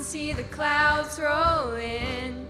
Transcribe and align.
can 0.00 0.06
see 0.06 0.32
the 0.32 0.44
clouds 0.44 1.20
roll 1.20 1.74
in. 1.74 2.46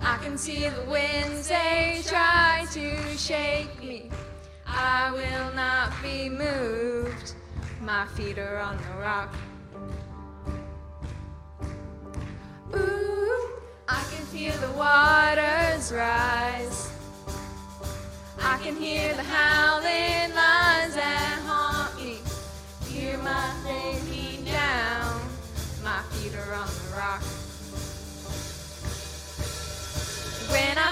I 0.00 0.16
can 0.16 0.36
see 0.36 0.68
the 0.68 0.82
winds, 0.90 1.46
they 1.46 2.02
try 2.04 2.66
to 2.72 3.16
shake 3.16 3.80
me. 3.80 4.10
I 4.66 5.12
will 5.12 5.54
not 5.54 5.92
be 6.02 6.28
moved. 6.28 7.34
My 7.80 8.04
feet 8.16 8.36
are 8.40 8.58
on 8.58 8.78
the 8.78 8.98
rock. 8.98 9.32
Ooh, 12.74 13.50
I 13.88 14.02
can 14.12 14.26
feel 14.26 14.56
the 14.56 14.72
waters 14.72 15.92
rise. 15.92 16.90
I 18.42 18.58
can 18.60 18.74
hear 18.74 19.14
the 19.14 19.22
howling 19.22 20.34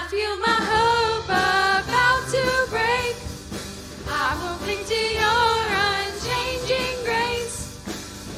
feel 0.09 0.37
my 0.37 0.57
hope 0.73 1.25
about 1.25 2.25
to 2.31 2.41
break, 2.71 3.15
I 4.09 4.33
will 4.41 4.57
cling 4.57 4.83
to 4.83 5.01
your 5.21 5.53
unchanging 5.85 6.97
grace. 7.05 7.77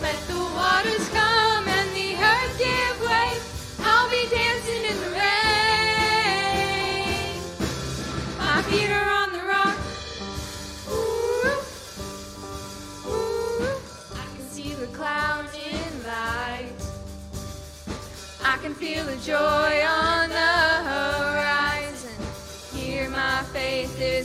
Let 0.01 0.19
the 0.27 0.35
waters 0.35 1.07
come 1.15 1.65
and 1.69 1.89
the 1.95 2.15
earth 2.19 2.57
give 2.59 2.99
way. 3.07 3.39
I'll 3.87 4.09
be 4.09 4.27
dancing 4.27 4.83
in 4.83 4.97
the 4.99 5.11
rain. 5.15 5.39
My 8.37 8.61
feet 8.63 8.91
are 8.91 9.09
on 9.21 9.31
the 9.31 9.43
rock. 9.47 9.77
Ooh, 10.91 11.55
ooh. 13.07 13.79
I 14.19 14.25
can 14.35 14.45
see 14.49 14.73
the 14.73 14.87
clouds 14.87 15.55
in 15.55 16.03
light. 16.03 16.75
I 18.43 18.57
can 18.57 18.73
feel 18.75 19.05
the 19.05 19.15
joy 19.15 19.85
on 19.87 20.27
the 20.27 20.60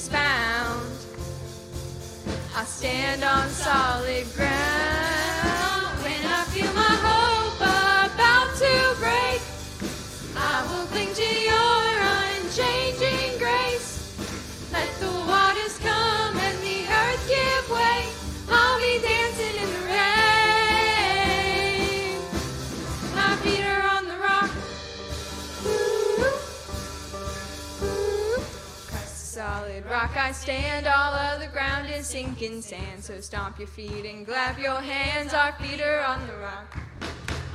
found. 0.09 0.91
I 2.55 2.65
stand 2.65 3.25
on 3.25 3.49
solid 3.49 4.27
ground. 4.35 5.87
When 6.03 6.23
I 6.25 6.45
feel 6.53 6.73
my 6.75 6.95
hope 7.07 7.61
about 7.61 8.55
to 8.63 8.95
break, 8.99 9.41
I 10.37 10.63
will 10.71 10.87
cling 10.87 11.13
to 11.15 11.23
your 11.23 11.46
rock 30.07 30.17
I 30.17 30.33
stand. 30.33 30.87
All 30.87 31.15
other 31.15 31.49
ground 31.49 31.91
is 31.91 32.07
sinking 32.07 32.63
sand. 32.63 33.03
So 33.03 33.21
stomp 33.21 33.59
your 33.59 33.67
feet 33.67 34.05
and 34.05 34.25
clap 34.25 34.59
your 34.59 34.81
hands. 34.81 35.35
Our 35.35 35.53
feet 35.53 35.81
are 35.81 36.01
on 36.05 36.25
the 36.29 36.37
rock. 36.37 36.79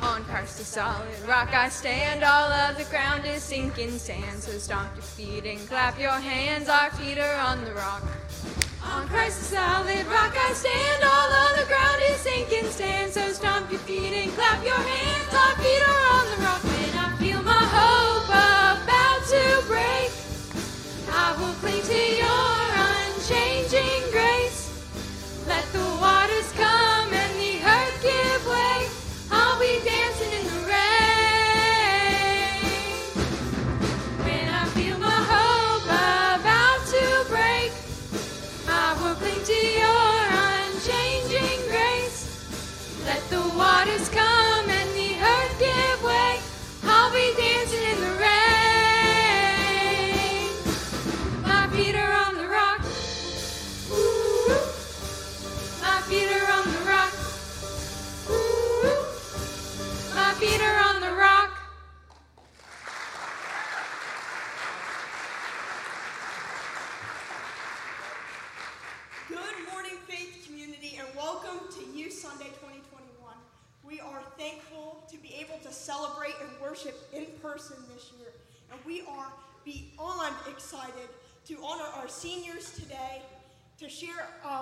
On 0.01 0.23
Christ 0.25 0.57
the 0.57 0.65
solid 0.65 1.21
rock 1.27 1.53
I 1.53 1.69
stand. 1.69 2.23
All 2.23 2.51
other 2.51 2.83
ground 2.85 3.25
is 3.25 3.41
sinking 3.41 3.97
sand. 3.97 4.43
So 4.43 4.51
stomp 4.57 4.89
your 4.95 5.03
feet 5.03 5.45
and 5.45 5.59
clap 5.69 5.97
your 5.97 6.19
hands. 6.19 6.67
Our 6.67 6.91
feet 6.91 7.19
are 7.19 7.39
on 7.39 7.63
the 7.63 7.73
rock. 7.73 8.03
On 8.83 9.07
Christ 9.07 9.39
the 9.39 9.55
solid 9.55 10.05
rock 10.07 10.35
I 10.35 10.51
stand. 10.53 11.03
All 11.03 11.29
other 11.47 11.65
ground 11.67 12.01
is 12.09 12.17
sinking 12.17 12.69
sand. 12.69 13.13
So 13.13 13.31
stomp 13.31 13.71
your 13.71 13.79
feet 13.81 14.13
and 14.13 14.31
clap 14.33 14.61
your 14.65 14.75
hands. 14.75 15.33
Our 15.33 15.55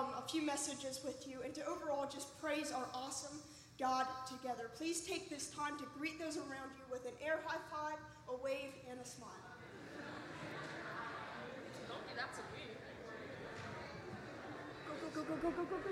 um, 0.00 0.06
a 0.18 0.22
few 0.28 0.42
messages 0.42 1.00
with 1.04 1.26
you, 1.28 1.42
and 1.44 1.54
to 1.54 1.64
overall 1.66 2.08
just 2.10 2.40
praise 2.40 2.72
our 2.72 2.86
awesome 2.94 3.38
God 3.78 4.06
together. 4.28 4.70
Please 4.76 5.06
take 5.06 5.30
this 5.30 5.50
time 5.50 5.78
to 5.78 5.84
greet 5.98 6.18
those 6.18 6.36
around 6.36 6.72
you 6.76 6.84
with 6.90 7.04
an 7.06 7.12
air 7.24 7.40
high 7.44 7.60
five, 7.70 7.98
a 8.28 8.36
wave, 8.42 8.72
and 8.90 8.98
a 9.00 9.04
smile. 9.04 9.30
Don't 11.88 12.06
be 12.06 12.14
that 12.16 12.34
sweet. 12.34 12.76
Go, 14.86 14.92
go, 15.02 15.22
go, 15.22 15.34
go, 15.34 15.50
go, 15.50 15.50
go, 15.50 15.64
go, 15.64 15.76
go. 15.76 15.90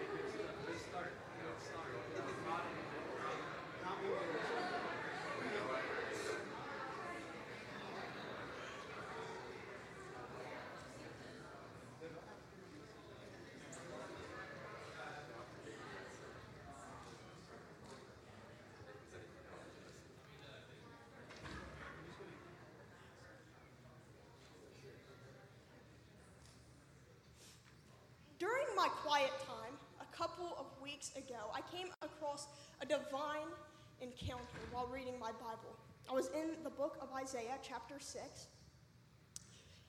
During 28.39 28.67
my 28.77 28.87
quiet 28.89 29.33
time, 29.47 29.75
a 30.01 30.17
couple 30.17 30.57
of 30.59 30.67
weeks 30.81 31.11
ago, 31.17 31.51
I 31.53 31.61
came 31.75 31.89
across 32.03 32.47
a 32.81 32.87
divine 32.87 33.51
encounter 34.01 34.63
while 34.71 34.87
reading 34.87 35.19
my 35.19 35.33
Bible. 35.33 35.75
I 36.09 36.15
was 36.15 36.29
in 36.29 36.63
the 36.63 36.71
book 36.71 36.99
of 37.03 37.09
Isaiah, 37.13 37.59
chapter 37.63 37.97
6, 37.99 38.47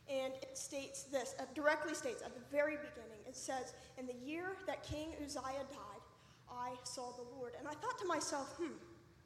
and 0.10 0.34
it 0.42 0.58
states 0.58 1.04
this, 1.04 1.36
it 1.40 1.54
directly 1.54 1.94
states 1.94 2.24
at 2.26 2.34
the 2.34 2.42
very 2.52 2.78
beginning, 2.78 3.22
it 3.28 3.38
says, 3.38 3.76
In 4.00 4.08
the 4.08 4.16
year 4.26 4.58
that 4.66 4.82
King 4.82 5.14
Uzziah 5.24 5.70
died, 5.70 6.04
I 6.52 6.72
saw 6.84 7.12
the 7.12 7.38
Lord. 7.38 7.54
And 7.60 7.68
I 7.68 7.74
thought 7.74 8.00
to 8.00 8.06
myself, 8.08 8.58
hmm, 8.58 8.74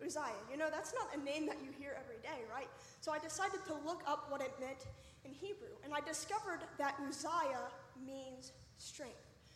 Uzziah, 0.05 0.43
you 0.51 0.57
know, 0.57 0.67
that's 0.69 0.93
not 0.93 1.07
a 1.15 1.23
name 1.23 1.45
that 1.45 1.57
you 1.63 1.69
hear 1.79 1.95
every 1.97 2.21
day, 2.21 2.43
right? 2.53 2.67
So 2.99 3.13
I 3.13 3.19
decided 3.19 3.63
to 3.67 3.73
look 3.85 4.03
up 4.05 4.29
what 4.29 4.41
it 4.41 4.51
meant 4.59 4.85
in 5.23 5.31
Hebrew, 5.31 5.71
and 5.85 5.93
I 5.93 6.01
discovered 6.01 6.59
that 6.77 6.95
Uzziah 7.07 7.71
means 8.05 8.51
strength. 8.83 9.15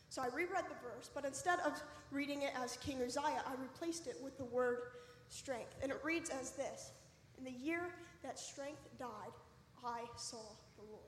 So 0.10 0.22
I 0.22 0.28
reread 0.28 0.66
the 0.66 0.82
verse, 0.82 1.10
but 1.14 1.26
instead 1.26 1.60
of 1.60 1.74
reading 2.12 2.44
it 2.44 2.52
as 2.64 2.78
King 2.78 3.02
Uzziah, 3.02 3.44
I 3.46 3.62
replaced 3.62 4.08
it 4.08 4.16
with 4.24 4.38
the 4.38 4.46
word 4.46 4.80
strength. 5.30 5.76
And 5.84 5.92
it 5.92 6.00
reads 6.04 6.30
as 6.30 6.52
this 6.52 6.92
In 7.38 7.44
the 7.44 7.52
year 7.52 7.82
that 8.24 8.40
strength 8.40 8.88
died, 8.98 9.34
I 9.86 10.02
saw 10.16 10.42
the 10.78 10.84
Lord. 10.90 11.04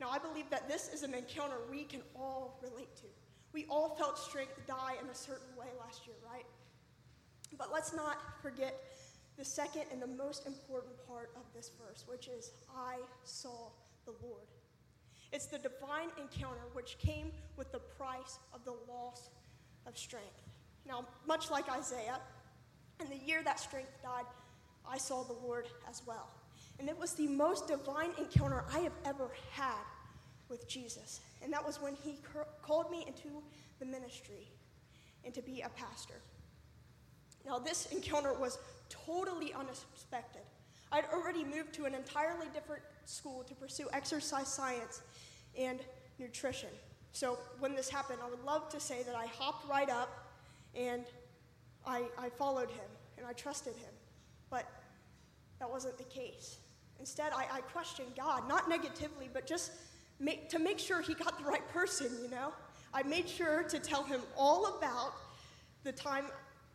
Now, 0.00 0.10
I 0.10 0.18
believe 0.18 0.50
that 0.50 0.68
this 0.68 0.92
is 0.92 1.02
an 1.02 1.14
encounter 1.14 1.56
we 1.70 1.84
can 1.84 2.02
all 2.14 2.58
relate 2.62 2.94
to. 2.96 3.06
We 3.52 3.66
all 3.68 3.96
felt 3.96 4.18
strength 4.18 4.54
die 4.66 4.94
in 5.02 5.08
a 5.08 5.14
certain 5.14 5.56
way 5.58 5.66
last 5.80 6.06
year, 6.06 6.16
right? 6.24 6.44
But 7.56 7.72
let's 7.72 7.94
not 7.94 8.18
forget 8.42 8.74
the 9.38 9.44
second 9.44 9.84
and 9.92 10.02
the 10.02 10.06
most 10.06 10.46
important 10.46 10.94
part 11.06 11.30
of 11.36 11.42
this 11.54 11.70
verse, 11.80 12.04
which 12.06 12.28
is 12.28 12.50
I 12.76 12.96
saw 13.24 13.70
the 14.04 14.12
Lord. 14.22 14.46
It's 15.32 15.46
the 15.46 15.58
divine 15.58 16.08
encounter 16.20 16.62
which 16.72 16.98
came 16.98 17.32
with 17.56 17.70
the 17.72 17.78
price 17.78 18.38
of 18.54 18.64
the 18.64 18.74
loss 18.88 19.30
of 19.86 19.96
strength. 19.96 20.42
Now, 20.86 21.06
much 21.26 21.50
like 21.50 21.70
Isaiah, 21.70 22.20
in 23.00 23.08
the 23.08 23.16
year 23.16 23.42
that 23.42 23.60
strength 23.60 23.92
died, 24.02 24.24
I 24.88 24.98
saw 24.98 25.22
the 25.22 25.34
Lord 25.34 25.68
as 25.88 26.02
well. 26.06 26.28
And 26.78 26.88
it 26.88 26.98
was 26.98 27.14
the 27.14 27.26
most 27.26 27.68
divine 27.68 28.10
encounter 28.18 28.64
I 28.72 28.78
have 28.80 28.94
ever 29.04 29.30
had 29.52 29.84
with 30.48 30.66
Jesus. 30.66 31.20
And 31.42 31.52
that 31.52 31.64
was 31.64 31.80
when 31.80 31.94
he 31.94 32.18
called 32.62 32.90
me 32.90 33.04
into 33.06 33.42
the 33.78 33.84
ministry 33.84 34.48
and 35.24 35.34
to 35.34 35.42
be 35.42 35.60
a 35.60 35.68
pastor. 35.70 36.14
Now, 37.44 37.58
this 37.58 37.86
encounter 37.86 38.32
was 38.32 38.58
totally 38.88 39.52
unexpected. 39.52 40.42
I'd 40.90 41.04
already 41.12 41.44
moved 41.44 41.74
to 41.74 41.84
an 41.84 41.94
entirely 41.94 42.46
different 42.54 42.82
school 43.04 43.44
to 43.44 43.54
pursue 43.54 43.88
exercise 43.92 44.48
science 44.48 45.02
and 45.56 45.80
nutrition. 46.18 46.70
So, 47.12 47.38
when 47.58 47.74
this 47.74 47.88
happened, 47.88 48.18
I 48.24 48.28
would 48.28 48.44
love 48.44 48.68
to 48.70 48.80
say 48.80 49.02
that 49.02 49.14
I 49.14 49.26
hopped 49.26 49.68
right 49.68 49.88
up 49.88 50.26
and 50.74 51.04
I, 51.86 52.04
I 52.18 52.28
followed 52.28 52.70
him 52.70 52.84
and 53.16 53.26
I 53.26 53.32
trusted 53.32 53.74
him. 53.74 53.92
But 54.50 54.66
that 55.58 55.70
wasn't 55.70 55.98
the 55.98 56.04
case. 56.04 56.58
Instead, 57.00 57.32
I, 57.32 57.46
I 57.50 57.60
questioned 57.60 58.08
God, 58.16 58.48
not 58.48 58.68
negatively, 58.68 59.28
but 59.32 59.46
just 59.46 59.72
make, 60.18 60.48
to 60.50 60.58
make 60.58 60.78
sure 60.78 61.00
he 61.00 61.14
got 61.14 61.38
the 61.38 61.44
right 61.44 61.66
person, 61.68 62.10
you 62.22 62.30
know? 62.30 62.52
I 62.92 63.02
made 63.02 63.28
sure 63.28 63.62
to 63.64 63.78
tell 63.78 64.02
him 64.02 64.20
all 64.36 64.78
about 64.78 65.12
the 65.84 65.92
time 65.92 66.24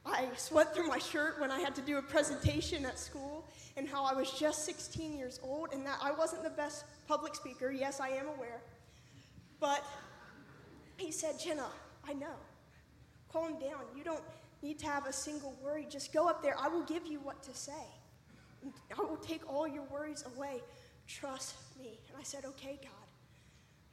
I 0.05 0.27
sweat 0.35 0.75
through 0.75 0.87
my 0.87 0.99
shirt 0.99 1.39
when 1.39 1.49
I 1.49 1.59
had 1.59 1.73
to 1.75 1.81
do 1.81 1.97
a 1.97 2.01
presentation 2.01 2.85
at 2.85 2.99
school 2.99 3.47
and 3.77 3.87
how 3.87 4.03
I 4.03 4.13
was 4.13 4.31
just 4.31 4.65
16 4.65 5.17
years 5.17 5.39
old 5.41 5.69
and 5.73 5.85
that 5.85 5.97
I 6.01 6.11
wasn't 6.11 6.43
the 6.43 6.49
best 6.49 6.83
public 7.07 7.35
speaker. 7.35 7.71
Yes, 7.71 7.99
I 7.99 8.09
am 8.09 8.27
aware. 8.27 8.61
But 9.59 9.85
he 10.97 11.11
said, 11.11 11.39
Jenna, 11.39 11.67
I 12.07 12.13
know. 12.13 12.35
Calm 13.31 13.53
down. 13.59 13.85
You 13.95 14.03
don't 14.03 14.23
need 14.61 14.77
to 14.79 14.85
have 14.85 15.07
a 15.07 15.13
single 15.13 15.57
worry. 15.63 15.87
Just 15.89 16.11
go 16.11 16.27
up 16.27 16.43
there. 16.43 16.55
I 16.59 16.67
will 16.67 16.83
give 16.83 17.07
you 17.07 17.19
what 17.19 17.41
to 17.43 17.53
say. 17.53 17.71
I 18.97 19.01
will 19.01 19.17
take 19.17 19.41
all 19.51 19.67
your 19.67 19.83
worries 19.83 20.23
away. 20.35 20.61
Trust 21.07 21.55
me. 21.77 21.99
And 22.09 22.17
I 22.19 22.23
said, 22.23 22.45
Okay, 22.45 22.79
God, 22.81 22.91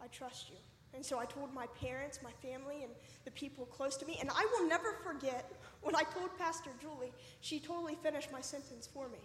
I 0.02 0.08
trust 0.08 0.50
you. 0.50 0.56
And 0.94 1.04
so 1.04 1.18
I 1.18 1.24
told 1.24 1.54
my 1.54 1.66
parents, 1.80 2.18
my 2.22 2.32
family, 2.42 2.82
and 2.82 2.92
the 3.24 3.30
people 3.30 3.64
close 3.66 3.96
to 3.98 4.06
me. 4.06 4.18
And 4.20 4.28
I 4.30 4.46
will 4.52 4.68
never 4.68 4.94
forget 5.04 5.50
when 5.82 5.94
I 5.94 6.02
told 6.02 6.36
Pastor 6.38 6.70
Julie, 6.80 7.12
she 7.40 7.60
totally 7.60 7.96
finished 8.02 8.32
my 8.32 8.40
sentence 8.40 8.88
for 8.92 9.08
me. 9.08 9.18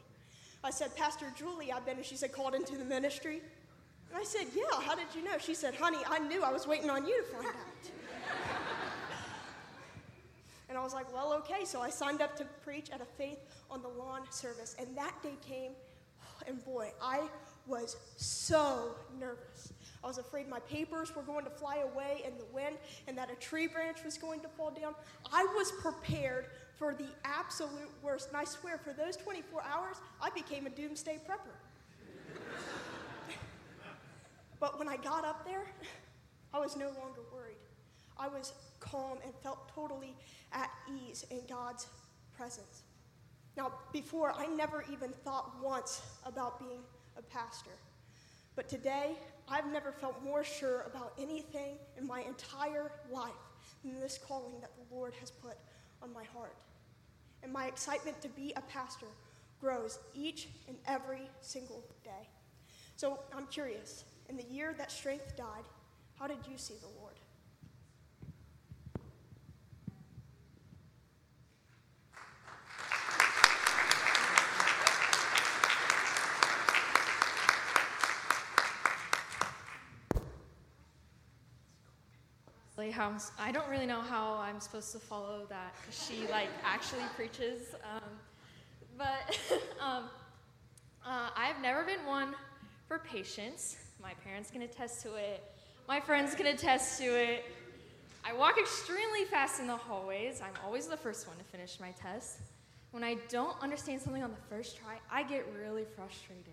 I 0.63 0.71
said, 0.71 0.95
Pastor 0.95 1.31
Julie, 1.35 1.71
I've 1.71 1.85
been, 1.85 1.97
and 1.97 2.05
she 2.05 2.15
said, 2.15 2.31
called 2.31 2.55
into 2.55 2.77
the 2.77 2.85
ministry. 2.85 3.41
And 4.09 4.17
I 4.17 4.23
said, 4.23 4.47
Yeah, 4.55 4.81
how 4.81 4.95
did 4.95 5.07
you 5.15 5.23
know? 5.23 5.37
She 5.39 5.53
said, 5.53 5.75
Honey, 5.75 5.99
I 6.07 6.19
knew 6.19 6.43
I 6.43 6.51
was 6.51 6.67
waiting 6.67 6.89
on 6.89 7.05
you 7.05 7.21
to 7.21 7.27
find 7.27 7.47
out. 7.47 7.53
and 10.69 10.77
I 10.77 10.81
was 10.81 10.93
like, 10.93 11.11
Well, 11.13 11.33
okay. 11.33 11.65
So 11.65 11.81
I 11.81 11.89
signed 11.89 12.21
up 12.21 12.35
to 12.37 12.45
preach 12.63 12.89
at 12.91 13.01
a 13.01 13.05
Faith 13.05 13.39
on 13.69 13.81
the 13.81 13.89
Lawn 13.89 14.21
service. 14.31 14.75
And 14.79 14.95
that 14.97 15.13
day 15.21 15.35
came, 15.47 15.71
and 16.47 16.63
boy, 16.63 16.91
I 17.01 17.27
was 17.67 17.97
so 18.15 18.95
nervous. 19.19 19.73
I 20.05 20.07
was 20.07 20.19
afraid 20.19 20.47
my 20.47 20.59
papers 20.59 21.15
were 21.15 21.23
going 21.23 21.45
to 21.45 21.49
fly 21.49 21.77
away 21.77 22.21
in 22.27 22.37
the 22.37 22.45
wind 22.53 22.77
and 23.07 23.17
that 23.17 23.31
a 23.31 23.35
tree 23.35 23.65
branch 23.65 24.03
was 24.05 24.19
going 24.19 24.39
to 24.41 24.47
fall 24.49 24.69
down. 24.69 24.93
I 25.33 25.43
was 25.57 25.71
prepared 25.81 26.45
for 26.77 26.93
the 26.93 27.07
absolute 27.23 27.89
worst. 28.03 28.27
And 28.27 28.37
I 28.37 28.43
swear, 28.43 28.77
for 28.77 28.93
those 28.93 29.17
24 29.17 29.63
hours, 29.63 29.97
I 30.21 30.29
became 30.29 30.67
a 30.67 30.69
doomsday 30.69 31.19
prepper. 31.27 31.55
but 34.59 34.77
when 34.77 34.87
I 34.87 34.97
got 34.97 35.25
up 35.25 35.43
there, 35.43 35.65
I 36.53 36.59
was 36.59 36.77
no 36.77 36.85
longer 36.85 37.21
worried. 37.33 37.55
I 38.15 38.27
was 38.27 38.53
calm 38.79 39.17
and 39.23 39.33
felt 39.41 39.71
totally 39.73 40.13
at 40.53 40.69
ease 41.09 41.25
in 41.31 41.39
God's 41.49 41.87
presence. 42.37 42.83
Now, 43.57 43.71
before, 43.91 44.33
I 44.37 44.45
never 44.45 44.85
even 44.91 45.09
thought 45.23 45.55
once 45.63 46.03
about 46.27 46.59
being 46.59 46.81
a 47.17 47.23
pastor. 47.23 47.71
But 48.55 48.69
today, 48.69 49.17
I've 49.47 49.71
never 49.71 49.91
felt 49.91 50.23
more 50.23 50.43
sure 50.43 50.81
about 50.81 51.13
anything 51.19 51.77
in 51.97 52.07
my 52.07 52.21
entire 52.21 52.91
life 53.11 53.31
than 53.83 53.99
this 53.99 54.19
calling 54.27 54.59
that 54.61 54.71
the 54.75 54.95
Lord 54.95 55.13
has 55.19 55.29
put 55.29 55.57
on 56.01 56.11
my 56.13 56.23
heart. 56.23 56.55
And 57.43 57.53
my 57.53 57.67
excitement 57.67 58.21
to 58.21 58.29
be 58.29 58.53
a 58.55 58.61
pastor 58.61 59.05
grows 59.61 59.99
each 60.13 60.47
and 60.67 60.77
every 60.87 61.29
single 61.41 61.83
day. 62.03 62.27
So 62.95 63.19
I'm 63.35 63.47
curious 63.47 64.05
in 64.29 64.37
the 64.37 64.43
year 64.43 64.73
that 64.77 64.91
strength 64.91 65.35
died, 65.37 65.65
how 66.17 66.27
did 66.27 66.37
you 66.49 66.57
see 66.57 66.75
the 66.81 66.99
Lord? 66.99 67.04
How 82.91 83.15
I 83.39 83.51
don't 83.51 83.67
really 83.69 83.85
know 83.85 84.01
how 84.01 84.35
I'm 84.35 84.59
supposed 84.59 84.91
to 84.93 84.99
follow 84.99 85.45
that 85.49 85.73
because 85.79 86.07
she 86.07 86.27
like 86.31 86.49
actually 86.63 87.03
preaches. 87.15 87.75
Um, 87.93 88.09
but 88.97 89.39
um, 89.81 90.05
uh, 91.05 91.29
I've 91.35 91.61
never 91.61 91.83
been 91.83 92.05
one 92.05 92.35
for 92.87 92.99
patience. 92.99 93.77
My 94.01 94.13
parents 94.23 94.51
can 94.51 94.63
attest 94.63 95.01
to 95.03 95.15
it. 95.15 95.43
My 95.87 95.99
friends 95.99 96.35
can 96.35 96.47
attest 96.47 96.99
to 96.99 97.05
it. 97.05 97.45
I 98.23 98.33
walk 98.33 98.57
extremely 98.57 99.25
fast 99.25 99.59
in 99.59 99.67
the 99.67 99.75
hallways. 99.75 100.41
I'm 100.41 100.53
always 100.65 100.87
the 100.87 100.97
first 100.97 101.27
one 101.27 101.37
to 101.37 101.43
finish 101.43 101.79
my 101.79 101.91
test. 101.91 102.39
When 102.91 103.03
I 103.03 103.17
don't 103.29 103.61
understand 103.61 104.01
something 104.01 104.23
on 104.23 104.31
the 104.31 104.55
first 104.55 104.77
try, 104.77 104.97
I 105.11 105.23
get 105.23 105.45
really 105.59 105.83
frustrated. 105.95 106.45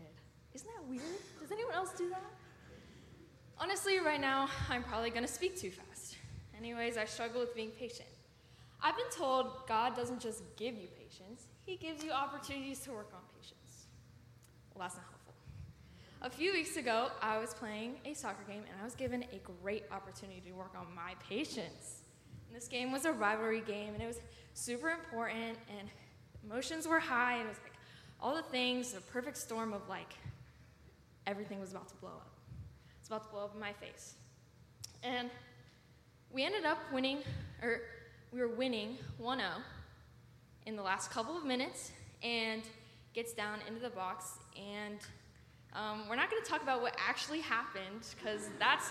Isn't 0.54 0.68
that 0.76 0.84
weird? 0.88 1.02
Does 1.40 1.50
anyone 1.50 1.72
else 1.72 1.92
do 1.96 2.10
that? 2.10 2.22
Honestly, 3.58 4.00
right 4.00 4.20
now, 4.20 4.48
I'm 4.68 4.82
probably 4.82 5.10
going 5.10 5.24
to 5.24 5.32
speak 5.32 5.56
too 5.58 5.70
fast. 5.70 5.91
Anyways, 6.62 6.96
I 6.96 7.06
struggle 7.06 7.40
with 7.40 7.56
being 7.56 7.70
patient. 7.70 8.08
I've 8.80 8.96
been 8.96 9.10
told 9.10 9.66
God 9.66 9.96
doesn't 9.96 10.20
just 10.20 10.44
give 10.54 10.76
you 10.76 10.86
patience, 10.96 11.48
He 11.66 11.74
gives 11.74 12.04
you 12.04 12.12
opportunities 12.12 12.78
to 12.80 12.92
work 12.92 13.10
on 13.12 13.20
patience. 13.34 13.86
Well, 14.72 14.82
that's 14.82 14.94
not 14.94 15.06
helpful. 15.10 15.34
A 16.22 16.30
few 16.30 16.52
weeks 16.52 16.76
ago, 16.76 17.08
I 17.20 17.38
was 17.38 17.52
playing 17.52 17.96
a 18.04 18.14
soccer 18.14 18.44
game 18.46 18.62
and 18.70 18.80
I 18.80 18.84
was 18.84 18.94
given 18.94 19.24
a 19.32 19.40
great 19.60 19.86
opportunity 19.90 20.40
to 20.46 20.52
work 20.52 20.70
on 20.78 20.86
my 20.94 21.14
patience. 21.28 22.02
And 22.46 22.56
this 22.56 22.68
game 22.68 22.92
was 22.92 23.06
a 23.06 23.12
rivalry 23.12 23.62
game 23.62 23.94
and 23.94 24.00
it 24.00 24.06
was 24.06 24.20
super 24.54 24.90
important 24.90 25.58
and 25.80 25.88
emotions 26.44 26.86
were 26.86 27.00
high 27.00 27.38
and 27.38 27.46
it 27.46 27.48
was 27.48 27.60
like 27.64 27.72
all 28.20 28.36
the 28.36 28.42
things, 28.42 28.94
a 28.94 29.00
perfect 29.00 29.36
storm 29.36 29.72
of 29.72 29.88
like 29.88 30.14
everything 31.26 31.58
was 31.58 31.72
about 31.72 31.88
to 31.88 31.96
blow 31.96 32.10
up. 32.10 32.30
It's 33.00 33.08
about 33.08 33.24
to 33.24 33.30
blow 33.30 33.46
up 33.46 33.54
in 33.54 33.60
my 33.60 33.72
face. 33.72 34.14
And 35.02 35.28
we 36.32 36.44
ended 36.44 36.64
up 36.64 36.78
winning, 36.92 37.18
or 37.62 37.80
we 38.32 38.40
were 38.40 38.48
winning 38.48 38.96
1 39.18 39.38
0 39.38 39.50
in 40.66 40.76
the 40.76 40.82
last 40.82 41.10
couple 41.10 41.36
of 41.36 41.44
minutes 41.44 41.92
and 42.22 42.62
gets 43.12 43.32
down 43.32 43.58
into 43.68 43.80
the 43.80 43.90
box. 43.90 44.38
And 44.56 44.98
um, 45.74 46.08
we're 46.08 46.16
not 46.16 46.30
going 46.30 46.42
to 46.42 46.48
talk 46.48 46.62
about 46.62 46.80
what 46.80 46.96
actually 47.06 47.40
happened 47.40 48.06
because 48.16 48.48
that's 48.58 48.90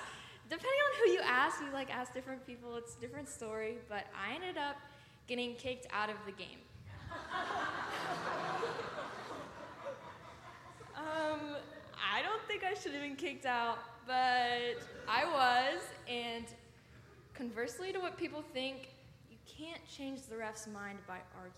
depending 0.49 0.69
on 0.69 0.99
who 1.03 1.11
you 1.11 1.19
ask. 1.23 1.61
You 1.61 1.71
like 1.73 1.93
ask 1.93 2.13
different 2.13 2.45
people, 2.45 2.75
it's 2.75 2.95
a 2.95 2.99
different 2.99 3.27
story. 3.27 3.77
But 3.89 4.05
I 4.15 4.35
ended 4.35 4.57
up 4.57 4.75
getting 5.27 5.55
kicked 5.55 5.87
out 5.91 6.09
of 6.09 6.17
the 6.25 6.31
game. 6.33 6.59
um, 10.95 11.55
I 12.13 12.21
don't 12.21 12.41
think 12.47 12.63
I 12.63 12.73
should 12.73 12.91
have 12.93 13.01
been 13.01 13.15
kicked 13.15 13.45
out, 13.45 13.79
but 14.05 14.77
I 15.07 15.25
was, 15.25 15.81
and 16.07 16.45
Conversely 17.33 17.91
to 17.91 17.99
what 17.99 18.17
people 18.17 18.43
think, 18.53 18.89
you 19.29 19.37
can't 19.45 19.81
change 19.87 20.23
the 20.23 20.37
ref's 20.37 20.67
mind 20.67 20.99
by 21.07 21.17
arguing. 21.35 21.55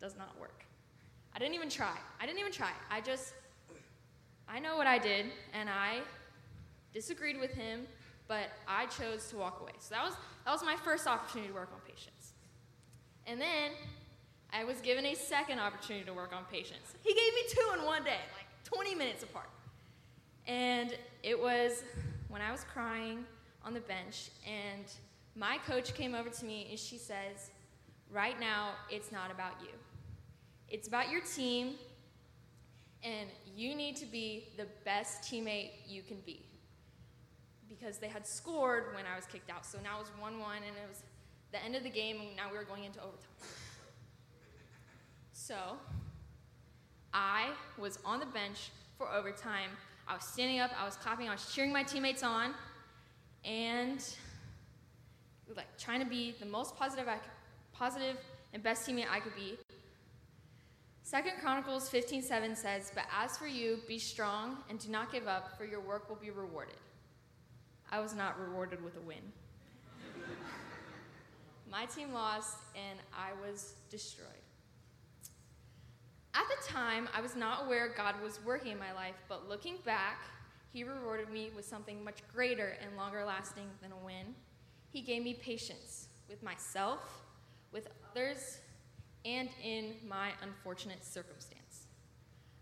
Does 0.00 0.16
not 0.16 0.38
work. 0.40 0.64
I 1.34 1.38
didn't 1.38 1.54
even 1.54 1.70
try. 1.70 1.96
I 2.20 2.26
didn't 2.26 2.40
even 2.40 2.52
try. 2.52 2.70
I 2.90 3.00
just, 3.00 3.34
I 4.48 4.58
know 4.58 4.76
what 4.76 4.86
I 4.86 4.98
did, 4.98 5.26
and 5.54 5.70
I 5.70 6.00
disagreed 6.92 7.40
with 7.40 7.52
him, 7.52 7.86
but 8.28 8.50
I 8.68 8.86
chose 8.86 9.28
to 9.28 9.36
walk 9.36 9.60
away. 9.60 9.72
So 9.78 9.94
that 9.94 10.04
was, 10.04 10.14
that 10.44 10.50
was 10.50 10.62
my 10.62 10.76
first 10.76 11.06
opportunity 11.06 11.48
to 11.48 11.54
work 11.54 11.70
on 11.72 11.80
patience. 11.86 12.32
And 13.26 13.40
then 13.40 13.72
I 14.52 14.64
was 14.64 14.80
given 14.80 15.06
a 15.06 15.14
second 15.14 15.58
opportunity 15.58 16.04
to 16.04 16.12
work 16.12 16.34
on 16.34 16.44
patience. 16.50 16.94
He 17.02 17.14
gave 17.14 17.34
me 17.34 17.42
two 17.48 17.78
in 17.80 17.86
one 17.86 18.04
day, 18.04 18.20
like 18.36 18.46
20 18.64 18.94
minutes 18.94 19.22
apart. 19.22 19.48
And 20.46 20.94
it 21.22 21.40
was 21.40 21.84
when 22.32 22.40
I 22.40 22.50
was 22.50 22.64
crying 22.64 23.26
on 23.62 23.74
the 23.74 23.80
bench, 23.80 24.30
and 24.46 24.86
my 25.36 25.58
coach 25.66 25.92
came 25.92 26.14
over 26.14 26.30
to 26.30 26.44
me 26.46 26.66
and 26.70 26.78
she 26.78 26.96
says, 26.96 27.50
Right 28.10 28.40
now, 28.40 28.70
it's 28.90 29.12
not 29.12 29.30
about 29.30 29.52
you. 29.62 29.72
It's 30.68 30.88
about 30.88 31.10
your 31.10 31.20
team, 31.20 31.74
and 33.02 33.28
you 33.54 33.74
need 33.74 33.96
to 33.96 34.06
be 34.06 34.48
the 34.56 34.66
best 34.84 35.22
teammate 35.22 35.70
you 35.86 36.02
can 36.02 36.18
be. 36.24 36.44
Because 37.68 37.98
they 37.98 38.08
had 38.08 38.26
scored 38.26 38.94
when 38.94 39.04
I 39.10 39.16
was 39.16 39.26
kicked 39.26 39.50
out, 39.50 39.64
so 39.64 39.78
now 39.82 39.96
it 39.96 40.00
was 40.00 40.10
1 40.18 40.38
1, 40.38 40.56
and 40.56 40.64
it 40.64 40.88
was 40.88 41.02
the 41.52 41.62
end 41.62 41.76
of 41.76 41.82
the 41.82 41.90
game, 41.90 42.16
and 42.20 42.36
now 42.36 42.50
we 42.50 42.56
were 42.56 42.64
going 42.64 42.84
into 42.84 43.00
overtime. 43.00 43.28
So, 45.32 45.56
I 47.12 47.50
was 47.78 47.98
on 48.04 48.20
the 48.20 48.26
bench 48.26 48.70
for 48.96 49.10
overtime. 49.10 49.70
I 50.06 50.14
was 50.14 50.24
standing 50.24 50.60
up, 50.60 50.70
I 50.78 50.84
was 50.84 50.96
clapping, 50.96 51.28
I 51.28 51.32
was 51.32 51.52
cheering 51.54 51.72
my 51.72 51.82
teammates 51.82 52.22
on, 52.22 52.54
and 53.44 54.04
like 55.56 55.76
trying 55.78 56.00
to 56.00 56.06
be 56.06 56.34
the 56.38 56.46
most 56.46 56.76
positive, 56.76 57.08
I, 57.08 57.18
positive 57.72 58.16
and 58.52 58.62
best 58.62 58.88
teammate 58.88 59.06
I 59.10 59.20
could 59.20 59.34
be. 59.34 59.58
Second 61.02 61.32
Chronicles 61.40 61.90
15:7 61.90 62.56
says, 62.56 62.90
"But 62.94 63.04
as 63.12 63.36
for 63.36 63.46
you, 63.46 63.82
be 63.86 63.98
strong 63.98 64.64
and 64.68 64.78
do 64.78 64.88
not 64.88 65.12
give 65.12 65.26
up, 65.26 65.56
for 65.58 65.64
your 65.64 65.80
work 65.80 66.08
will 66.08 66.16
be 66.16 66.30
rewarded." 66.30 66.78
I 67.90 68.00
was 68.00 68.14
not 68.14 68.40
rewarded 68.40 68.82
with 68.82 68.96
a 68.96 69.00
win. 69.00 69.32
My 71.70 71.84
team 71.86 72.12
lost 72.12 72.58
and 72.74 72.98
I 73.12 73.32
was 73.34 73.74
destroyed. 73.90 74.41
At 76.34 76.44
the 76.48 76.72
time, 76.72 77.08
I 77.14 77.20
was 77.20 77.36
not 77.36 77.66
aware 77.66 77.92
God 77.94 78.14
was 78.22 78.40
working 78.44 78.72
in 78.72 78.78
my 78.78 78.92
life, 78.92 79.16
but 79.28 79.48
looking 79.48 79.76
back, 79.84 80.24
He 80.72 80.84
rewarded 80.84 81.28
me 81.28 81.50
with 81.54 81.66
something 81.66 82.02
much 82.02 82.18
greater 82.32 82.76
and 82.82 82.96
longer 82.96 83.24
lasting 83.24 83.68
than 83.82 83.92
a 83.92 84.04
win. 84.04 84.34
He 84.90 85.02
gave 85.02 85.22
me 85.22 85.34
patience 85.34 86.08
with 86.28 86.42
myself, 86.42 87.00
with 87.70 87.88
others, 88.10 88.60
and 89.24 89.50
in 89.62 89.94
my 90.08 90.30
unfortunate 90.42 91.04
circumstance. 91.04 91.86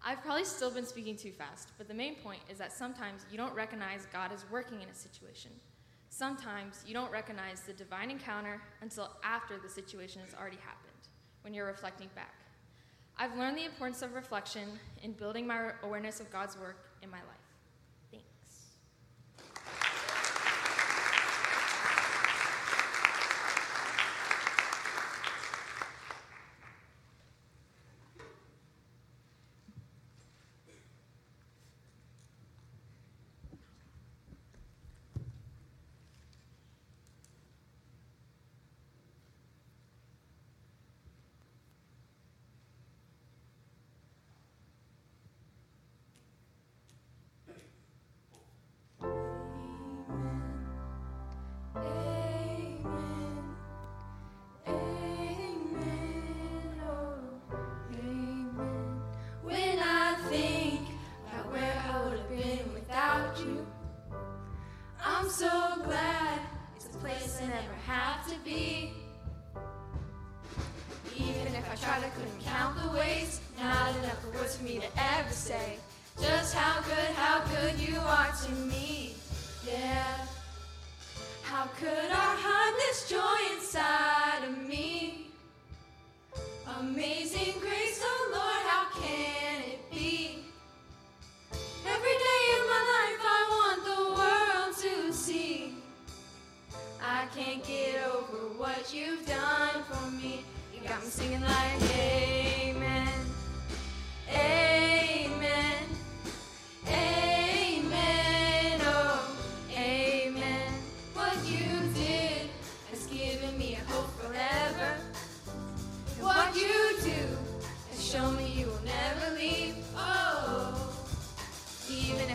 I've 0.03 0.23
probably 0.23 0.45
still 0.45 0.71
been 0.71 0.87
speaking 0.87 1.17
too 1.17 1.31
fast, 1.31 1.71
but 1.79 1.87
the 1.87 1.95
main 1.95 2.17
point 2.17 2.41
is 2.49 2.59
that 2.59 2.73
sometimes 2.73 3.25
you 3.31 3.37
don't 3.37 3.55
recognize 3.55 4.07
God 4.13 4.33
is 4.33 4.45
working 4.51 4.81
in 4.83 4.89
a 4.89 4.95
situation. 4.95 5.53
Sometimes 6.09 6.83
you 6.87 6.95
don't 6.95 7.13
recognize 7.13 7.61
the 7.61 7.73
divine 7.73 8.11
encounter 8.11 8.61
until 8.81 9.11
after 9.23 9.59
the 9.59 9.69
situation 9.69 10.23
has 10.25 10.35
already 10.35 10.57
happened, 10.57 11.09
when 11.43 11.55
you're 11.55 11.67
reflecting 11.67 12.09
back. 12.17 12.35
I've 13.23 13.37
learned 13.37 13.59
the 13.59 13.67
importance 13.67 14.01
of 14.01 14.15
reflection 14.15 14.67
in 15.03 15.13
building 15.13 15.47
my 15.47 15.73
awareness 15.83 16.21
of 16.21 16.31
God's 16.31 16.59
work 16.59 16.79
in 17.03 17.11
my 17.11 17.19
life. 17.19 17.40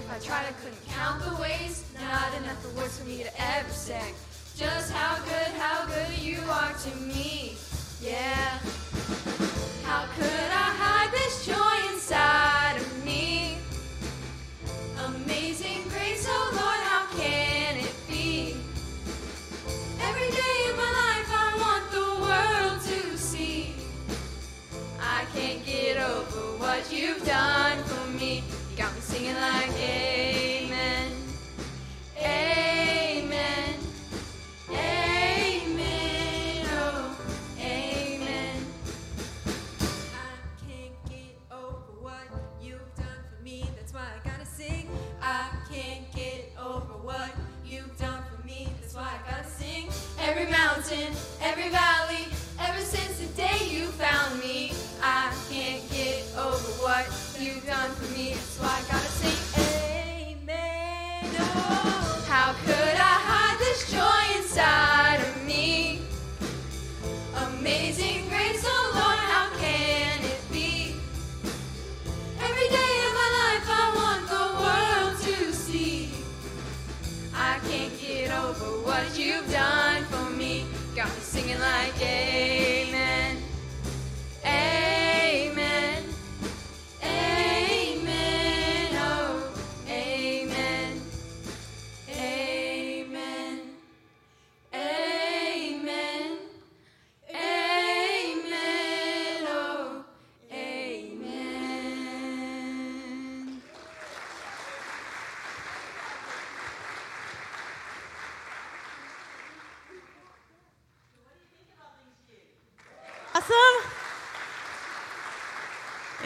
If 0.05 0.11
I 0.11 0.19
tried, 0.19 0.45
I 0.45 0.51
couldn't 0.61 0.85
count 0.87 1.23
the 1.23 1.41
ways, 1.41 1.83
not 1.95 2.31
enough 2.39 2.61
the 2.61 2.69
words 2.79 2.99
for 2.99 3.07
me 3.07 3.23
to 3.23 3.41
ever 3.41 3.69
say. 3.71 4.13
Just 4.55 4.91
how 4.91 5.15
good, 5.25 5.51
how 5.57 5.87
good 5.87 6.19
you 6.19 6.41
are 6.47 6.73
to 6.73 6.95
me. 6.97 7.57
Yeah. 8.03 8.59
How 9.83 10.05
could 10.15 10.34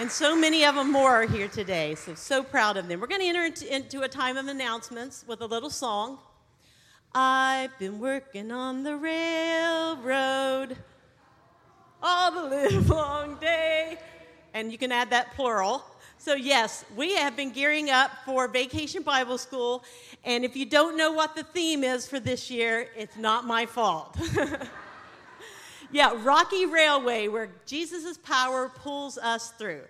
And 0.10 0.14
so 0.16 0.36
many 0.36 0.66
of 0.66 0.74
them 0.74 0.92
more 0.92 1.22
are 1.22 1.28
here 1.28 1.48
today, 1.48 1.94
so 1.94 2.16
so 2.16 2.42
proud 2.42 2.78
of 2.78 2.88
them. 2.88 3.00
We're 3.00 3.06
going 3.06 3.22
to 3.22 3.28
enter 3.28 3.46
into, 3.46 3.76
into 3.76 4.02
a 4.02 4.08
time 4.08 4.38
of 4.38 4.48
announcements 4.48 5.24
with 5.28 5.40
a 5.42 5.46
little 5.46 5.70
song. 5.70 6.18
I've 7.14 7.78
been 7.78 8.00
working 8.00 8.52
on 8.52 8.82
the 8.82 8.96
railroad 8.96 10.78
all 12.02 12.32
the 12.32 12.42
live 12.42 12.90
long 12.90 13.36
day. 13.36 14.00
And 14.56 14.72
you 14.72 14.80
can 14.80 14.92
add 14.92 15.12
that 15.12 15.36
plural. 15.36 15.86
So, 16.18 16.34
yes, 16.34 16.86
we 16.96 17.14
have 17.14 17.36
been 17.36 17.52
gearing 17.52 17.92
up 17.92 18.10
for 18.26 18.48
Vacation 18.48 19.04
Bible 19.04 19.38
School. 19.38 19.84
And 20.24 20.44
if 20.44 20.56
you 20.56 20.66
don't 20.66 20.98
know 20.98 21.12
what 21.12 21.36
the 21.36 21.44
theme 21.44 21.84
is 21.84 22.08
for 22.08 22.20
this 22.20 22.50
year, 22.50 22.88
it's 22.98 23.16
not 23.16 23.46
my 23.46 23.68
fault. 23.68 24.18
yeah, 25.92 26.14
Rocky 26.24 26.66
Railway, 26.66 27.28
where 27.28 27.50
Jesus' 27.66 28.18
power 28.18 28.70
pulls 28.70 29.18
us 29.18 29.52
through. 29.52 29.82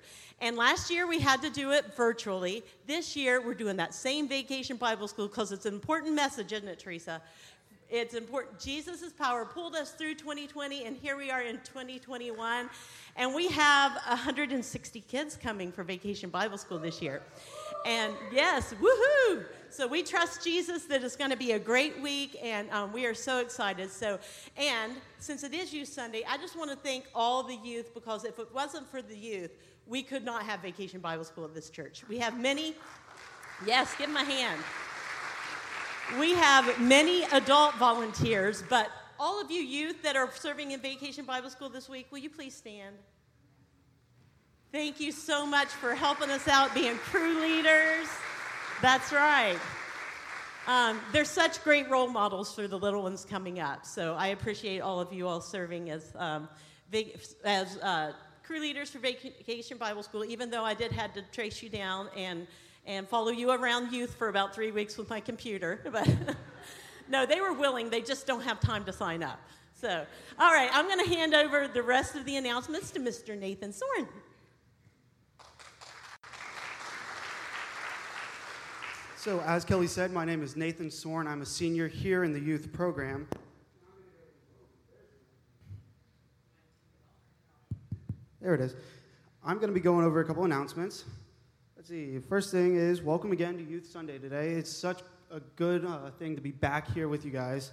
And 0.41 0.55
last 0.55 0.89
year 0.89 1.05
we 1.05 1.19
had 1.19 1.41
to 1.41 1.49
do 1.49 1.71
it 1.71 1.93
virtually. 1.95 2.63
This 2.87 3.15
year 3.15 3.41
we're 3.41 3.53
doing 3.53 3.75
that 3.77 3.93
same 3.93 4.27
Vacation 4.27 4.77
Bible 4.77 5.07
School 5.07 5.27
because 5.27 5.51
it's 5.51 5.65
an 5.65 5.73
important 5.73 6.15
message, 6.15 6.53
isn't 6.53 6.67
it, 6.67 6.79
Teresa? 6.79 7.21
It's 7.89 8.13
important. 8.13 8.59
Jesus' 8.59 9.11
power 9.11 9.45
pulled 9.45 9.75
us 9.75 9.91
through 9.91 10.13
2020, 10.15 10.85
and 10.85 10.95
here 10.95 11.17
we 11.17 11.31
are 11.31 11.41
in 11.41 11.55
2021. 11.65 12.69
And 13.15 13.33
we 13.33 13.47
have 13.47 13.93
160 13.93 15.01
kids 15.01 15.35
coming 15.35 15.71
for 15.71 15.83
Vacation 15.83 16.29
Bible 16.29 16.59
School 16.59 16.77
this 16.77 17.01
year. 17.01 17.23
And 17.85 18.13
yes, 18.31 18.73
woohoo! 18.73 19.45
So 19.71 19.87
we 19.87 20.01
trust 20.03 20.43
Jesus 20.43 20.85
that 20.85 21.03
it's 21.03 21.15
going 21.15 21.29
to 21.29 21.37
be 21.37 21.51
a 21.51 21.59
great 21.59 22.01
week, 22.01 22.37
and 22.41 22.69
um, 22.71 22.91
we 22.91 23.05
are 23.05 23.13
so 23.13 23.39
excited. 23.39 23.91
So, 23.91 24.19
and 24.57 24.93
since 25.19 25.43
it 25.43 25.53
is 25.53 25.71
Youth 25.71 25.89
Sunday, 25.89 26.23
I 26.27 26.37
just 26.37 26.57
want 26.57 26.71
to 26.71 26.75
thank 26.75 27.05
all 27.13 27.43
the 27.43 27.57
youth 27.63 27.93
because 27.93 28.25
if 28.25 28.39
it 28.39 28.47
wasn't 28.53 28.89
for 28.89 29.01
the 29.01 29.15
youth, 29.15 29.51
we 29.85 30.01
could 30.01 30.25
not 30.25 30.43
have 30.43 30.61
Vacation 30.61 30.99
Bible 30.99 31.23
School 31.23 31.45
at 31.45 31.53
this 31.53 31.69
church. 31.69 32.03
We 32.09 32.17
have 32.17 32.39
many. 32.39 32.75
Yes, 33.65 33.95
give 33.97 34.07
them 34.07 34.17
a 34.17 34.23
hand. 34.23 34.61
We 36.19 36.33
have 36.33 36.79
many 36.79 37.23
adult 37.25 37.75
volunteers, 37.75 38.63
but 38.69 38.89
all 39.19 39.39
of 39.39 39.51
you 39.51 39.61
youth 39.61 40.01
that 40.01 40.15
are 40.15 40.31
serving 40.33 40.71
in 40.71 40.79
Vacation 40.79 41.25
Bible 41.25 41.49
School 41.49 41.69
this 41.69 41.87
week, 41.87 42.07
will 42.11 42.19
you 42.19 42.29
please 42.29 42.55
stand? 42.55 42.95
Thank 44.71 44.99
you 44.99 45.11
so 45.11 45.47
much 45.47 45.69
for 45.69 45.95
helping 45.95 46.29
us 46.29 46.47
out 46.47 46.75
being 46.75 46.95
crew 46.97 47.41
leaders. 47.41 48.07
That's 48.83 49.11
right. 49.11 49.57
Um, 50.67 50.99
they're 51.11 51.25
such 51.25 51.63
great 51.63 51.89
role 51.89 52.07
models 52.07 52.53
for 52.53 52.67
the 52.67 52.77
little 52.77 53.01
ones 53.01 53.25
coming 53.27 53.59
up. 53.59 53.83
So 53.83 54.13
I 54.13 54.27
appreciate 54.27 54.81
all 54.81 54.99
of 54.99 55.11
you 55.11 55.27
all 55.27 55.41
serving 55.41 55.89
as, 55.89 56.11
um, 56.15 56.47
as 57.43 57.77
uh, 57.77 58.13
crew 58.43 58.59
leaders 58.59 58.91
for 58.91 58.99
Vacation 58.99 59.77
Bible 59.77 60.03
School, 60.03 60.23
even 60.23 60.51
though 60.51 60.63
I 60.63 60.75
did 60.75 60.91
had 60.91 61.15
to 61.15 61.23
trace 61.31 61.63
you 61.63 61.69
down 61.69 62.09
and 62.15 62.45
and 62.85 63.07
follow 63.07 63.29
you 63.29 63.51
around 63.51 63.91
youth 63.91 64.15
for 64.15 64.29
about 64.29 64.55
three 64.55 64.71
weeks 64.71 64.97
with 64.97 65.09
my 65.09 65.19
computer. 65.19 65.79
But 65.91 66.09
no, 67.07 67.25
they 67.25 67.41
were 67.41 67.53
willing, 67.53 67.89
they 67.89 68.01
just 68.01 68.27
don't 68.27 68.41
have 68.41 68.59
time 68.59 68.85
to 68.85 68.93
sign 68.93 69.23
up. 69.23 69.39
So, 69.73 70.05
all 70.37 70.53
right, 70.53 70.69
I'm 70.73 70.87
going 70.87 71.03
to 71.03 71.09
hand 71.15 71.33
over 71.33 71.67
the 71.67 71.81
rest 71.81 72.15
of 72.15 72.25
the 72.25 72.35
announcements 72.35 72.91
to 72.91 72.99
Mr. 72.99 73.37
Nathan 73.37 73.73
Soren. 73.73 74.07
So, 79.21 79.41
as 79.41 79.65
Kelly 79.65 79.87
said, 79.87 80.13
my 80.13 80.23
name 80.23 80.41
is 80.41 80.55
Nathan 80.55 80.89
Soren. 80.89 81.27
I'm 81.27 81.41
a 81.41 81.45
senior 81.45 81.89
here 81.89 82.23
in 82.23 82.31
the 82.31 82.39
youth 82.39 82.71
program. 82.71 83.27
There 88.39 88.55
it 88.55 88.61
is. 88.61 88.77
I'm 89.43 89.57
going 89.57 89.67
to 89.67 89.73
be 89.73 89.81
going 89.81 90.05
over 90.05 90.21
a 90.21 90.25
couple 90.25 90.45
announcements. 90.45 91.03
Let's 91.75 91.89
see. 91.89 92.17
First 92.19 92.49
thing 92.49 92.77
is 92.77 93.01
welcome 93.01 93.33
again 93.33 93.57
to 93.57 93.63
Youth 93.65 93.85
Sunday 93.85 94.19
today. 94.19 94.51
It's 94.51 94.71
such 94.71 95.01
a 95.29 95.41
good 95.57 95.83
uh, 95.83 96.11
thing 96.11 96.37
to 96.37 96.41
be 96.41 96.51
back 96.51 96.89
here 96.93 97.09
with 97.09 97.25
you 97.25 97.31
guys. 97.31 97.71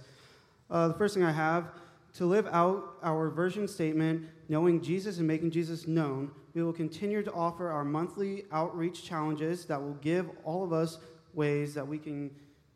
Uh, 0.69 0.89
the 0.89 0.95
first 0.95 1.13
thing 1.13 1.23
I 1.23 1.31
have 1.31 1.69
to 2.15 2.25
live 2.25 2.47
out 2.47 2.97
our 3.01 3.29
version 3.29 3.69
statement, 3.69 4.27
knowing 4.49 4.81
Jesus 4.81 5.19
and 5.19 5.25
making 5.25 5.51
Jesus 5.51 5.87
known, 5.87 6.29
we 6.53 6.61
will 6.61 6.73
continue 6.73 7.23
to 7.23 7.31
offer 7.31 7.69
our 7.69 7.85
monthly 7.85 8.43
outreach 8.51 9.05
challenges 9.05 9.63
that 9.67 9.81
will 9.81 9.93
give 10.01 10.29
all 10.43 10.65
of 10.65 10.73
us 10.73 10.97
ways 11.37 11.73
that 11.75 11.87
we 11.87 11.97
can 11.97 12.31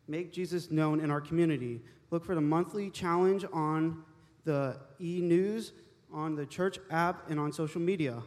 make 0.08 0.32
Jesus 0.32 0.72
known 0.72 1.00
in 1.00 1.12
our 1.12 1.20
community. 1.20 1.82
Look 2.12 2.24
for 2.24 2.36
the 2.36 2.42
monthly 2.42 2.90
challenge 2.90 3.44
on 3.52 4.04
the 4.44 4.78
e 5.00 5.22
news, 5.22 5.74
on 6.14 6.36
the 6.36 6.46
church 6.46 6.80
app, 6.90 7.30
and 7.30 7.40
on 7.40 7.52
social 7.52 7.82
media. 7.82 8.22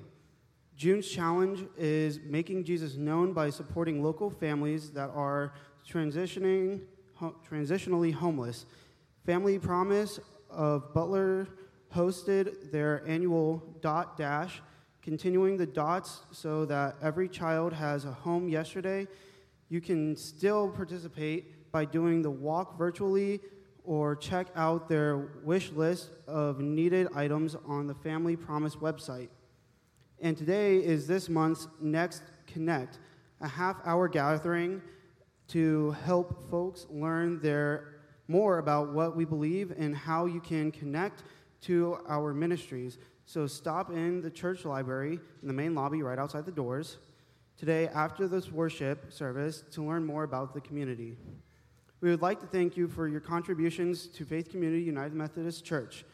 June's 0.76 1.08
challenge 1.08 1.64
is 1.78 2.18
making 2.24 2.64
Jesus 2.64 2.96
known 2.96 3.32
by 3.32 3.48
supporting 3.48 4.02
local 4.02 4.28
families 4.28 4.90
that 4.90 5.10
are 5.10 5.54
transitioning, 5.88 6.80
ho- 7.14 7.36
transitionally 7.48 8.12
homeless. 8.12 8.66
Family 9.24 9.58
Promise 9.58 10.18
of 10.50 10.92
Butler 10.92 11.48
hosted 11.94 12.72
their 12.72 13.06
annual 13.06 13.62
Dot 13.80 14.16
Dash, 14.16 14.60
continuing 15.00 15.56
the 15.56 15.66
dots 15.66 16.22
so 16.32 16.64
that 16.64 16.96
every 17.00 17.28
child 17.28 17.72
has 17.72 18.04
a 18.04 18.12
home 18.12 18.48
yesterday. 18.48 19.06
You 19.74 19.80
can 19.80 20.14
still 20.14 20.68
participate 20.68 21.72
by 21.72 21.84
doing 21.84 22.22
the 22.22 22.30
walk 22.30 22.78
virtually 22.78 23.40
or 23.82 24.14
check 24.14 24.46
out 24.54 24.88
their 24.88 25.16
wish 25.42 25.72
list 25.72 26.10
of 26.28 26.60
needed 26.60 27.08
items 27.12 27.56
on 27.66 27.88
the 27.88 27.94
Family 27.96 28.36
Promise 28.36 28.76
website. 28.76 29.30
And 30.20 30.38
today 30.38 30.76
is 30.76 31.08
this 31.08 31.28
month's 31.28 31.66
Next 31.80 32.22
Connect, 32.46 33.00
a 33.40 33.48
half 33.48 33.78
hour 33.84 34.06
gathering 34.06 34.80
to 35.48 35.90
help 36.04 36.48
folks 36.48 36.86
learn 36.88 37.40
their, 37.40 37.96
more 38.28 38.58
about 38.58 38.92
what 38.92 39.16
we 39.16 39.24
believe 39.24 39.72
and 39.76 39.96
how 39.96 40.26
you 40.26 40.40
can 40.40 40.70
connect 40.70 41.24
to 41.62 41.98
our 42.08 42.32
ministries. 42.32 42.98
So 43.26 43.48
stop 43.48 43.90
in 43.90 44.22
the 44.22 44.30
church 44.30 44.64
library 44.64 45.18
in 45.42 45.48
the 45.48 45.52
main 45.52 45.74
lobby 45.74 46.00
right 46.00 46.20
outside 46.20 46.46
the 46.46 46.52
doors 46.52 46.98
today 47.56 47.88
after 47.88 48.26
this 48.26 48.50
worship 48.50 49.12
service 49.12 49.62
to 49.72 49.84
learn 49.84 50.04
more 50.04 50.24
about 50.24 50.54
the 50.54 50.60
community. 50.60 51.16
We 52.00 52.10
would 52.10 52.22
like 52.22 52.40
to 52.40 52.46
thank 52.46 52.76
you 52.76 52.88
for 52.88 53.08
your 53.08 53.20
contributions 53.20 54.08
to 54.08 54.24
Faith 54.24 54.50
Community 54.50 54.82
United 54.82 55.14
Methodist 55.14 55.64
Church. 55.64 56.04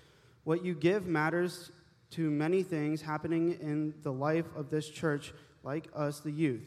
What 0.44 0.64
you 0.64 0.74
give 0.74 1.07
matters 1.07 1.72
to 2.11 2.31
many 2.31 2.62
things 2.62 3.03
happening 3.03 3.59
in 3.61 3.94
the 4.03 4.12
life 4.12 4.46
of 4.57 4.70
this 4.70 4.88
church, 4.88 5.33
like 5.62 5.88
us, 5.94 6.20
the 6.20 6.31
youth. 6.31 6.66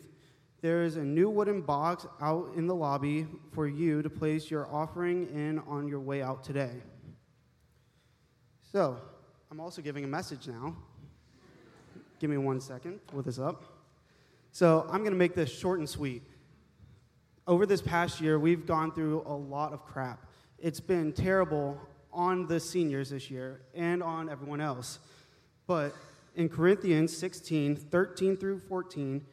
There 0.62 0.84
is 0.84 0.96
a 0.96 1.04
new 1.04 1.30
wooden 1.30 1.62
box 1.62 2.06
out 2.22 2.54
in 2.56 2.68
the 2.68 2.76
lobby 2.76 3.28
for 3.52 3.68
you 3.68 4.02
to 4.02 4.10
place 4.10 4.50
your 4.50 4.68
offering 4.74 5.28
in 5.34 5.60
on 5.68 5.88
your 5.88 6.00
way 6.00 6.22
out 6.22 6.44
today. 6.44 6.82
So, 8.72 8.98
I'm 9.52 9.60
also 9.60 9.82
giving 9.82 10.04
a 10.04 10.08
message 10.08 10.48
now. 10.48 10.76
Give 12.20 12.30
me 12.30 12.38
one 12.38 12.62
second, 12.62 13.06
pull 13.08 13.22
this 13.22 13.40
up. 13.40 13.73
So, 14.56 14.86
I'm 14.88 15.00
going 15.00 15.14
to 15.14 15.18
make 15.18 15.34
this 15.34 15.52
short 15.52 15.80
and 15.80 15.90
sweet. 15.90 16.22
Over 17.48 17.66
this 17.66 17.82
past 17.82 18.22
year, 18.22 18.38
we've 18.38 18.68
gone 18.68 18.92
through 18.92 19.24
a 19.26 19.34
lot 19.34 19.74
of 19.74 19.84
crap. 19.84 20.28
It's 20.60 20.80
been 20.80 21.12
terrible 21.12 21.76
on 22.12 22.46
the 22.46 22.60
seniors 22.60 23.10
this 23.10 23.32
year 23.32 23.62
and 23.74 24.04
on 24.04 24.30
everyone 24.30 24.62
else. 24.62 25.00
But 25.66 25.96
in 26.36 26.50
Corinthians 26.50 27.18
16, 27.18 27.78
13 27.78 28.38
through 28.38 28.60
14, 28.60 29.26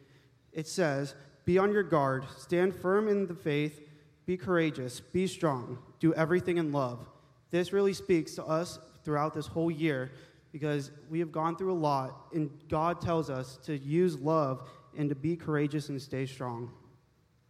it 0.53 0.67
says, 0.67 1.13
Be 1.45 1.59
on 1.59 1.71
your 1.71 1.83
guard, 1.83 2.25
stand 2.35 2.75
firm 2.75 3.07
in 3.07 3.27
the 3.27 3.35
faith, 3.35 3.79
be 4.25 4.37
courageous, 4.37 5.01
be 5.01 5.27
strong, 5.27 5.77
do 5.99 6.15
everything 6.15 6.57
in 6.57 6.71
love. 6.71 7.05
This 7.51 7.71
really 7.71 7.93
speaks 7.93 8.33
to 8.35 8.43
us 8.43 8.79
throughout 9.03 9.35
this 9.35 9.45
whole 9.45 9.69
year 9.69 10.13
because 10.51 10.89
we 11.11 11.19
have 11.19 11.31
gone 11.31 11.55
through 11.55 11.71
a 11.71 11.73
lot, 11.73 12.25
and 12.33 12.49
God 12.67 12.99
tells 12.99 13.29
us 13.29 13.57
to 13.65 13.77
use 13.77 14.17
love 14.17 14.67
and 14.97 15.09
to 15.09 15.15
be 15.15 15.35
courageous 15.35 15.89
and 15.89 16.01
stay 16.01 16.25
strong. 16.25 16.71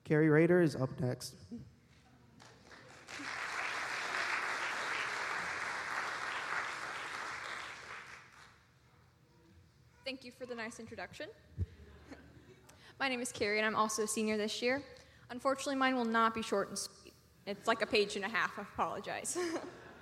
Carrie 0.04 0.30
Rader 0.30 0.62
is 0.62 0.75
up 0.75 0.89
next. 0.99 1.36
Thank 10.04 10.25
you 10.25 10.32
for 10.32 10.45
the 10.45 10.56
nice 10.56 10.80
introduction. 10.80 11.27
My 12.99 13.08
name 13.08 13.21
is 13.21 13.32
Carrie, 13.32 13.60
and 13.60 13.65
I'm 13.65 13.77
also 13.77 14.04
a 14.04 14.08
senior 14.08 14.36
this 14.36 14.62
year. 14.62 14.84
Unfortunately, 15.30 15.77
mine 15.77 15.95
will 15.95 16.04
not 16.04 16.34
be 16.36 16.41
short 16.41 16.67
and 16.67 16.77
sweet. 16.77 17.13
It's 17.47 17.67
like 17.67 17.82
a 17.82 17.86
page 17.86 18.17
and 18.17 18.25
a 18.25 18.27
half. 18.27 18.60
I 18.60 18.63
apologize. 18.63 19.38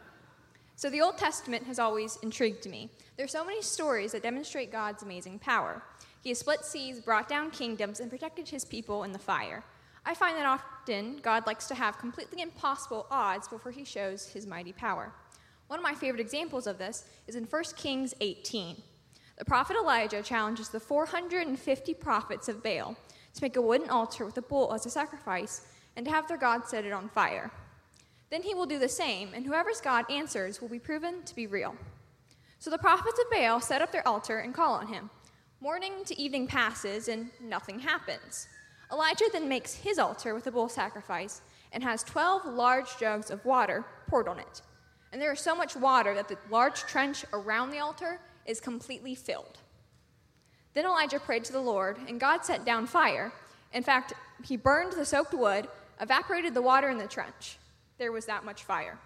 so, 0.76 0.90
the 0.90 1.00
Old 1.02 1.18
Testament 1.18 1.64
has 1.68 1.78
always 1.78 2.18
intrigued 2.24 2.68
me. 2.68 2.90
There 3.18 3.24
are 3.26 3.30
so 3.30 3.46
many 3.46 3.62
stories 3.62 4.14
that 4.14 4.24
demonstrate 4.24 4.72
God's 4.72 5.04
amazing 5.04 5.38
power. 5.40 5.84
He 6.22 6.30
has 6.30 6.40
split 6.40 6.66
seas, 6.66 7.00
brought 7.00 7.30
down 7.30 7.52
kingdoms, 7.52 8.00
and 8.00 8.10
protected 8.10 8.50
his 8.50 8.66
people 8.66 9.04
in 9.04 9.12
the 9.12 9.20
fire. 9.20 9.64
I 10.06 10.14
find 10.14 10.38
that 10.38 10.46
often 10.46 11.18
God 11.22 11.46
likes 11.48 11.68
to 11.68 11.76
have 11.76 11.98
completely 11.98 12.42
impossible 12.42 13.06
odds 13.12 13.48
before 13.48 13.72
he 13.72 13.84
shows 13.84 14.28
his 14.28 14.48
mighty 14.48 14.74
power. 14.74 15.12
One 15.68 15.80
of 15.80 15.84
my 15.84 15.94
favorite 15.94 16.22
examples 16.22 16.68
of 16.68 16.78
this 16.78 17.06
is 17.28 17.36
in 17.36 17.46
1 17.46 17.64
Kings 17.78 18.14
18. 18.22 18.82
The 19.38 19.46
prophet 19.46 19.78
Elijah 19.78 20.22
challenges 20.22 20.70
the 20.70 20.80
450 20.80 21.94
prophets 21.94 22.50
of 22.50 22.64
Baal 22.64 22.96
to 23.34 23.42
make 23.42 23.56
a 23.56 23.62
wooden 23.62 23.90
altar 23.90 24.26
with 24.26 24.38
a 24.38 24.42
bull 24.42 24.74
as 24.74 24.86
a 24.86 24.90
sacrifice 24.90 25.68
and 25.96 26.06
to 26.06 26.12
have 26.12 26.28
their 26.28 26.38
God 26.38 26.68
set 26.68 26.86
it 26.86 26.92
on 26.92 27.08
fire. 27.10 27.52
Then 28.30 28.44
he 28.44 28.54
will 28.54 28.66
do 28.66 28.80
the 28.80 28.90
same, 28.90 29.34
and 29.34 29.46
whoever's 29.46 29.82
God 29.82 30.10
answers 30.10 30.62
will 30.62 30.70
be 30.70 30.80
proven 30.80 31.24
to 31.24 31.36
be 31.36 31.48
real. 31.48 31.76
So 32.60 32.70
the 32.70 32.78
prophets 32.78 33.20
of 33.20 33.32
Baal 33.32 33.62
set 33.62 33.82
up 33.82 33.92
their 33.92 34.08
altar 34.08 34.40
and 34.40 34.54
call 34.54 34.74
on 34.74 34.88
him. 34.88 35.10
Morning 35.62 36.06
to 36.06 36.18
evening 36.18 36.48
passes, 36.48 37.10
and 37.10 37.32
nothing 37.42 37.80
happens. 37.80 38.48
Elijah 38.94 39.26
then 39.34 39.50
makes 39.50 39.74
his 39.74 40.00
altar 40.00 40.34
with 40.34 40.48
a 40.48 40.52
bull 40.52 40.70
sacrifice 40.70 41.42
and 41.74 41.84
has 41.84 42.02
12 42.04 42.46
large 42.46 42.98
jugs 42.98 43.30
of 43.30 43.44
water 43.44 43.84
poured 44.08 44.30
on 44.30 44.40
it. 44.40 44.62
And 45.12 45.22
there 45.22 45.34
is 45.34 45.42
so 45.42 45.54
much 45.54 45.76
water 45.76 46.14
that 46.14 46.30
the 46.30 46.38
large 46.50 46.80
trench 46.84 47.26
around 47.34 47.72
the 47.72 47.80
altar 47.80 48.22
is 48.46 48.62
completely 48.62 49.16
filled. 49.16 49.58
Then 50.76 50.86
Elijah 50.86 51.20
prayed 51.20 51.44
to 51.44 51.52
the 51.52 51.60
Lord, 51.60 51.98
and 52.08 52.22
God 52.22 52.46
set 52.46 52.64
down 52.64 52.88
fire. 52.88 53.34
In 53.74 53.84
fact, 53.84 54.14
he 54.42 54.56
burned 54.56 54.94
the 54.94 55.04
soaked 55.04 55.34
wood, 55.34 55.68
evaporated 56.00 56.54
the 56.54 56.62
water 56.62 56.88
in 56.88 56.98
the 56.98 57.06
trench. 57.06 57.58
There 57.98 58.14
was 58.14 58.26
that 58.28 58.46
much 58.46 58.64
fire. 58.64 58.98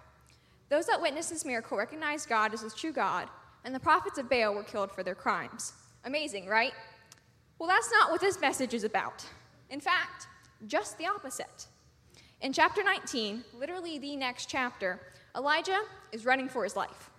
Those 0.68 0.86
that 0.86 1.02
witnessed 1.02 1.30
this 1.30 1.44
miracle 1.44 1.76
recognized 1.76 2.28
God 2.28 2.54
as 2.54 2.62
the 2.62 2.70
true 2.70 2.92
God, 2.92 3.28
and 3.64 3.74
the 3.74 3.80
prophets 3.80 4.18
of 4.18 4.30
Baal 4.30 4.54
were 4.54 4.62
killed 4.62 4.92
for 4.92 5.02
their 5.02 5.16
crimes. 5.16 5.72
Amazing, 6.04 6.46
right? 6.46 6.72
Well, 7.58 7.68
that's 7.68 7.90
not 7.90 8.10
what 8.10 8.20
this 8.20 8.40
message 8.40 8.74
is 8.74 8.84
about. 8.84 9.24
In 9.70 9.80
fact, 9.80 10.26
just 10.66 10.98
the 10.98 11.06
opposite. 11.06 11.66
In 12.40 12.52
chapter 12.52 12.82
19, 12.82 13.44
literally 13.58 13.98
the 13.98 14.16
next 14.16 14.48
chapter, 14.48 15.00
Elijah 15.36 15.80
is 16.12 16.26
running 16.26 16.48
for 16.48 16.64
his 16.64 16.76
life. 16.76 17.10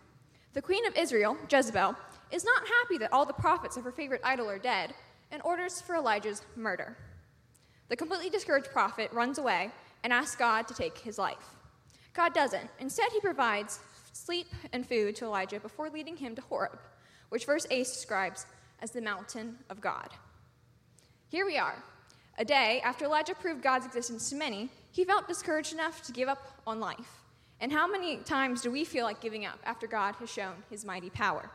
The 0.54 0.62
queen 0.62 0.86
of 0.86 0.96
Israel, 0.96 1.36
Jezebel, 1.52 1.96
is 2.32 2.46
not 2.46 2.68
happy 2.68 2.98
that 3.00 3.12
all 3.12 3.26
the 3.26 3.34
prophets 3.34 3.76
of 3.76 3.84
her 3.84 3.92
favorite 3.92 4.22
idol 4.24 4.50
are 4.50 4.60
dead 4.60 4.94
and 5.32 5.42
orders 5.44 5.82
for 5.82 5.96
Elijah's 5.96 6.44
murder. 6.56 6.96
The 7.90 7.96
completely 7.96 8.30
discouraged 8.30 8.72
prophet 8.72 9.12
runs 9.12 9.38
away 9.38 9.72
and 10.04 10.14
asks 10.14 10.36
God 10.36 10.68
to 10.68 10.74
take 10.74 10.98
his 10.98 11.18
life. 11.18 11.56
God 12.14 12.34
doesn't. 12.34 12.70
Instead, 12.80 13.12
he 13.12 13.20
provides 13.20 13.80
sleep 14.14 14.48
and 14.72 14.88
food 14.88 15.16
to 15.18 15.26
Elijah 15.26 15.60
before 15.60 15.90
leading 15.90 16.16
him 16.16 16.36
to 16.36 16.42
Horeb, 16.42 16.80
which 17.30 17.46
verse 17.46 17.68
8 17.70 17.80
describes 17.80 18.46
as 18.82 18.92
the 18.92 19.02
mountain 19.02 19.58
of 19.70 19.82
God. 19.82 20.10
Here 21.30 21.46
we 21.46 21.58
are, 21.58 21.76
a 22.38 22.44
day 22.44 22.82
after 22.84 23.06
Elijah 23.06 23.34
proved 23.34 23.64
God's 23.64 23.86
existence 23.86 24.30
to 24.30 24.36
many, 24.36 24.70
he 24.92 25.06
felt 25.06 25.28
discouraged 25.28 25.74
enough 25.74 26.04
to 26.04 26.12
give 26.12 26.28
up 26.28 26.60
on 26.68 26.82
life. 26.82 27.22
And 27.62 27.72
how 27.72 27.88
many 27.88 28.18
times 28.18 28.62
do 28.62 28.70
we 28.70 28.84
feel 28.84 29.06
like 29.06 29.22
giving 29.22 29.46
up 29.46 29.60
after 29.64 29.88
God 29.88 30.16
has 30.16 30.30
shown 30.30 30.56
his 30.70 30.84
mighty 30.84 31.10
power? 31.10 31.50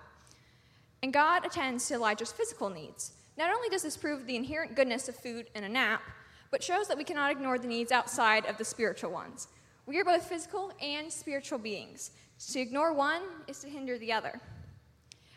And 1.03 1.13
God 1.13 1.45
attends 1.45 1.87
to 1.89 1.95
Elijah's 1.95 2.33
physical 2.33 2.71
needs. 2.71 3.13
Not 3.37 3.55
only 3.55 3.69
does 3.69 3.83
this 3.83 3.97
prove 3.97 4.27
the 4.27 4.37
inherent 4.37 4.75
goodness 4.75 5.09
of 5.09 5.17
food 5.17 5.49
and 5.55 5.65
a 5.65 5.69
nap, 5.69 6.03
but 6.51 6.63
shows 6.63 6.89
that 6.89 6.97
we 6.97 7.05
cannot 7.05 7.31
ignore 7.31 7.59
the 7.59 7.69
needs 7.69 7.93
outside 7.93 8.47
of 8.47 8.57
the 8.57 8.65
spiritual 8.65 9.11
ones. 9.11 9.49
We 9.87 10.01
are 10.01 10.05
both 10.05 10.25
physical 10.25 10.73
and 10.81 11.13
spiritual 11.13 11.59
beings. 11.59 12.13
To 12.53 12.61
ignore 12.61 12.95
one 12.95 13.23
is 13.47 13.61
to 13.61 13.69
hinder 13.69 13.99
the 13.99 14.13
other. 14.13 14.41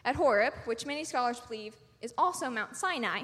At 0.06 0.16
Horeb, 0.16 0.54
which 0.66 0.86
many 0.86 1.04
scholars 1.04 1.40
believe 1.40 1.76
is 2.02 2.14
also 2.18 2.50
Mount 2.50 2.76
Sinai, 2.76 3.24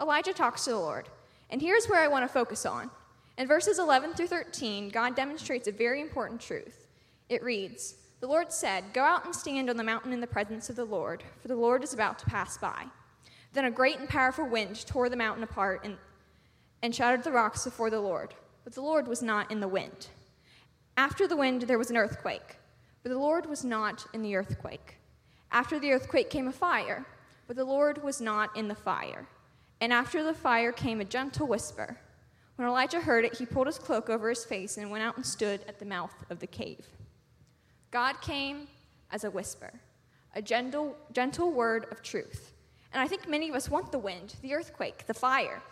Elijah 0.00 0.32
talks 0.32 0.64
to 0.64 0.70
the 0.70 0.78
Lord. 0.78 1.08
And 1.50 1.60
here's 1.60 1.86
where 1.86 2.00
I 2.00 2.08
want 2.08 2.24
to 2.24 2.32
focus 2.32 2.64
on. 2.64 2.90
In 3.38 3.48
verses 3.48 3.78
11 3.78 4.14
through 4.14 4.28
13, 4.28 4.90
God 4.90 5.16
demonstrates 5.16 5.66
a 5.66 5.72
very 5.72 6.00
important 6.00 6.40
truth. 6.40 6.86
It 7.28 7.42
reads 7.42 7.94
The 8.20 8.26
Lord 8.26 8.52
said, 8.52 8.84
Go 8.92 9.02
out 9.02 9.24
and 9.24 9.34
stand 9.34 9.70
on 9.70 9.76
the 9.76 9.84
mountain 9.84 10.12
in 10.12 10.20
the 10.20 10.26
presence 10.26 10.68
of 10.68 10.76
the 10.76 10.84
Lord, 10.84 11.22
for 11.40 11.48
the 11.48 11.56
Lord 11.56 11.82
is 11.82 11.94
about 11.94 12.18
to 12.18 12.26
pass 12.26 12.58
by. 12.58 12.84
Then 13.52 13.64
a 13.64 13.70
great 13.70 13.98
and 13.98 14.08
powerful 14.08 14.46
wind 14.46 14.86
tore 14.86 15.08
the 15.08 15.16
mountain 15.16 15.42
apart 15.42 15.80
and, 15.84 15.96
and 16.82 16.94
shattered 16.94 17.24
the 17.24 17.32
rocks 17.32 17.64
before 17.64 17.90
the 17.90 18.00
Lord. 18.00 18.34
But 18.64 18.74
the 18.74 18.82
Lord 18.82 19.08
was 19.08 19.22
not 19.22 19.50
in 19.50 19.60
the 19.60 19.68
wind. 19.68 20.08
After 20.96 21.26
the 21.26 21.36
wind, 21.36 21.62
there 21.62 21.78
was 21.78 21.90
an 21.90 21.96
earthquake, 21.96 22.58
but 23.02 23.10
the 23.10 23.18
Lord 23.18 23.46
was 23.46 23.64
not 23.64 24.06
in 24.12 24.22
the 24.22 24.36
earthquake. 24.36 24.99
After 25.52 25.78
the 25.78 25.92
earthquake 25.92 26.30
came 26.30 26.48
a 26.48 26.52
fire, 26.52 27.04
but 27.46 27.56
the 27.56 27.64
Lord 27.64 28.02
was 28.02 28.20
not 28.20 28.56
in 28.56 28.68
the 28.68 28.74
fire. 28.74 29.26
And 29.80 29.92
after 29.92 30.22
the 30.22 30.34
fire 30.34 30.72
came 30.72 31.00
a 31.00 31.04
gentle 31.04 31.46
whisper. 31.46 31.98
When 32.56 32.68
Elijah 32.68 33.00
heard 33.00 33.24
it, 33.24 33.38
he 33.38 33.46
pulled 33.46 33.66
his 33.66 33.78
cloak 33.78 34.10
over 34.10 34.28
his 34.28 34.44
face 34.44 34.76
and 34.76 34.90
went 34.90 35.02
out 35.02 35.16
and 35.16 35.24
stood 35.24 35.60
at 35.66 35.78
the 35.78 35.86
mouth 35.86 36.14
of 36.28 36.38
the 36.38 36.46
cave. 36.46 36.86
God 37.90 38.20
came 38.20 38.68
as 39.10 39.24
a 39.24 39.30
whisper, 39.30 39.72
a 40.34 40.42
gentle, 40.42 40.96
gentle 41.12 41.50
word 41.50 41.86
of 41.90 42.02
truth. 42.02 42.52
And 42.92 43.00
I 43.00 43.08
think 43.08 43.28
many 43.28 43.48
of 43.48 43.54
us 43.54 43.68
want 43.68 43.90
the 43.90 43.98
wind, 43.98 44.36
the 44.42 44.54
earthquake, 44.54 45.06
the 45.06 45.14
fire. 45.14 45.62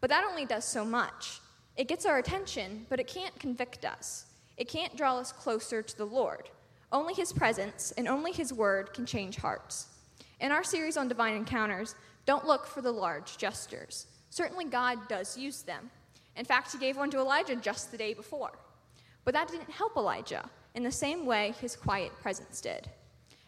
But 0.00 0.10
that 0.10 0.24
only 0.28 0.44
does 0.44 0.64
so 0.64 0.84
much. 0.84 1.40
It 1.76 1.88
gets 1.88 2.04
our 2.04 2.18
attention, 2.18 2.86
but 2.90 3.00
it 3.00 3.06
can't 3.06 3.38
convict 3.38 3.84
us. 3.84 4.26
It 4.56 4.68
can't 4.68 4.96
draw 4.96 5.18
us 5.18 5.32
closer 5.32 5.80
to 5.80 5.96
the 5.96 6.04
Lord. 6.04 6.50
Only 6.92 7.14
His 7.14 7.32
presence 7.32 7.92
and 7.96 8.06
only 8.06 8.32
His 8.32 8.52
word 8.52 8.92
can 8.92 9.06
change 9.06 9.36
hearts. 9.36 9.86
In 10.40 10.52
our 10.52 10.62
series 10.62 10.96
on 10.96 11.08
divine 11.08 11.34
encounters, 11.34 11.94
don't 12.26 12.46
look 12.46 12.66
for 12.66 12.82
the 12.82 12.92
large 12.92 13.38
gestures. 13.38 14.06
Certainly, 14.28 14.66
God 14.66 15.08
does 15.08 15.36
use 15.36 15.62
them. 15.62 15.90
In 16.36 16.44
fact, 16.44 16.70
He 16.72 16.78
gave 16.78 16.96
one 16.96 17.10
to 17.10 17.18
Elijah 17.18 17.56
just 17.56 17.90
the 17.90 17.96
day 17.96 18.12
before. 18.12 18.52
But 19.24 19.34
that 19.34 19.48
didn't 19.48 19.70
help 19.70 19.96
Elijah 19.96 20.48
in 20.74 20.82
the 20.82 20.92
same 20.92 21.24
way 21.24 21.54
His 21.60 21.76
quiet 21.76 22.12
presence 22.20 22.60
did. 22.60 22.90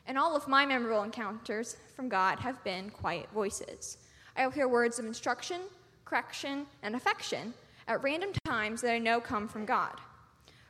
And 0.07 0.19
all 0.19 0.35
of 0.35 0.49
my 0.49 0.65
memorable 0.67 1.03
encounters 1.03 1.77
from 1.95 2.09
God 2.09 2.39
have 2.39 2.63
been 2.65 2.91
quiet 2.91 3.29
voices. 3.33 3.99
I 4.37 4.47
will 4.47 4.53
hear 4.53 4.69
words 4.69 4.99
of 4.99 5.05
instruction, 5.05 5.61
correction, 6.05 6.67
and 6.83 6.95
affection 6.95 7.55
at 7.89 8.03
random 8.03 8.31
times 8.45 8.81
that 8.81 8.93
I 8.93 8.99
know 8.99 9.21
come 9.21 9.49
from 9.49 9.65
God. 9.65 9.93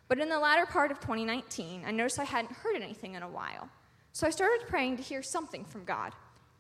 But 0.09 0.19
in 0.19 0.29
the 0.29 0.39
latter 0.39 0.67
part 0.67 0.91
of 0.91 1.01
2019, 1.01 1.85
I 1.87 1.91
noticed 1.91 2.19
I 2.19 2.25
hadn't 2.25 2.53
heard 2.53 2.77
anything 2.77 3.15
in 3.15 3.23
a 3.23 3.29
while. 3.29 3.69
So 4.13 4.27
I 4.27 4.31
started 4.31 4.69
praying 4.69 4.97
to 4.99 5.03
hear 5.03 5.23
something 5.23 5.65
from 5.65 5.85
God, 5.85 6.13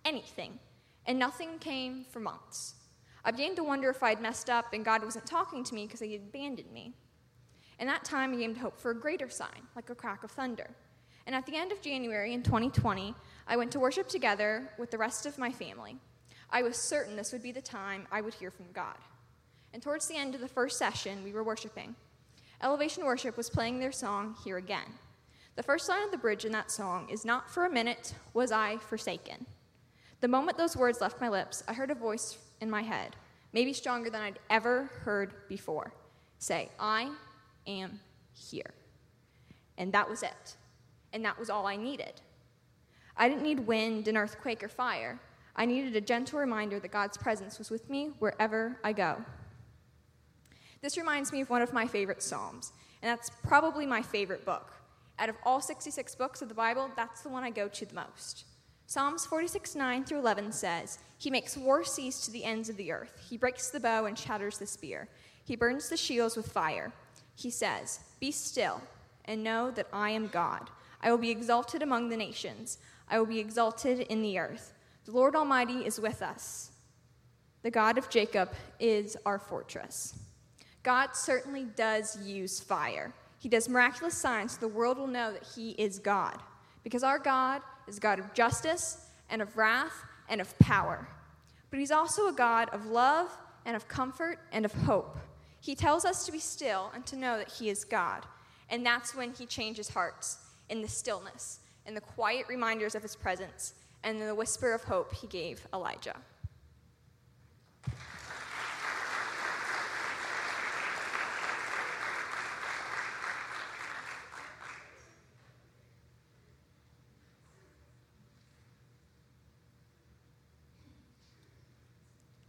anything, 0.04 0.58
and 1.06 1.18
nothing 1.18 1.58
came 1.58 2.04
for 2.10 2.20
months. 2.20 2.74
I 3.24 3.30
began 3.30 3.54
to 3.56 3.64
wonder 3.64 3.90
if 3.90 4.02
I'd 4.02 4.20
messed 4.20 4.50
up 4.50 4.72
and 4.72 4.84
God 4.84 5.02
wasn't 5.02 5.26
talking 5.26 5.64
to 5.64 5.74
me 5.74 5.86
because 5.86 6.00
he'd 6.00 6.16
abandoned 6.16 6.72
me. 6.72 6.94
In 7.78 7.86
that 7.86 8.04
time, 8.04 8.32
I 8.32 8.36
began 8.36 8.54
to 8.54 8.60
hope 8.60 8.78
for 8.78 8.90
a 8.90 9.00
greater 9.00 9.28
sign, 9.28 9.68
like 9.74 9.90
a 9.90 9.94
crack 9.94 10.24
of 10.24 10.30
thunder. 10.30 10.70
And 11.26 11.34
at 11.34 11.46
the 11.46 11.56
end 11.56 11.72
of 11.72 11.80
January 11.80 12.34
in 12.34 12.42
2020, 12.42 13.14
I 13.46 13.56
went 13.56 13.72
to 13.72 13.80
worship 13.80 14.08
together 14.08 14.70
with 14.78 14.90
the 14.90 14.98
rest 14.98 15.26
of 15.26 15.38
my 15.38 15.50
family. 15.50 15.96
I 16.50 16.62
was 16.62 16.76
certain 16.76 17.16
this 17.16 17.32
would 17.32 17.42
be 17.42 17.52
the 17.52 17.62
time 17.62 18.06
I 18.12 18.20
would 18.20 18.34
hear 18.34 18.50
from 18.50 18.66
God. 18.72 18.96
And 19.72 19.82
towards 19.82 20.06
the 20.06 20.16
end 20.16 20.34
of 20.34 20.40
the 20.40 20.48
first 20.48 20.78
session, 20.78 21.24
we 21.24 21.32
were 21.32 21.42
worshiping. 21.42 21.96
Elevation 22.64 23.04
Worship 23.04 23.36
was 23.36 23.50
playing 23.50 23.78
their 23.78 23.92
song 23.92 24.34
Here 24.42 24.56
Again. 24.56 24.86
The 25.54 25.62
first 25.62 25.86
line 25.86 26.02
of 26.02 26.10
the 26.10 26.16
bridge 26.16 26.46
in 26.46 26.52
that 26.52 26.70
song 26.70 27.06
is 27.10 27.22
Not 27.22 27.50
for 27.50 27.66
a 27.66 27.70
minute 27.70 28.14
was 28.32 28.50
I 28.50 28.78
forsaken. 28.78 29.44
The 30.22 30.28
moment 30.28 30.56
those 30.56 30.74
words 30.74 31.02
left 31.02 31.20
my 31.20 31.28
lips, 31.28 31.62
I 31.68 31.74
heard 31.74 31.90
a 31.90 31.94
voice 31.94 32.38
in 32.62 32.70
my 32.70 32.80
head, 32.80 33.16
maybe 33.52 33.74
stronger 33.74 34.08
than 34.08 34.22
I'd 34.22 34.38
ever 34.48 34.84
heard 35.02 35.34
before, 35.46 35.92
say, 36.38 36.70
I 36.80 37.10
am 37.66 38.00
here. 38.32 38.72
And 39.76 39.92
that 39.92 40.08
was 40.08 40.22
it. 40.22 40.56
And 41.12 41.22
that 41.22 41.38
was 41.38 41.50
all 41.50 41.66
I 41.66 41.76
needed. 41.76 42.22
I 43.14 43.28
didn't 43.28 43.42
need 43.42 43.60
wind, 43.60 44.08
an 44.08 44.16
earthquake, 44.16 44.64
or 44.64 44.68
fire. 44.70 45.20
I 45.54 45.66
needed 45.66 45.94
a 45.96 46.00
gentle 46.00 46.38
reminder 46.38 46.80
that 46.80 46.90
God's 46.90 47.18
presence 47.18 47.58
was 47.58 47.70
with 47.70 47.90
me 47.90 48.12
wherever 48.20 48.80
I 48.82 48.94
go. 48.94 49.22
This 50.84 50.98
reminds 50.98 51.32
me 51.32 51.40
of 51.40 51.48
one 51.48 51.62
of 51.62 51.72
my 51.72 51.86
favorite 51.86 52.22
Psalms, 52.22 52.74
and 53.00 53.10
that's 53.10 53.30
probably 53.42 53.86
my 53.86 54.02
favorite 54.02 54.44
book. 54.44 54.70
Out 55.18 55.30
of 55.30 55.36
all 55.42 55.62
66 55.62 56.14
books 56.16 56.42
of 56.42 56.50
the 56.50 56.54
Bible, 56.54 56.90
that's 56.94 57.22
the 57.22 57.30
one 57.30 57.42
I 57.42 57.48
go 57.48 57.68
to 57.68 57.86
the 57.86 57.94
most. 57.94 58.44
Psalms 58.86 59.24
46, 59.24 59.76
9 59.76 60.04
through 60.04 60.18
11 60.18 60.52
says, 60.52 60.98
He 61.16 61.30
makes 61.30 61.56
war 61.56 61.84
cease 61.84 62.20
to 62.26 62.30
the 62.30 62.44
ends 62.44 62.68
of 62.68 62.76
the 62.76 62.92
earth. 62.92 63.18
He 63.30 63.38
breaks 63.38 63.70
the 63.70 63.80
bow 63.80 64.04
and 64.04 64.18
shatters 64.18 64.58
the 64.58 64.66
spear. 64.66 65.08
He 65.42 65.56
burns 65.56 65.88
the 65.88 65.96
shields 65.96 66.36
with 66.36 66.52
fire. 66.52 66.92
He 67.34 67.48
says, 67.48 68.00
Be 68.20 68.30
still 68.30 68.82
and 69.24 69.42
know 69.42 69.70
that 69.70 69.88
I 69.90 70.10
am 70.10 70.26
God. 70.26 70.68
I 71.00 71.10
will 71.10 71.16
be 71.16 71.30
exalted 71.30 71.82
among 71.82 72.10
the 72.10 72.16
nations. 72.18 72.76
I 73.08 73.18
will 73.18 73.24
be 73.24 73.40
exalted 73.40 74.00
in 74.00 74.20
the 74.20 74.38
earth. 74.38 74.74
The 75.06 75.12
Lord 75.12 75.34
Almighty 75.34 75.86
is 75.86 75.98
with 75.98 76.20
us. 76.20 76.72
The 77.62 77.70
God 77.70 77.96
of 77.96 78.10
Jacob 78.10 78.52
is 78.78 79.16
our 79.24 79.38
fortress. 79.38 80.18
God 80.84 81.16
certainly 81.16 81.64
does 81.64 82.16
use 82.24 82.60
fire. 82.60 83.12
He 83.40 83.48
does 83.48 83.68
miraculous 83.68 84.16
signs 84.16 84.52
so 84.52 84.60
the 84.60 84.68
world 84.68 84.98
will 84.98 85.06
know 85.06 85.32
that 85.32 85.46
He 85.56 85.70
is 85.72 85.98
God. 85.98 86.38
Because 86.84 87.02
our 87.02 87.18
God 87.18 87.62
is 87.88 87.96
a 87.96 88.00
God 88.00 88.18
of 88.18 88.32
justice 88.34 89.06
and 89.30 89.42
of 89.42 89.56
wrath 89.56 90.04
and 90.28 90.40
of 90.40 90.56
power. 90.58 91.08
But 91.70 91.80
He's 91.80 91.90
also 91.90 92.28
a 92.28 92.32
God 92.32 92.68
of 92.70 92.86
love 92.86 93.36
and 93.64 93.74
of 93.74 93.88
comfort 93.88 94.38
and 94.52 94.64
of 94.64 94.72
hope. 94.72 95.16
He 95.60 95.74
tells 95.74 96.04
us 96.04 96.26
to 96.26 96.32
be 96.32 96.38
still 96.38 96.92
and 96.94 97.04
to 97.06 97.16
know 97.16 97.38
that 97.38 97.50
He 97.50 97.70
is 97.70 97.84
God. 97.84 98.26
And 98.68 98.84
that's 98.84 99.14
when 99.14 99.32
He 99.32 99.46
changes 99.46 99.88
hearts 99.88 100.38
in 100.68 100.82
the 100.82 100.88
stillness, 100.88 101.60
in 101.86 101.94
the 101.94 102.00
quiet 102.02 102.46
reminders 102.48 102.94
of 102.94 103.02
His 103.02 103.16
presence, 103.16 103.72
and 104.02 104.20
in 104.20 104.26
the 104.26 104.34
whisper 104.34 104.74
of 104.74 104.84
hope 104.84 105.14
He 105.14 105.26
gave 105.26 105.66
Elijah. 105.72 106.16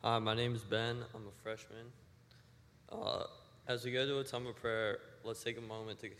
Hi, 0.08 0.20
my 0.20 0.36
name 0.36 0.54
is 0.54 0.62
Ben. 0.62 0.98
I'm 1.16 1.24
a 1.24 1.32
freshman. 1.42 1.88
Uh, 2.92 3.24
as 3.68 3.84
we 3.84 3.92
go 3.92 4.06
to 4.06 4.20
a 4.20 4.24
time 4.24 4.46
of 4.46 4.56
prayer, 4.56 5.00
let's 5.24 5.44
take 5.44 5.58
a 5.58 5.62
moment 5.62 5.98
to, 6.02 6.12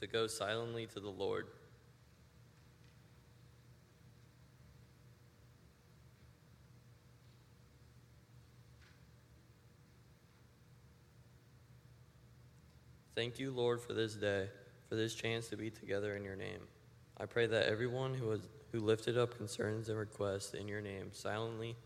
to 0.00 0.06
go 0.06 0.26
silently 0.26 0.84
to 0.88 1.00
the 1.00 1.08
Lord. 1.08 1.46
Thank 13.14 13.38
you, 13.38 13.50
Lord, 13.50 13.80
for 13.80 13.94
this 13.94 14.12
day, 14.12 14.50
for 14.90 14.96
this 14.96 15.14
chance 15.14 15.48
to 15.48 15.56
be 15.56 15.70
together 15.70 16.16
in 16.16 16.22
your 16.22 16.36
name. 16.36 16.60
I 17.16 17.24
pray 17.24 17.46
that 17.46 17.64
everyone 17.64 18.12
who, 18.12 18.28
has, 18.28 18.42
who 18.72 18.80
lifted 18.80 19.16
up 19.16 19.38
concerns 19.38 19.88
and 19.88 19.96
requests 19.98 20.52
in 20.52 20.68
your 20.68 20.82
name 20.82 21.12
silently 21.12 21.76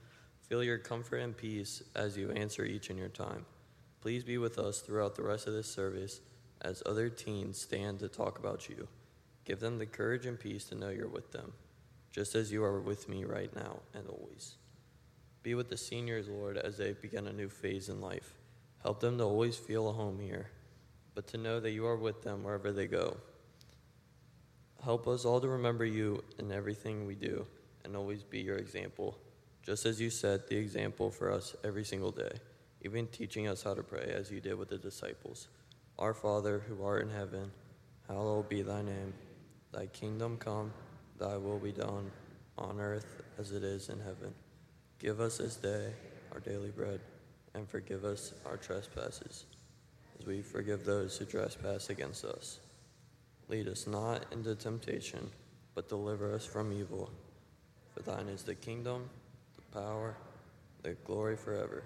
feel 0.48 0.62
your 0.62 0.78
comfort 0.78 1.18
and 1.18 1.36
peace 1.36 1.82
as 1.94 2.16
you 2.16 2.30
answer 2.30 2.64
each 2.64 2.90
in 2.90 2.96
your 2.96 3.08
time. 3.08 3.44
Please 4.00 4.24
be 4.24 4.38
with 4.38 4.58
us 4.58 4.80
throughout 4.80 5.14
the 5.14 5.22
rest 5.22 5.46
of 5.46 5.52
this 5.52 5.72
service 5.72 6.20
as 6.62 6.82
other 6.86 7.08
teens 7.08 7.60
stand 7.60 7.98
to 7.98 8.08
talk 8.08 8.38
about 8.38 8.68
you. 8.68 8.88
Give 9.44 9.60
them 9.60 9.78
the 9.78 9.86
courage 9.86 10.26
and 10.26 10.38
peace 10.38 10.64
to 10.66 10.74
know 10.74 10.90
you're 10.90 11.08
with 11.08 11.32
them, 11.32 11.52
just 12.12 12.34
as 12.34 12.50
you 12.52 12.64
are 12.64 12.80
with 12.80 13.08
me 13.08 13.24
right 13.24 13.54
now 13.54 13.80
and 13.94 14.06
always. 14.08 14.56
Be 15.42 15.54
with 15.54 15.68
the 15.68 15.76
seniors, 15.76 16.28
Lord, 16.28 16.56
as 16.56 16.76
they 16.76 16.92
begin 16.92 17.26
a 17.26 17.32
new 17.32 17.48
phase 17.48 17.88
in 17.88 18.00
life. 18.00 18.34
Help 18.82 19.00
them 19.00 19.18
to 19.18 19.24
always 19.24 19.56
feel 19.56 19.88
a 19.88 19.92
home 19.92 20.18
here 20.20 20.50
but 21.16 21.26
to 21.26 21.38
know 21.38 21.58
that 21.58 21.72
you 21.72 21.86
are 21.86 21.96
with 21.96 22.22
them 22.22 22.44
wherever 22.44 22.70
they 22.70 22.86
go. 22.86 23.16
Help 24.84 25.08
us 25.08 25.24
all 25.24 25.40
to 25.40 25.48
remember 25.48 25.84
you 25.84 26.22
in 26.38 26.52
everything 26.52 27.06
we 27.06 27.14
do 27.16 27.44
and 27.84 27.96
always 27.96 28.22
be 28.22 28.38
your 28.38 28.58
example, 28.58 29.18
just 29.66 29.84
as 29.84 30.00
you 30.00 30.10
set 30.10 30.46
the 30.46 30.56
example 30.56 31.10
for 31.10 31.32
us 31.32 31.56
every 31.64 31.84
single 31.84 32.12
day, 32.12 32.30
even 32.82 33.08
teaching 33.08 33.48
us 33.48 33.64
how 33.64 33.74
to 33.74 33.82
pray 33.82 34.14
as 34.16 34.30
you 34.30 34.40
did 34.40 34.54
with 34.54 34.68
the 34.68 34.78
disciples. 34.78 35.48
Our 35.98 36.14
Father, 36.14 36.62
who 36.68 36.84
art 36.84 37.02
in 37.02 37.10
heaven, 37.10 37.50
hallowed 38.06 38.48
be 38.48 38.62
thy 38.62 38.82
name. 38.82 39.12
Thy 39.72 39.86
kingdom 39.86 40.36
come, 40.36 40.72
thy 41.18 41.36
will 41.36 41.58
be 41.58 41.72
done, 41.72 42.12
on 42.56 42.78
earth 42.78 43.22
as 43.40 43.50
it 43.50 43.64
is 43.64 43.88
in 43.88 43.98
heaven. 43.98 44.32
Give 45.00 45.20
us 45.20 45.38
this 45.38 45.56
day 45.56 45.92
our 46.32 46.38
daily 46.38 46.70
bread, 46.70 47.00
and 47.54 47.68
forgive 47.68 48.04
us 48.04 48.34
our 48.44 48.56
trespasses 48.56 49.46
as 50.20 50.26
we 50.26 50.42
forgive 50.42 50.84
those 50.84 51.16
who 51.16 51.24
trespass 51.24 51.90
against 51.90 52.24
us. 52.24 52.60
Lead 53.48 53.66
us 53.66 53.88
not 53.88 54.26
into 54.30 54.54
temptation, 54.54 55.28
but 55.74 55.88
deliver 55.88 56.32
us 56.32 56.46
from 56.46 56.72
evil. 56.72 57.10
For 57.94 58.02
thine 58.02 58.28
is 58.28 58.42
the 58.42 58.54
kingdom, 58.54 59.08
power, 59.76 60.16
the 60.82 60.94
glory 61.04 61.36
forever. 61.36 61.82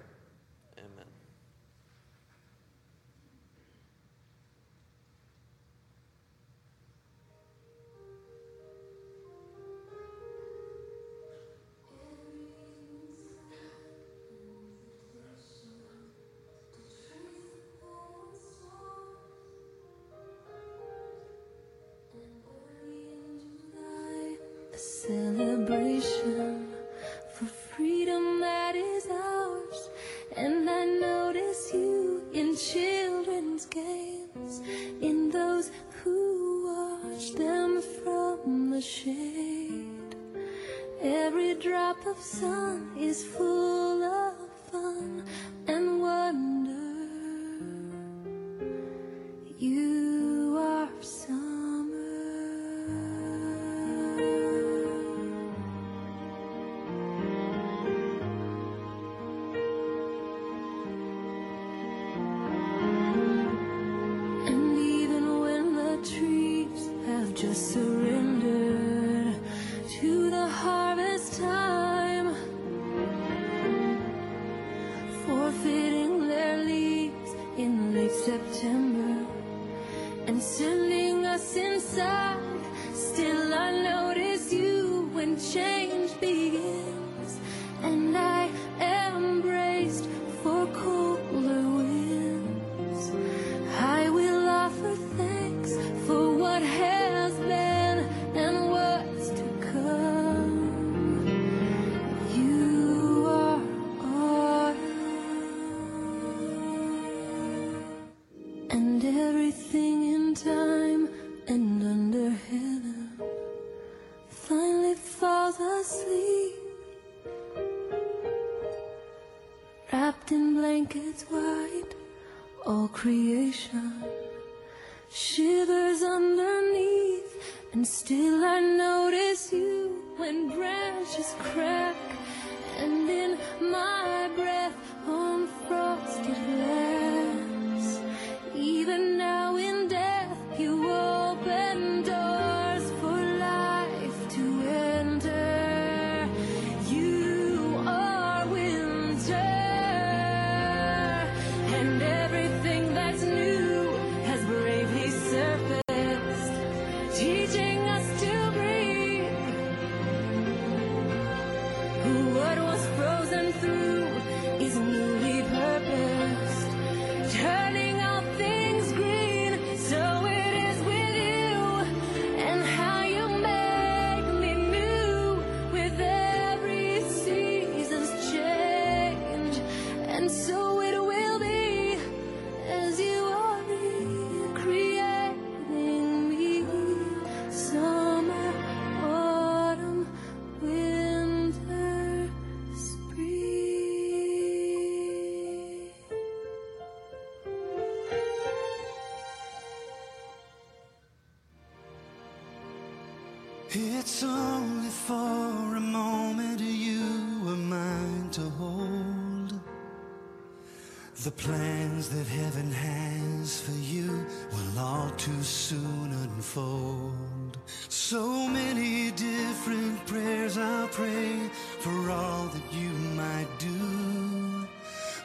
The 211.24 211.30
plans 211.32 212.08
that 212.08 212.26
heaven 212.26 212.72
has 212.72 213.60
for 213.60 213.72
you 213.72 214.24
will 214.52 214.78
all 214.78 215.10
too 215.18 215.42
soon 215.42 216.12
unfold. 216.14 217.58
So 217.90 218.48
many 218.48 219.10
different 219.10 220.06
prayers 220.06 220.56
I'll 220.56 220.88
pray 220.88 221.50
for 221.80 222.10
all 222.10 222.46
that 222.46 222.72
you 222.72 222.88
might 223.20 223.48
do. 223.58 224.66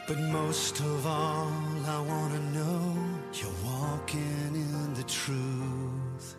But 0.06 0.20
most 0.20 0.82
of 0.82 1.08
all, 1.08 1.54
I 1.88 2.02
want 2.02 2.34
to 2.34 2.42
know 2.58 2.98
you're 3.34 3.60
walking 3.64 4.52
in 4.54 4.94
the 4.96 5.04
truth. 5.04 6.36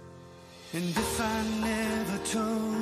And 0.75 0.85
if 0.85 1.19
I 1.19 1.43
never 1.63 2.19
told 2.27 2.76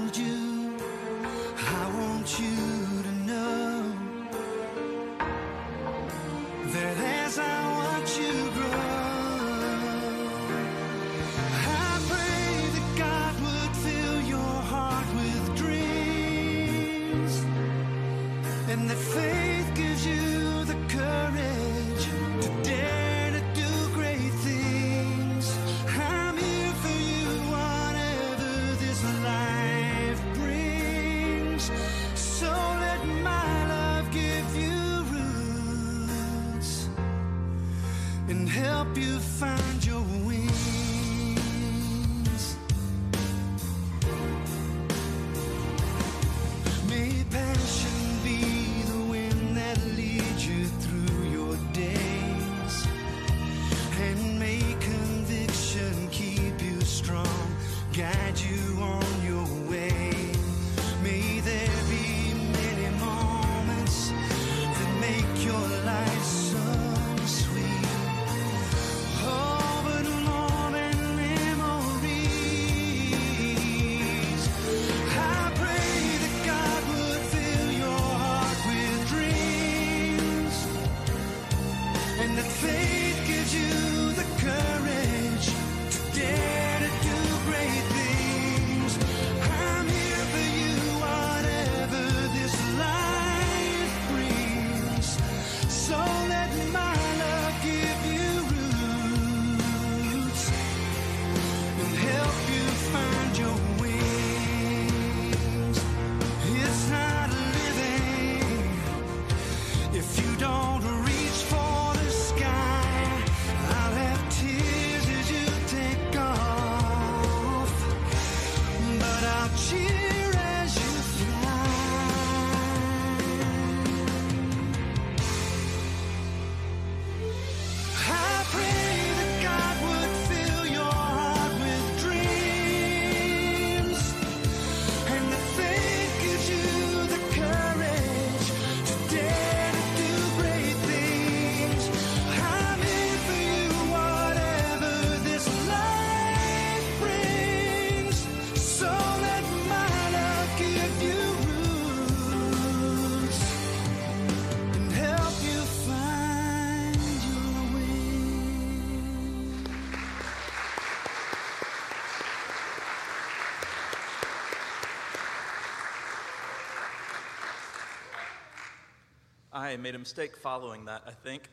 I 169.64 169.78
made 169.78 169.94
a 169.94 169.98
mistake 169.98 170.36
following 170.36 170.84
that, 170.84 171.04
I 171.06 171.12
think. 171.12 171.48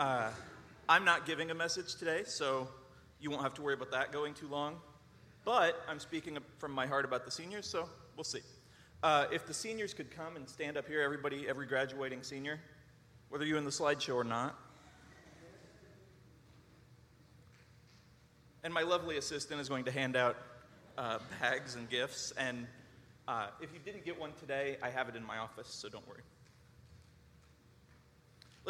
Uh, 0.00 0.30
I'm 0.88 1.04
not 1.04 1.26
giving 1.26 1.52
a 1.52 1.54
message 1.54 1.94
today, 1.94 2.22
so 2.26 2.66
you 3.20 3.30
won't 3.30 3.44
have 3.44 3.54
to 3.54 3.62
worry 3.62 3.74
about 3.74 3.92
that 3.92 4.10
going 4.10 4.34
too 4.34 4.48
long. 4.48 4.78
But 5.44 5.80
I'm 5.88 6.00
speaking 6.00 6.38
from 6.58 6.72
my 6.72 6.88
heart 6.88 7.04
about 7.04 7.24
the 7.24 7.30
seniors, 7.30 7.66
so 7.66 7.88
we'll 8.16 8.24
see. 8.24 8.40
Uh, 9.04 9.26
if 9.30 9.46
the 9.46 9.54
seniors 9.54 9.94
could 9.94 10.10
come 10.10 10.34
and 10.34 10.48
stand 10.48 10.76
up 10.76 10.88
here, 10.88 11.02
everybody, 11.02 11.48
every 11.48 11.66
graduating 11.66 12.24
senior, 12.24 12.58
whether 13.28 13.44
you're 13.44 13.58
in 13.58 13.64
the 13.64 13.70
slideshow 13.70 14.16
or 14.16 14.24
not. 14.24 14.58
And 18.64 18.74
my 18.74 18.82
lovely 18.82 19.18
assistant 19.18 19.60
is 19.60 19.68
going 19.68 19.84
to 19.84 19.92
hand 19.92 20.16
out 20.16 20.36
uh, 20.98 21.20
bags 21.40 21.76
and 21.76 21.88
gifts. 21.88 22.32
And 22.36 22.66
uh, 23.28 23.46
if 23.60 23.72
you 23.72 23.78
didn't 23.84 24.04
get 24.04 24.18
one 24.18 24.32
today, 24.40 24.78
I 24.82 24.90
have 24.90 25.08
it 25.08 25.14
in 25.14 25.24
my 25.24 25.38
office, 25.38 25.68
so 25.68 25.88
don't 25.88 26.08
worry. 26.08 26.22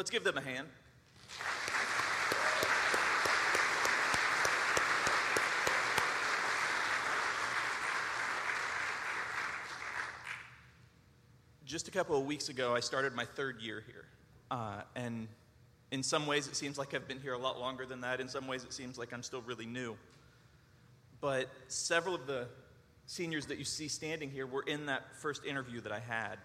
Let's 0.01 0.09
give 0.09 0.23
them 0.23 0.35
a 0.35 0.41
hand. 0.41 0.67
Just 11.63 11.87
a 11.87 11.91
couple 11.91 12.17
of 12.17 12.25
weeks 12.25 12.49
ago, 12.49 12.73
I 12.73 12.79
started 12.79 13.13
my 13.13 13.25
third 13.25 13.61
year 13.61 13.83
here. 13.85 14.05
Uh, 14.49 14.81
and 14.95 15.27
in 15.91 16.01
some 16.01 16.25
ways, 16.25 16.47
it 16.47 16.55
seems 16.55 16.79
like 16.79 16.95
I've 16.95 17.07
been 17.07 17.19
here 17.19 17.33
a 17.33 17.37
lot 17.37 17.59
longer 17.59 17.85
than 17.85 18.01
that. 18.01 18.19
In 18.19 18.27
some 18.27 18.47
ways, 18.47 18.63
it 18.63 18.73
seems 18.73 18.97
like 18.97 19.13
I'm 19.13 19.21
still 19.21 19.43
really 19.43 19.67
new. 19.67 19.95
But 21.19 21.47
several 21.67 22.15
of 22.15 22.25
the 22.25 22.47
seniors 23.05 23.45
that 23.45 23.59
you 23.59 23.65
see 23.65 23.87
standing 23.87 24.31
here 24.31 24.47
were 24.47 24.63
in 24.63 24.87
that 24.87 25.15
first 25.17 25.45
interview 25.45 25.79
that 25.81 25.91
I 25.91 25.99
had. 25.99 26.39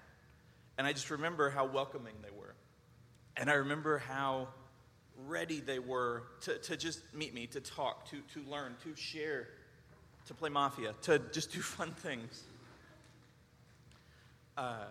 And 0.77 0.87
I 0.87 0.93
just 0.93 1.09
remember 1.11 1.49
how 1.49 1.65
welcoming 1.65 2.17
they 2.23 2.29
were. 2.29 2.36
And 3.37 3.51
I 3.51 3.55
remember 3.55 3.99
how 3.99 4.49
ready 5.27 5.61
they 5.61 5.79
were 5.79 6.25
to, 6.43 6.59
to 6.59 6.77
just 6.77 7.01
meet 7.15 7.35
me, 7.35 7.47
to 7.49 7.61
talk, 7.61 8.09
to, 8.11 8.19
to 8.35 8.49
learn, 8.49 8.77
to 8.85 8.95
share, 8.97 9.49
to 10.27 10.35
play 10.35 10.49
Mafia, 10.49 10.95
to 11.03 11.19
just 11.33 11.53
do 11.53 11.61
fun 11.63 11.93
things. 11.93 12.45
Uh, 14.57 14.85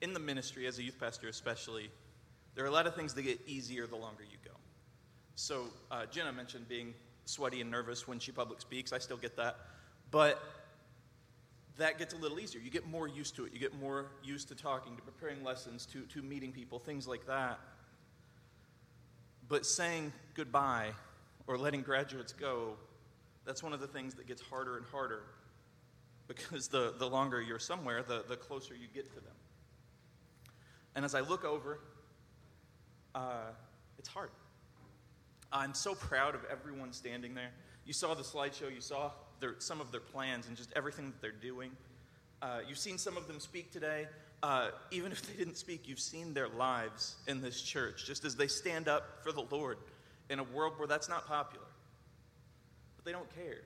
in 0.00 0.12
the 0.12 0.20
ministry, 0.20 0.66
as 0.66 0.78
a 0.78 0.82
youth 0.82 0.98
pastor 0.98 1.28
especially, 1.28 1.90
there 2.54 2.64
are 2.64 2.68
a 2.68 2.72
lot 2.72 2.86
of 2.86 2.94
things 2.94 3.14
that 3.14 3.22
get 3.22 3.40
easier 3.46 3.86
the 3.86 3.96
longer 3.96 4.22
you 4.22 4.36
go. 4.44 4.56
So, 5.34 5.66
uh, 5.90 6.06
Jenna 6.06 6.32
mentioned 6.32 6.68
being 6.68 6.94
sweaty 7.24 7.60
and 7.60 7.70
nervous 7.70 8.06
when 8.06 8.18
she 8.18 8.32
public 8.32 8.60
speaks. 8.60 8.92
I 8.92 8.98
still 8.98 9.16
get 9.16 9.36
that. 9.36 9.56
But 10.10 10.42
that 11.78 11.98
gets 11.98 12.14
a 12.14 12.16
little 12.16 12.38
easier. 12.38 12.60
You 12.60 12.70
get 12.70 12.86
more 12.86 13.08
used 13.08 13.34
to 13.36 13.46
it. 13.46 13.52
You 13.52 13.58
get 13.58 13.74
more 13.80 14.06
used 14.22 14.48
to 14.48 14.54
talking, 14.54 14.96
to 14.96 15.02
preparing 15.02 15.42
lessons, 15.42 15.86
to, 15.86 16.02
to 16.02 16.22
meeting 16.22 16.52
people, 16.52 16.78
things 16.78 17.08
like 17.08 17.26
that. 17.26 17.58
But 19.52 19.66
saying 19.66 20.14
goodbye 20.32 20.92
or 21.46 21.58
letting 21.58 21.82
graduates 21.82 22.32
go, 22.32 22.72
that's 23.44 23.62
one 23.62 23.74
of 23.74 23.80
the 23.80 23.86
things 23.86 24.14
that 24.14 24.26
gets 24.26 24.40
harder 24.40 24.78
and 24.78 24.86
harder 24.86 25.24
because 26.26 26.68
the, 26.68 26.94
the 26.98 27.06
longer 27.06 27.42
you're 27.42 27.58
somewhere, 27.58 28.02
the, 28.02 28.24
the 28.26 28.36
closer 28.36 28.72
you 28.72 28.86
get 28.94 29.10
to 29.10 29.20
them. 29.20 29.34
And 30.94 31.04
as 31.04 31.14
I 31.14 31.20
look 31.20 31.44
over 31.44 31.80
uh, 33.14 33.50
it's 33.98 34.08
hard. 34.08 34.30
I'm 35.52 35.74
so 35.74 35.94
proud 35.94 36.34
of 36.34 36.40
everyone 36.50 36.94
standing 36.94 37.34
there. 37.34 37.50
You 37.84 37.92
saw 37.92 38.14
the 38.14 38.22
slideshow, 38.22 38.74
you 38.74 38.80
saw 38.80 39.10
their, 39.38 39.56
some 39.58 39.82
of 39.82 39.92
their 39.92 40.00
plans 40.00 40.48
and 40.48 40.56
just 40.56 40.72
everything 40.74 41.10
that 41.10 41.20
they're 41.20 41.30
doing. 41.30 41.72
Uh, 42.40 42.60
you've 42.66 42.78
seen 42.78 42.96
some 42.96 43.18
of 43.18 43.28
them 43.28 43.38
speak 43.38 43.70
today. 43.70 44.06
Uh, 44.42 44.70
even 44.90 45.12
if 45.12 45.22
they 45.22 45.36
didn't 45.36 45.56
speak, 45.56 45.88
you've 45.88 46.00
seen 46.00 46.34
their 46.34 46.48
lives 46.48 47.16
in 47.28 47.40
this 47.40 47.60
church, 47.62 48.04
just 48.04 48.24
as 48.24 48.34
they 48.34 48.48
stand 48.48 48.88
up 48.88 49.22
for 49.22 49.30
the 49.30 49.44
Lord 49.50 49.78
in 50.30 50.40
a 50.40 50.42
world 50.42 50.74
where 50.78 50.88
that's 50.88 51.08
not 51.08 51.26
popular. 51.28 51.66
But 52.96 53.04
they 53.04 53.12
don't 53.12 53.32
care. 53.36 53.62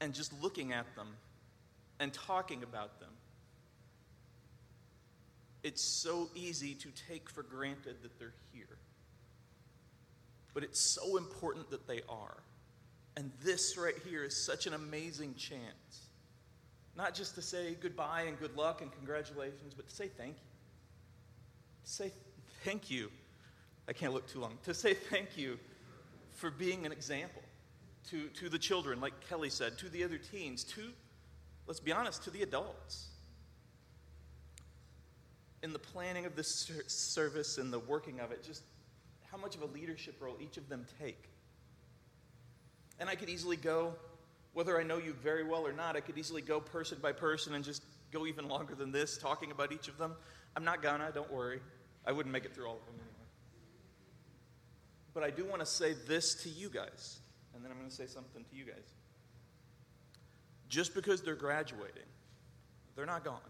And 0.00 0.12
just 0.12 0.32
looking 0.42 0.72
at 0.72 0.94
them 0.94 1.08
and 2.00 2.12
talking 2.12 2.62
about 2.62 3.00
them, 3.00 3.08
it's 5.62 5.82
so 5.82 6.28
easy 6.34 6.74
to 6.74 6.88
take 7.08 7.30
for 7.30 7.42
granted 7.42 8.02
that 8.02 8.18
they're 8.18 8.34
here. 8.52 8.78
But 10.54 10.64
it's 10.64 10.80
so 10.80 11.16
important 11.16 11.70
that 11.70 11.86
they 11.86 12.02
are. 12.08 12.36
And 13.16 13.30
this 13.42 13.78
right 13.78 13.94
here 14.04 14.24
is 14.24 14.36
such 14.36 14.66
an 14.66 14.74
amazing 14.74 15.34
chance. 15.36 16.01
Not 16.96 17.14
just 17.14 17.34
to 17.36 17.42
say 17.42 17.76
goodbye 17.80 18.22
and 18.22 18.38
good 18.38 18.56
luck 18.56 18.82
and 18.82 18.92
congratulations, 18.92 19.74
but 19.74 19.88
to 19.88 19.94
say 19.94 20.08
thank 20.08 20.34
you. 20.34 21.84
To 21.84 21.90
say 21.90 22.12
thank 22.64 22.90
you. 22.90 23.10
I 23.88 23.92
can't 23.92 24.12
look 24.12 24.28
too 24.28 24.40
long. 24.40 24.58
To 24.64 24.74
say 24.74 24.94
thank 24.94 25.36
you 25.36 25.58
for 26.32 26.50
being 26.50 26.86
an 26.86 26.92
example 26.92 27.42
to, 28.10 28.28
to 28.28 28.48
the 28.48 28.58
children, 28.58 29.00
like 29.00 29.12
Kelly 29.28 29.50
said, 29.50 29.78
to 29.78 29.88
the 29.88 30.04
other 30.04 30.18
teens, 30.18 30.64
to, 30.64 30.90
let's 31.66 31.80
be 31.80 31.92
honest, 31.92 32.24
to 32.24 32.30
the 32.30 32.42
adults. 32.42 33.08
In 35.62 35.72
the 35.72 35.78
planning 35.78 36.26
of 36.26 36.34
this 36.34 36.68
service 36.88 37.58
and 37.58 37.72
the 37.72 37.78
working 37.78 38.20
of 38.20 38.32
it, 38.32 38.42
just 38.42 38.62
how 39.30 39.38
much 39.38 39.54
of 39.54 39.62
a 39.62 39.66
leadership 39.66 40.16
role 40.20 40.36
each 40.40 40.56
of 40.56 40.68
them 40.68 40.84
take. 41.00 41.28
And 42.98 43.08
I 43.08 43.14
could 43.14 43.28
easily 43.28 43.56
go, 43.56 43.94
whether 44.54 44.78
I 44.78 44.82
know 44.82 44.98
you 44.98 45.14
very 45.14 45.44
well 45.44 45.66
or 45.66 45.72
not, 45.72 45.96
I 45.96 46.00
could 46.00 46.18
easily 46.18 46.42
go 46.42 46.60
person 46.60 46.98
by 47.00 47.12
person 47.12 47.54
and 47.54 47.64
just 47.64 47.82
go 48.12 48.26
even 48.26 48.48
longer 48.48 48.74
than 48.74 48.92
this, 48.92 49.16
talking 49.16 49.50
about 49.50 49.72
each 49.72 49.88
of 49.88 49.96
them. 49.98 50.14
I'm 50.54 50.64
not 50.64 50.82
gonna, 50.82 51.10
don't 51.12 51.32
worry. 51.32 51.60
I 52.06 52.12
wouldn't 52.12 52.32
make 52.32 52.44
it 52.44 52.54
through 52.54 52.66
all 52.66 52.76
of 52.76 52.86
them 52.86 52.94
anyway. 52.96 53.12
But 55.14 55.22
I 55.22 55.30
do 55.30 55.44
want 55.44 55.60
to 55.60 55.66
say 55.66 55.94
this 56.06 56.34
to 56.42 56.48
you 56.48 56.68
guys, 56.68 57.20
and 57.54 57.64
then 57.64 57.70
I'm 57.70 57.78
going 57.78 57.88
to 57.88 57.94
say 57.94 58.06
something 58.06 58.44
to 58.44 58.56
you 58.56 58.64
guys. 58.64 58.94
Just 60.68 60.94
because 60.94 61.22
they're 61.22 61.34
graduating, 61.34 62.08
they're 62.96 63.06
not 63.06 63.24
gone. 63.24 63.40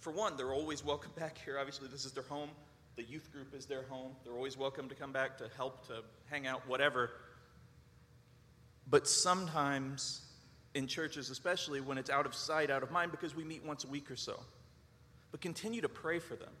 For 0.00 0.12
one, 0.12 0.36
they're 0.36 0.52
always 0.52 0.84
welcome 0.84 1.12
back 1.18 1.38
here. 1.44 1.58
Obviously, 1.58 1.88
this 1.88 2.04
is 2.04 2.12
their 2.12 2.24
home. 2.24 2.50
The 2.96 3.02
youth 3.04 3.30
group 3.32 3.54
is 3.54 3.66
their 3.66 3.82
home. 3.84 4.12
They're 4.24 4.34
always 4.34 4.56
welcome 4.56 4.88
to 4.88 4.94
come 4.94 5.12
back 5.12 5.38
to 5.38 5.48
help, 5.56 5.86
to 5.88 6.02
hang 6.30 6.46
out, 6.46 6.66
whatever. 6.66 7.10
But 8.90 9.06
sometimes 9.06 10.22
in 10.74 10.86
churches, 10.86 11.30
especially 11.30 11.80
when 11.80 11.96
it's 11.96 12.10
out 12.10 12.26
of 12.26 12.34
sight, 12.34 12.70
out 12.70 12.82
of 12.82 12.90
mind, 12.90 13.12
because 13.12 13.34
we 13.34 13.44
meet 13.44 13.64
once 13.64 13.84
a 13.84 13.88
week 13.88 14.10
or 14.10 14.16
so. 14.16 14.38
But 15.30 15.40
continue 15.40 15.80
to 15.80 15.88
pray 15.88 16.18
for 16.18 16.36
them. 16.36 16.52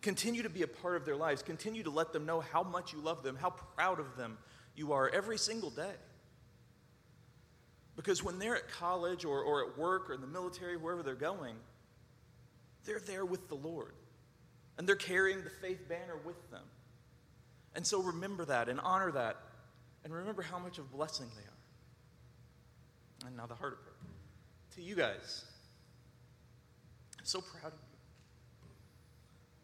Continue 0.00 0.42
to 0.44 0.48
be 0.50 0.62
a 0.62 0.68
part 0.68 0.96
of 0.96 1.04
their 1.04 1.16
lives. 1.16 1.42
Continue 1.42 1.82
to 1.82 1.90
let 1.90 2.12
them 2.12 2.26
know 2.26 2.40
how 2.40 2.62
much 2.62 2.92
you 2.92 3.00
love 3.00 3.22
them, 3.22 3.36
how 3.36 3.50
proud 3.50 3.98
of 3.98 4.16
them 4.16 4.38
you 4.76 4.92
are 4.92 5.08
every 5.08 5.38
single 5.38 5.70
day. 5.70 5.94
Because 7.96 8.22
when 8.22 8.38
they're 8.38 8.56
at 8.56 8.68
college 8.68 9.24
or, 9.24 9.40
or 9.40 9.66
at 9.66 9.78
work 9.78 10.10
or 10.10 10.14
in 10.14 10.20
the 10.20 10.26
military, 10.26 10.76
wherever 10.76 11.02
they're 11.02 11.14
going, 11.14 11.56
they're 12.84 13.00
there 13.00 13.24
with 13.24 13.48
the 13.48 13.54
Lord. 13.54 13.94
And 14.78 14.86
they're 14.86 14.96
carrying 14.96 15.42
the 15.42 15.50
faith 15.50 15.88
banner 15.88 16.18
with 16.24 16.50
them. 16.50 16.62
And 17.74 17.86
so 17.86 18.02
remember 18.02 18.44
that 18.44 18.68
and 18.68 18.78
honor 18.80 19.10
that. 19.12 19.38
And 20.04 20.12
remember 20.12 20.42
how 20.42 20.58
much 20.58 20.78
of 20.78 20.92
blessing 20.92 21.26
they 21.34 21.42
are. 21.42 21.55
And 23.24 23.36
now 23.36 23.46
the 23.46 23.54
harder 23.54 23.76
part. 23.76 23.96
To 24.76 24.82
you 24.82 24.94
guys, 24.94 25.44
I'm 27.18 27.24
so 27.24 27.40
proud 27.40 27.72
of 27.72 27.72
you. 27.72 27.96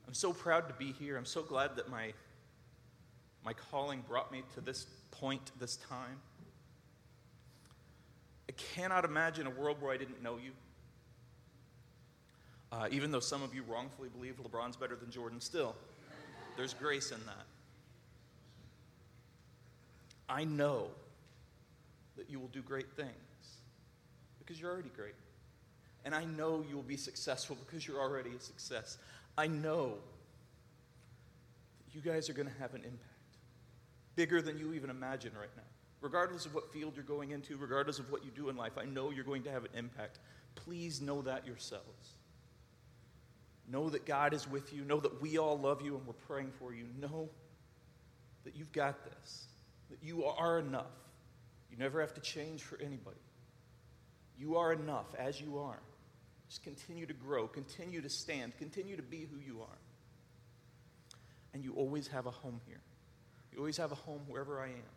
I'm 0.07 0.15
so 0.15 0.33
proud 0.33 0.69
to 0.69 0.75
be 0.75 0.93
here. 0.93 1.17
I'm 1.17 1.25
so 1.25 1.43
glad 1.43 1.77
that 1.77 1.91
my, 1.91 2.13
my 3.45 3.53
calling 3.53 4.03
brought 4.09 4.33
me 4.33 4.43
to 4.55 4.61
this 4.61 4.87
point, 5.11 5.53
this 5.59 5.77
time. 5.77 6.19
I 8.49 8.53
cannot 8.53 9.05
imagine 9.05 9.47
a 9.47 9.51
world 9.51 9.81
where 9.81 9.93
I 9.93 9.97
didn't 9.97 10.23
know 10.23 10.37
you. 10.37 10.53
Uh, 12.71 12.89
even 12.91 13.11
though 13.11 13.21
some 13.21 13.43
of 13.43 13.55
you 13.55 13.63
wrongfully 13.63 14.09
believe 14.09 14.41
LeBron's 14.43 14.77
better 14.77 14.97
than 14.97 15.11
Jordan, 15.11 15.41
still, 15.41 15.77
there's 16.57 16.73
grace 16.73 17.11
in 17.11 17.21
that. 17.27 17.47
I 20.29 20.45
know 20.45 20.89
that 22.17 22.31
you 22.31 22.41
will 22.41 22.49
do 22.49 22.63
great 22.63 22.91
things 22.97 23.32
because 24.53 24.61
you're 24.61 24.71
already 24.71 24.91
great. 24.95 25.15
And 26.05 26.15
I 26.15 26.25
know 26.25 26.63
you 26.69 26.77
will 26.77 26.83
be 26.83 26.99
successful 26.99 27.57
because 27.65 27.87
you're 27.87 28.01
already 28.01 28.31
a 28.37 28.41
success. 28.41 28.99
I 29.39 29.47
know 29.47 29.95
that 31.79 31.95
you 31.95 32.03
guys 32.03 32.29
are 32.29 32.35
going 32.35 32.49
to 32.49 32.59
have 32.61 32.75
an 32.75 32.83
impact 32.83 33.09
bigger 34.15 34.43
than 34.43 34.59
you 34.59 34.75
even 34.75 34.91
imagine 34.91 35.33
right 35.39 35.49
now. 35.57 35.63
Regardless 36.03 36.45
of 36.45 36.55
what 36.55 36.71
field 36.71 36.93
you're 36.97 37.05
going 37.05 37.31
into, 37.31 37.57
regardless 37.57 37.99
of 37.99 38.11
what 38.11 38.25
you 38.27 38.31
do 38.33 38.51
in 38.51 38.57
life, 38.57 38.73
I 38.77 38.85
know 38.85 39.11
you're 39.11 39.25
going 39.25 39.45
to 39.45 39.51
have 39.51 39.65
an 39.65 39.71
impact. 39.75 40.19
Please 40.55 41.01
know 41.01 41.23
that 41.23 41.47
yourselves. 41.47 42.17
Know 43.71 43.89
that 43.89 44.05
God 44.05 44.35
is 44.35 44.47
with 44.51 44.75
you. 44.75 44.85
Know 44.85 45.01
that 45.01 45.23
we 45.23 45.39
all 45.39 45.57
love 45.57 45.81
you 45.81 45.97
and 45.97 46.07
we're 46.07 46.13
praying 46.13 46.51
for 46.59 46.75
you. 46.75 46.85
Know 47.01 47.31
that 48.45 48.55
you've 48.55 48.73
got 48.73 49.03
this, 49.05 49.47
that 49.89 50.03
you 50.03 50.27
are 50.27 50.59
enough. 50.59 50.91
You 51.71 51.79
never 51.79 52.03
have 52.03 52.13
to 52.15 52.21
change 52.21 52.65
for 52.65 52.77
anybody. 52.83 53.17
You 54.39 54.57
are 54.57 54.73
enough 54.73 55.15
as 55.19 55.41
you 55.41 55.59
are. 55.59 55.79
Just 56.49 56.65
continue 56.65 57.07
to 57.07 57.15
grow, 57.15 57.47
continue 57.47 58.03
to 58.03 58.11
stand, 58.11 58.57
continue 58.59 58.97
to 58.97 59.03
be 59.03 59.27
who 59.31 59.39
you 59.39 59.63
are. 59.63 59.79
And 61.55 61.65
you 61.65 61.73
always 61.75 62.09
have 62.09 62.27
a 62.27 62.31
home 62.31 62.61
here. 62.67 62.81
You 63.53 63.59
always 63.59 63.77
have 63.77 63.93
a 63.93 63.97
home 63.97 64.21
wherever 64.29 64.61
I 64.61 64.67
am. 64.67 64.93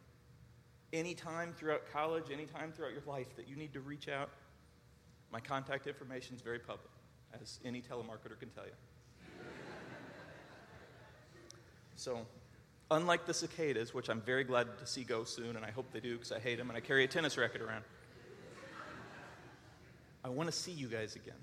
Anytime 0.94 1.54
throughout 1.54 1.84
college, 1.92 2.26
anytime 2.32 2.72
throughout 2.72 2.94
your 2.94 3.04
life 3.06 3.36
that 3.36 3.48
you 3.48 3.56
need 3.56 3.74
to 3.74 3.82
reach 3.82 4.08
out, 4.08 4.30
my 5.32 5.40
contact 5.40 5.88
information 5.88 6.36
is 6.36 6.42
very 6.42 6.60
public, 6.60 6.92
as 7.42 7.60
any 7.66 7.82
telemarketer 7.82 8.40
can 8.40 8.50
tell 8.50 8.64
you. 8.66 8.72
so, 11.96 12.26
unlike 12.92 13.26
the 13.26 13.34
cicadas, 13.34 13.94
which 13.94 14.10
I'm 14.10 14.22
very 14.22 14.44
glad 14.44 14.78
to 14.80 14.88
see 14.88 15.04
go 15.04 15.24
soon, 15.24 15.56
and 15.56 15.66
I 15.66 15.72
hope 15.72 15.92
they 15.92 16.00
do 16.00 16.14
because 16.14 16.32
I 16.32 16.40
hate 16.40 16.58
them 16.58 16.70
and 16.70 16.78
I 16.78 16.80
carry 16.80 17.04
a 17.04 17.08
tennis 17.08 17.38
racket 17.38 17.62
around. 17.62 17.84
I 20.26 20.30
want 20.30 20.50
to 20.50 20.52
see 20.52 20.72
you 20.72 20.88
guys 20.88 21.16
again. 21.16 21.36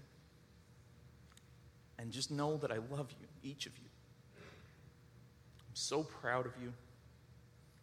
And 2.01 2.11
just 2.11 2.33
know 2.33 2.57
that 2.57 2.73
I 2.73 2.79
love 2.91 3.13
you, 3.21 3.29
each 3.45 3.67
of 3.67 3.79
you. 3.79 3.85
I'm 4.37 5.75
so 5.75 6.03
proud 6.03 6.47
of 6.47 6.53
you. 6.61 6.73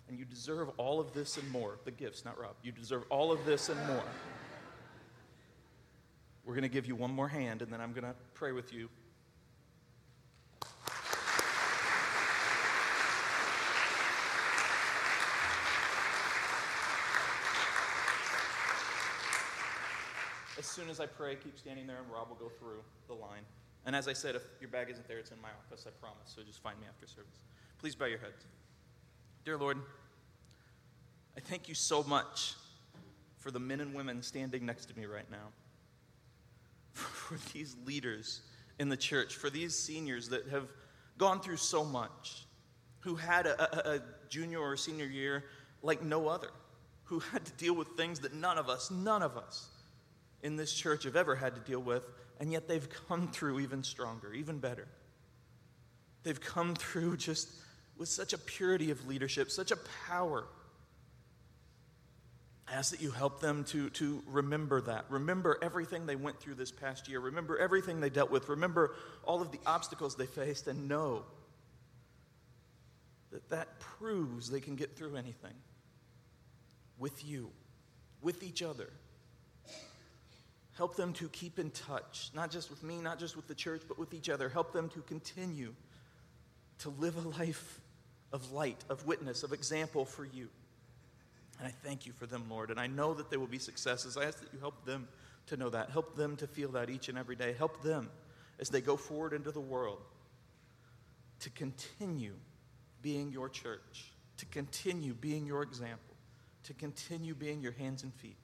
And 0.10 0.20
you 0.20 0.26
deserve 0.26 0.70
all 0.76 1.00
of 1.00 1.14
this 1.14 1.38
and 1.38 1.50
more. 1.52 1.80
The 1.86 1.92
gifts, 1.92 2.26
not 2.26 2.38
Rob. 2.38 2.56
You 2.64 2.74
deserve 2.74 3.04
all 3.10 3.32
of 3.32 3.46
this 3.46 3.70
and 3.70 3.80
more. 3.88 4.04
We're 6.44 6.56
going 6.56 6.64
to 6.64 6.70
give 6.70 6.86
you 6.86 6.98
one 6.98 7.12
more 7.12 7.30
hand, 7.30 7.62
and 7.62 7.72
then 7.72 7.80
I'm 7.80 7.94
going 7.94 8.04
to 8.04 8.16
pray 8.34 8.52
with 8.52 8.74
you. 8.74 8.90
Soon 20.70 20.90
as 20.90 21.00
I 21.00 21.06
pray, 21.06 21.36
keep 21.36 21.58
standing 21.58 21.88
there, 21.88 21.98
and 21.98 22.12
Rob 22.12 22.30
will 22.30 22.36
go 22.36 22.50
through 22.50 22.82
the 23.08 23.14
line. 23.14 23.44
And 23.86 23.96
as 23.96 24.08
I 24.08 24.14
said, 24.14 24.36
if 24.36 24.44
your 24.60 24.70
bag 24.70 24.90
isn't 24.90 25.08
there, 25.08 25.18
it's 25.18 25.32
in 25.32 25.42
my 25.42 25.50
office, 25.66 25.86
I 25.88 25.92
promise. 26.00 26.34
So 26.36 26.42
just 26.44 26.62
find 26.62 26.80
me 26.80 26.86
after 26.88 27.08
service. 27.08 27.44
Please 27.80 27.96
bow 27.96 28.06
your 28.06 28.20
heads. 28.20 28.46
Dear 29.46 29.58
Lord, 29.58 29.78
I 31.36 31.40
thank 31.40 31.70
you 31.70 31.76
so 31.76 32.04
much 32.04 32.56
for 33.38 33.52
the 33.52 33.60
men 33.60 33.80
and 33.80 33.94
women 33.94 34.22
standing 34.22 34.66
next 34.66 34.86
to 34.88 34.98
me 35.00 35.06
right 35.06 35.30
now, 35.32 35.48
for 36.94 37.38
these 37.54 37.76
leaders 37.86 38.42
in 38.80 38.90
the 38.90 38.98
church, 38.98 39.36
for 39.36 39.50
these 39.50 39.76
seniors 39.76 40.30
that 40.30 40.48
have 40.50 40.68
gone 41.18 41.40
through 41.40 41.58
so 41.58 41.84
much, 41.84 42.46
who 43.00 43.16
had 43.16 43.48
a, 43.48 43.94
a, 43.94 43.96
a 43.96 44.02
junior 44.28 44.60
or 44.60 44.76
senior 44.76 45.06
year 45.06 45.46
like 45.82 46.04
no 46.04 46.28
other, 46.28 46.50
who 47.06 47.20
had 47.20 47.46
to 47.46 47.52
deal 47.54 47.74
with 47.74 47.88
things 47.90 48.20
that 48.20 48.34
none 48.34 48.58
of 48.58 48.68
us, 48.70 48.92
none 48.92 49.24
of 49.24 49.38
us 49.38 49.70
in 50.44 50.56
this 50.56 50.74
church 50.74 51.04
have 51.04 51.16
ever 51.16 51.36
had 51.36 51.56
to 51.56 51.62
deal 51.62 51.82
with, 51.82 52.04
and 52.40 52.52
yet 52.52 52.68
they've 52.68 52.88
come 53.08 53.28
through 53.28 53.60
even 53.60 53.84
stronger, 53.84 54.34
even 54.34 54.60
better. 54.60 54.88
They've 56.24 56.40
come 56.40 56.76
through 56.76 57.18
just 57.18 57.50
with 57.98 58.10
such 58.10 58.34
a 58.34 58.38
purity 58.38 58.92
of 58.92 59.08
leadership, 59.08 59.52
such 59.52 59.72
a 59.72 59.78
power. 60.08 60.46
I 62.68 62.76
ask 62.76 62.92
that 62.92 63.02
you 63.02 63.12
help 63.12 63.42
them 63.42 63.64
to, 63.66 63.90
to 63.92 64.24
remember 64.28 64.82
that. 64.82 65.06
Remember 65.10 65.58
everything 65.62 66.06
they 66.06 66.16
went 66.16 66.40
through 66.40 66.56
this 66.56 66.72
past 66.72 67.08
year. 67.10 67.20
Remember 67.20 67.58
everything 67.58 68.00
they 68.00 68.10
dealt 68.10 68.32
with. 68.32 68.48
Remember 68.48 68.96
all 69.24 69.42
of 69.42 69.52
the 69.52 69.60
obstacles 69.66 70.16
they 70.16 70.28
faced 70.28 70.68
and 70.68 70.88
know 70.88 71.24
that 73.32 73.50
that 73.50 73.80
proves 73.80 74.50
they 74.50 74.60
can 74.60 74.76
get 74.76 74.96
through 74.96 75.16
anything 75.16 75.54
with 76.98 77.26
you, 77.26 77.50
with 78.22 78.44
each 78.44 78.62
other. 78.62 78.90
Help 80.80 80.96
them 80.96 81.12
to 81.12 81.28
keep 81.28 81.60
in 81.60 81.72
touch, 81.72 82.32
not 82.34 82.50
just 82.50 82.70
with 82.70 82.84
me, 82.84 83.02
not 83.02 83.20
just 83.20 83.36
with 83.36 83.50
the 83.50 83.54
church, 83.54 83.82
but 83.86 84.00
with 84.00 84.14
each 84.14 84.30
other. 84.30 84.48
Help 84.48 84.72
them 84.72 84.88
to 84.88 85.02
continue 85.02 85.74
to 86.78 86.90
live 87.00 87.18
a 87.18 87.28
life 87.38 87.82
of 88.32 88.54
light, 88.54 88.82
of 88.90 89.06
witness, 89.06 89.44
of 89.44 89.52
example 89.52 90.06
for 90.06 90.24
you. 90.24 90.48
And 91.58 91.68
I 91.68 91.72
thank 91.84 92.06
you 92.06 92.14
for 92.14 92.28
them, 92.28 92.46
Lord. 92.50 92.72
And 92.72 92.80
I 92.80 92.88
know 92.88 93.14
that 93.14 93.30
they 93.30 93.36
will 93.36 93.46
be 93.46 93.60
successes. 93.60 94.16
I 94.16 94.24
ask 94.24 94.40
that 94.40 94.54
you 94.54 94.60
help 94.60 94.86
them 94.86 95.10
to 95.48 95.58
know 95.58 95.70
that. 95.70 95.90
Help 95.90 96.16
them 96.16 96.38
to 96.38 96.48
feel 96.48 96.72
that 96.72 96.90
each 96.90 97.10
and 97.10 97.18
every 97.18 97.36
day. 97.36 97.54
Help 97.58 97.84
them 97.84 98.10
as 98.58 98.70
they 98.70 98.80
go 98.80 98.96
forward 98.96 99.34
into 99.34 99.52
the 99.52 99.60
world 99.60 100.00
to 101.42 101.50
continue 101.50 102.36
being 103.02 103.34
your 103.34 103.50
church, 103.50 104.14
to 104.38 104.46
continue 104.46 105.14
being 105.14 105.46
your 105.46 105.62
example, 105.62 106.16
to 106.64 106.74
continue 106.74 107.36
being 107.36 107.60
your 107.60 107.74
hands 107.74 108.04
and 108.04 108.14
feet. 108.14 108.38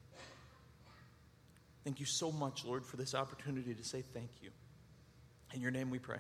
Thank 1.86 2.00
you 2.00 2.08
so 2.08 2.32
much, 2.32 2.66
Lord, 2.66 2.84
for 2.84 2.98
this 2.98 3.14
opportunity 3.14 3.76
to 3.76 3.84
say 3.84 4.02
thank 4.02 4.32
you. 4.42 4.50
In 5.54 5.62
your 5.62 5.70
name 5.70 5.92
we 5.92 6.00
pray. 6.00 6.18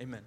Amen. 0.00 0.22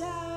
Is 0.00 0.27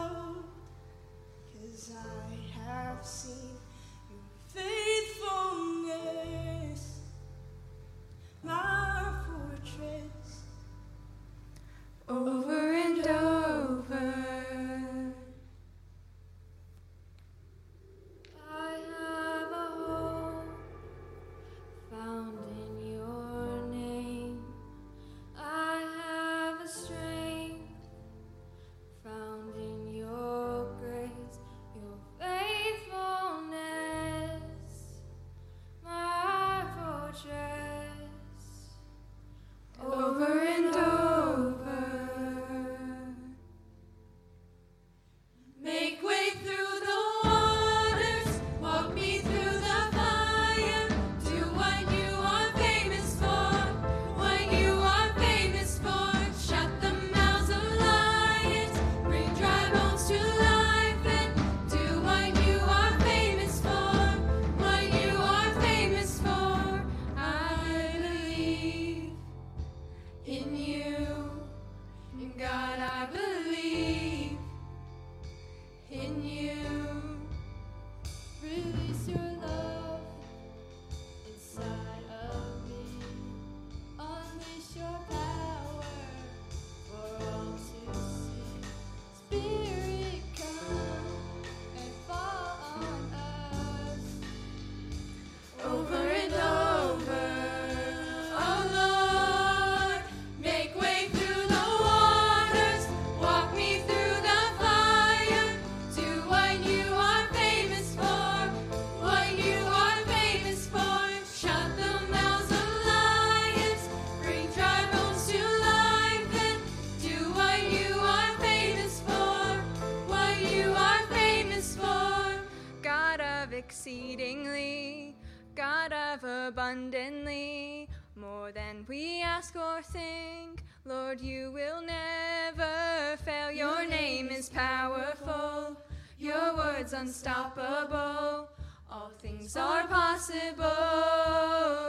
unstoppable. 137.01 138.47
All 138.91 139.11
things 139.19 139.57
are 139.57 139.87
possible 139.87 140.69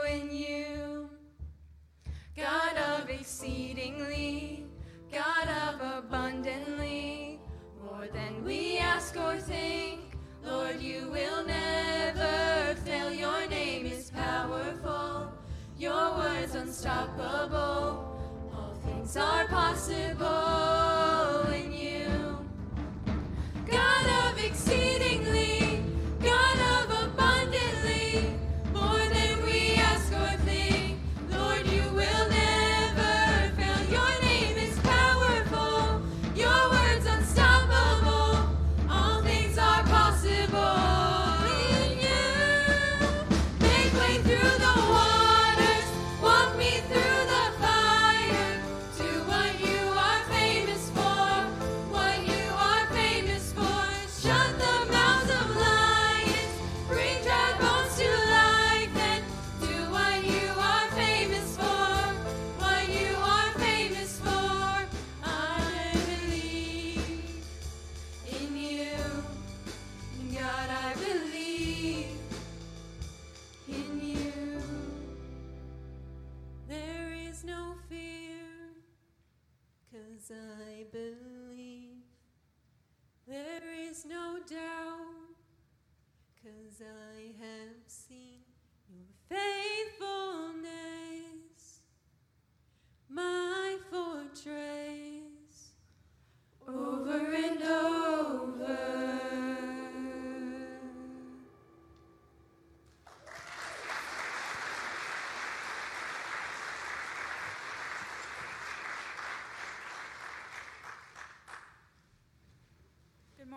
in 0.09 0.31
you. 0.35 1.07
God 2.35 2.75
of 2.77 3.09
exceedingly, 3.11 4.65
God 5.11 5.47
of 5.67 5.81
abundantly, 5.99 7.39
more 7.83 8.07
than 8.11 8.43
we 8.43 8.79
ask 8.79 9.15
or 9.15 9.37
think. 9.37 9.99
Lord, 10.43 10.81
you 10.81 11.07
will 11.11 11.45
never 11.45 12.73
fail. 12.83 13.13
Your 13.13 13.47
name 13.47 13.85
is 13.85 14.09
powerful, 14.09 15.31
your 15.77 16.15
words 16.17 16.55
unstoppable. 16.55 18.17
All 18.51 18.73
things 18.83 19.15
are 19.15 19.45
possible. 19.45 21.12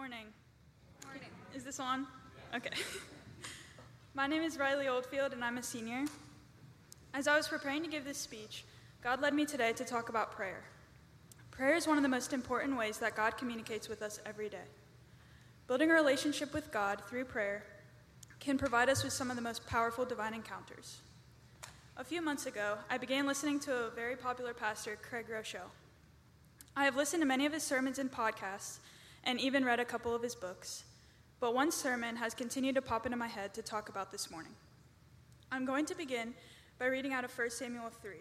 Morning. 0.08 0.32
Morning. 1.04 1.28
Is 1.52 1.64
this 1.64 1.80
on? 1.80 2.06
Okay. 2.54 2.70
My 4.14 4.28
name 4.28 4.40
is 4.40 4.56
Riley 4.56 4.86
Oldfield, 4.86 5.32
and 5.32 5.44
I'm 5.44 5.58
a 5.58 5.62
senior. 5.64 6.04
As 7.12 7.26
I 7.26 7.36
was 7.36 7.48
preparing 7.48 7.82
to 7.82 7.88
give 7.88 8.04
this 8.04 8.16
speech, 8.16 8.64
God 9.02 9.20
led 9.20 9.34
me 9.34 9.44
today 9.44 9.72
to 9.72 9.84
talk 9.84 10.08
about 10.08 10.30
prayer. 10.30 10.62
Prayer 11.50 11.74
is 11.74 11.88
one 11.88 11.96
of 11.96 12.04
the 12.04 12.08
most 12.08 12.32
important 12.32 12.78
ways 12.78 12.98
that 12.98 13.16
God 13.16 13.36
communicates 13.36 13.88
with 13.88 14.00
us 14.00 14.20
every 14.24 14.48
day. 14.48 14.68
Building 15.66 15.90
a 15.90 15.94
relationship 15.94 16.54
with 16.54 16.70
God 16.70 17.02
through 17.08 17.24
prayer 17.24 17.64
can 18.38 18.58
provide 18.58 18.88
us 18.88 19.02
with 19.02 19.12
some 19.12 19.28
of 19.28 19.34
the 19.34 19.42
most 19.42 19.66
powerful 19.66 20.04
divine 20.04 20.34
encounters. 20.34 20.98
A 21.96 22.04
few 22.04 22.22
months 22.22 22.46
ago, 22.46 22.78
I 22.88 22.96
began 22.96 23.26
listening 23.26 23.58
to 23.60 23.86
a 23.86 23.90
very 23.90 24.14
popular 24.14 24.54
pastor, 24.54 24.98
Craig 25.02 25.26
Groeschel. 25.28 25.66
I 26.76 26.84
have 26.84 26.94
listened 26.94 27.22
to 27.22 27.26
many 27.26 27.44
of 27.44 27.52
his 27.52 27.64
sermons 27.64 27.98
and 27.98 28.08
podcasts, 28.12 28.78
and 29.26 29.40
even 29.40 29.64
read 29.64 29.80
a 29.80 29.84
couple 29.84 30.14
of 30.14 30.22
his 30.22 30.36
books, 30.36 30.84
but 31.40 31.52
one 31.52 31.72
sermon 31.72 32.16
has 32.16 32.32
continued 32.32 32.76
to 32.76 32.82
pop 32.82 33.04
into 33.04 33.18
my 33.18 33.26
head 33.26 33.52
to 33.54 33.60
talk 33.60 33.88
about 33.88 34.12
this 34.12 34.30
morning. 34.30 34.52
I'm 35.50 35.66
going 35.66 35.84
to 35.86 35.96
begin 35.96 36.32
by 36.78 36.86
reading 36.86 37.12
out 37.12 37.24
of 37.24 37.36
1 37.36 37.50
Samuel 37.50 37.90
3. 37.90 38.14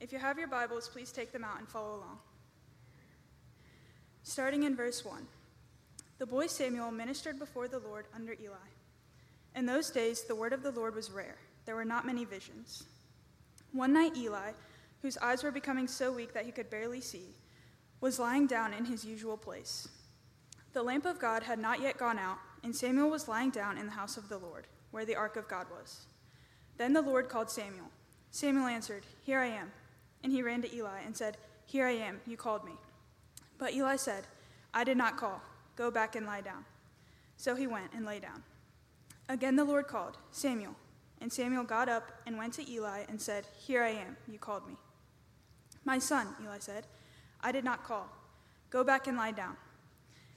If 0.00 0.12
you 0.12 0.18
have 0.18 0.38
your 0.38 0.48
Bibles, 0.48 0.88
please 0.88 1.10
take 1.10 1.32
them 1.32 1.44
out 1.44 1.58
and 1.58 1.66
follow 1.66 1.96
along. 1.96 2.18
Starting 4.22 4.64
in 4.64 4.76
verse 4.76 5.04
1 5.04 5.26
The 6.18 6.26
boy 6.26 6.46
Samuel 6.46 6.90
ministered 6.90 7.38
before 7.38 7.66
the 7.66 7.78
Lord 7.78 8.06
under 8.14 8.34
Eli. 8.34 8.68
In 9.56 9.66
those 9.66 9.90
days, 9.90 10.24
the 10.24 10.34
word 10.34 10.52
of 10.52 10.62
the 10.62 10.72
Lord 10.72 10.94
was 10.94 11.10
rare, 11.10 11.38
there 11.64 11.74
were 11.74 11.84
not 11.84 12.06
many 12.06 12.24
visions. 12.24 12.84
One 13.72 13.92
night, 13.92 14.16
Eli, 14.16 14.52
whose 15.02 15.18
eyes 15.18 15.42
were 15.42 15.50
becoming 15.50 15.88
so 15.88 16.12
weak 16.12 16.32
that 16.34 16.44
he 16.44 16.52
could 16.52 16.70
barely 16.70 17.00
see, 17.00 17.34
was 18.00 18.18
lying 18.18 18.46
down 18.46 18.72
in 18.72 18.84
his 18.84 19.04
usual 19.04 19.36
place. 19.36 19.88
The 20.74 20.82
lamp 20.82 21.06
of 21.06 21.20
God 21.20 21.44
had 21.44 21.60
not 21.60 21.80
yet 21.80 21.98
gone 21.98 22.18
out, 22.18 22.38
and 22.64 22.74
Samuel 22.74 23.08
was 23.08 23.28
lying 23.28 23.50
down 23.50 23.78
in 23.78 23.86
the 23.86 23.92
house 23.92 24.16
of 24.16 24.28
the 24.28 24.38
Lord, 24.38 24.66
where 24.90 25.04
the 25.04 25.14
ark 25.14 25.36
of 25.36 25.48
God 25.48 25.66
was. 25.70 26.06
Then 26.76 26.92
the 26.92 27.00
Lord 27.00 27.28
called 27.28 27.48
Samuel. 27.48 27.90
Samuel 28.32 28.66
answered, 28.66 29.04
Here 29.22 29.38
I 29.38 29.46
am. 29.46 29.70
And 30.24 30.32
he 30.32 30.42
ran 30.42 30.62
to 30.62 30.74
Eli 30.74 31.02
and 31.06 31.16
said, 31.16 31.36
Here 31.64 31.86
I 31.86 31.92
am, 31.92 32.20
you 32.26 32.36
called 32.36 32.64
me. 32.64 32.72
But 33.56 33.72
Eli 33.72 33.94
said, 33.94 34.24
I 34.74 34.82
did 34.82 34.96
not 34.96 35.16
call. 35.16 35.40
Go 35.76 35.92
back 35.92 36.16
and 36.16 36.26
lie 36.26 36.40
down. 36.40 36.64
So 37.36 37.54
he 37.54 37.68
went 37.68 37.92
and 37.94 38.04
lay 38.04 38.18
down. 38.18 38.42
Again 39.28 39.54
the 39.54 39.64
Lord 39.64 39.86
called, 39.86 40.18
Samuel. 40.32 40.74
And 41.20 41.32
Samuel 41.32 41.62
got 41.62 41.88
up 41.88 42.10
and 42.26 42.36
went 42.36 42.52
to 42.54 42.68
Eli 42.68 43.04
and 43.08 43.22
said, 43.22 43.46
Here 43.56 43.84
I 43.84 43.90
am, 43.90 44.16
you 44.26 44.40
called 44.40 44.66
me. 44.66 44.74
My 45.84 46.00
son, 46.00 46.26
Eli 46.42 46.58
said, 46.58 46.88
I 47.40 47.52
did 47.52 47.62
not 47.62 47.84
call. 47.84 48.08
Go 48.70 48.82
back 48.82 49.06
and 49.06 49.16
lie 49.16 49.30
down. 49.30 49.56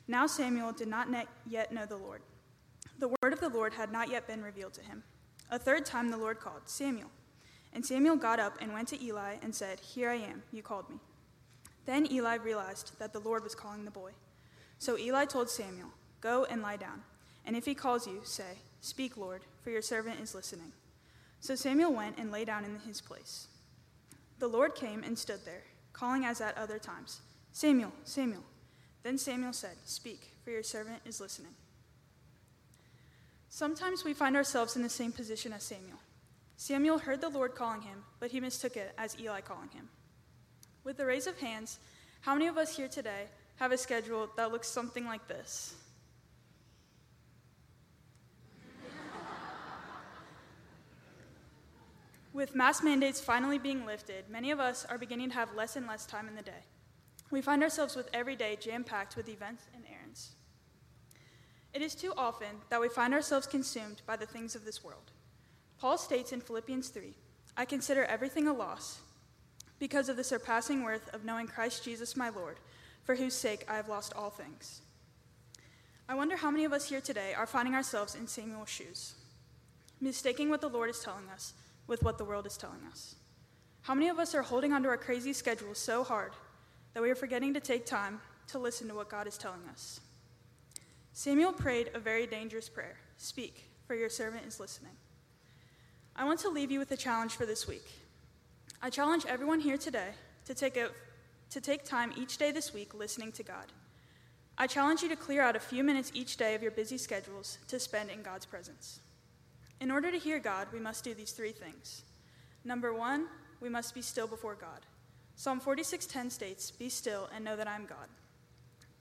Now 0.08 0.26
Samuel 0.28 0.72
did 0.72 0.88
not 0.88 1.08
yet 1.46 1.72
know 1.72 1.86
the 1.86 1.98
Lord. 1.98 2.22
The 3.00 3.10
word 3.22 3.34
of 3.34 3.40
the 3.40 3.50
Lord 3.50 3.74
had 3.74 3.92
not 3.92 4.10
yet 4.10 4.28
been 4.28 4.42
revealed 4.42 4.74
to 4.76 4.84
him. 4.84 5.04
A 5.52 5.60
third 5.60 5.86
time 5.86 6.10
the 6.10 6.18
Lord 6.18 6.40
called, 6.40 6.62
Samuel. 6.66 7.12
And 7.74 7.86
Samuel 7.86 8.16
got 8.16 8.40
up 8.40 8.58
and 8.60 8.74
went 8.74 8.88
to 8.90 9.04
Eli 9.04 9.36
and 9.42 9.54
said, 9.54 9.80
Here 9.80 10.10
I 10.10 10.16
am, 10.16 10.44
you 10.52 10.64
called 10.64 10.90
me. 10.90 10.98
Then 11.86 12.12
Eli 12.12 12.36
realized 12.36 12.98
that 13.00 13.14
the 13.14 13.20
Lord 13.20 13.44
was 13.44 13.56
calling 13.56 13.86
the 13.86 13.92
boy. 13.92 14.12
So 14.80 14.98
Eli 14.98 15.26
told 15.26 15.50
Samuel, 15.50 15.90
Go 16.22 16.46
and 16.46 16.62
lie 16.62 16.78
down. 16.78 17.04
And 17.46 17.56
if 17.56 17.66
he 17.66 17.76
calls 17.76 18.08
you, 18.08 18.22
say, 18.24 18.60
Speak, 18.82 19.18
Lord, 19.18 19.42
for 19.64 19.70
your 19.70 19.82
servant 19.82 20.20
is 20.20 20.36
listening. 20.36 20.72
So 21.40 21.56
Samuel 21.56 21.94
went 21.94 22.18
and 22.18 22.32
lay 22.32 22.46
down 22.46 22.66
in 22.66 22.80
his 22.80 23.02
place. 23.02 23.48
The 24.40 24.48
Lord 24.48 24.76
came 24.76 25.04
and 25.04 25.18
stood 25.18 25.46
there, 25.46 25.64
calling 25.94 26.26
as 26.26 26.42
at 26.42 26.58
other 26.58 26.80
times, 26.80 27.22
Samuel, 27.52 27.92
Samuel. 28.04 28.44
Then 29.08 29.18
Samuel 29.18 29.54
said, 29.54 29.78
Speak, 29.86 30.34
for 30.44 30.52
your 30.52 30.64
servant 30.64 31.00
is 31.06 31.22
listening. 31.22 31.54
Sometimes 33.48 34.04
we 34.04 34.14
find 34.14 34.36
ourselves 34.36 34.76
in 34.76 34.82
the 34.82 34.90
same 34.90 35.14
position 35.14 35.54
as 35.54 35.64
Samuel. 35.64 36.00
Samuel 36.58 36.98
heard 36.98 37.22
the 37.22 37.30
Lord 37.30 37.56
calling 37.56 37.84
him, 37.84 38.04
but 38.20 38.32
he 38.32 38.42
mistook 38.42 38.76
it 38.76 38.94
as 38.98 39.18
Eli 39.18 39.40
calling 39.40 39.70
him. 39.70 39.88
With 40.84 40.98
the 40.98 41.06
raise 41.06 41.26
of 41.26 41.38
hands, 41.40 41.80
how 42.20 42.34
many 42.34 42.48
of 42.48 42.58
us 42.58 42.76
here 42.76 42.90
today 42.90 43.28
have 43.56 43.72
a 43.72 43.78
schedule 43.78 44.30
that 44.36 44.52
looks 44.52 44.68
something 44.68 45.06
like 45.06 45.26
this? 45.30 45.74
With 52.34 52.56
mask 52.56 52.84
mandates 52.84 53.22
finally 53.22 53.58
being 53.58 53.86
lifted, 53.86 54.30
many 54.30 54.52
of 54.52 54.60
us 54.60 54.86
are 54.90 54.98
beginning 54.98 55.30
to 55.30 55.36
have 55.36 55.56
less 55.56 55.78
and 55.78 55.88
less 55.88 56.06
time 56.06 56.28
in 56.28 56.36
the 56.36 56.42
day. 56.42 56.66
We 57.30 57.42
find 57.42 57.62
ourselves 57.62 57.96
with 57.96 58.10
every 58.14 58.36
day 58.36 58.58
jam 58.60 58.84
packed 58.84 59.16
with 59.16 59.28
events 59.28 59.66
and 59.74 59.84
errands. 59.92 60.32
It 61.74 61.82
is 61.82 61.94
too 61.94 62.14
often 62.18 62.62
that 62.70 62.82
we 62.82 62.90
find 62.90 63.14
ourselves 63.14 63.48
consumed 63.48 64.02
by 64.06 64.16
the 64.16 64.26
things 64.26 64.56
of 64.56 64.66
this 64.66 64.84
world. 64.84 65.12
Paul 65.78 65.98
states 65.98 66.32
in 66.32 66.42
Philippians 66.42 66.90
3 66.90 67.14
I 67.56 67.66
consider 67.66 68.06
everything 68.06 68.48
a 68.48 68.54
loss 68.54 69.00
because 69.80 70.10
of 70.10 70.18
the 70.18 70.24
surpassing 70.24 70.84
worth 70.84 71.14
of 71.14 71.26
knowing 71.26 71.48
Christ 71.48 71.84
Jesus 71.84 72.16
my 72.16 72.30
Lord, 72.30 72.60
for 73.04 73.16
whose 73.16 73.34
sake 73.34 73.64
I 73.68 73.76
have 73.76 73.90
lost 73.90 74.14
all 74.16 74.30
things. 74.30 74.82
I 76.10 76.16
wonder 76.16 76.38
how 76.38 76.50
many 76.50 76.66
of 76.66 76.74
us 76.74 76.90
here 76.90 77.02
today 77.02 77.34
are 77.34 77.46
finding 77.46 77.76
ourselves 77.76 78.16
in 78.16 78.28
Samuel's 78.28 78.70
shoes, 78.70 79.16
mistaking 80.00 80.50
what 80.50 80.62
the 80.62 80.70
Lord 80.70 80.90
is 80.90 81.00
telling 81.00 81.30
us 81.30 81.54
with 81.86 82.02
what 82.04 82.18
the 82.18 82.26
world 82.26 82.48
is 82.48 82.58
telling 82.58 82.82
us. 82.90 83.16
How 83.82 83.94
many 83.94 84.10
of 84.10 84.20
us 84.20 84.34
are 84.34 84.42
holding 84.42 84.74
onto 84.74 84.90
our 84.90 84.98
crazy 84.98 85.34
schedules 85.34 85.78
so 85.78 86.04
hard 86.04 86.32
that 86.98 87.04
we 87.04 87.12
are 87.12 87.16
forgetting 87.16 87.54
to 87.54 87.60
take 87.60 87.86
time 87.86 88.20
to 88.48 88.58
listen 88.58 88.88
to 88.88 88.96
what 88.96 89.08
God 89.08 89.28
is 89.28 89.38
telling 89.38 89.62
us? 89.72 90.00
Samuel 91.14 91.54
prayed 91.54 91.92
a 91.94 92.00
very 92.00 92.26
dangerous 92.26 92.70
prayer 92.70 92.96
Speak, 93.18 93.66
for 93.86 93.94
your 93.94 94.10
servant 94.10 94.48
is 94.48 94.60
listening. 94.60 94.94
I 96.16 96.26
want 96.26 96.40
to 96.40 96.50
leave 96.50 96.72
you 96.72 96.80
with 96.80 96.90
a 96.90 96.98
challenge 96.98 97.34
for 97.36 97.46
this 97.46 97.68
week. 97.68 97.86
I 98.82 98.90
challenge 98.90 99.28
everyone 99.28 99.60
here 99.60 99.78
today 99.78 100.10
to 100.46 100.56
take, 100.56 100.76
a, 100.76 100.90
to 101.52 101.62
take 101.62 101.84
time 101.84 102.14
each 102.18 102.40
day 102.40 102.52
this 102.52 102.74
week 102.74 102.96
listening 102.96 103.32
to 103.34 103.44
God. 103.44 103.72
I 104.58 104.66
challenge 104.66 105.04
you 105.04 105.10
to 105.10 105.16
clear 105.16 105.44
out 105.44 105.56
a 105.56 105.60
few 105.60 105.84
minutes 105.84 106.10
each 106.16 106.36
day 106.36 106.56
of 106.56 106.64
your 106.64 106.72
busy 106.72 106.98
schedules 106.98 107.60
to 107.68 107.80
spend 107.80 108.10
in 108.10 108.24
God's 108.24 108.48
presence. 108.48 109.02
In 109.80 109.92
order 109.92 110.10
to 110.10 110.18
hear 110.18 110.40
God, 110.40 110.68
we 110.74 110.80
must 110.80 111.04
do 111.04 111.14
these 111.14 111.34
three 111.34 111.52
things. 111.52 112.02
Number 112.66 112.92
one, 112.92 113.28
we 113.62 113.70
must 113.70 113.94
be 113.94 114.02
still 114.02 114.26
before 114.26 114.56
God. 114.56 114.80
Psalm 115.38 115.62
46:10 115.62 116.32
states, 116.32 116.72
"Be 116.72 116.90
still 116.90 117.28
and 117.28 117.46
know 117.46 117.56
that 117.56 117.68
I 117.68 117.76
am 117.76 117.86
God." 117.86 118.10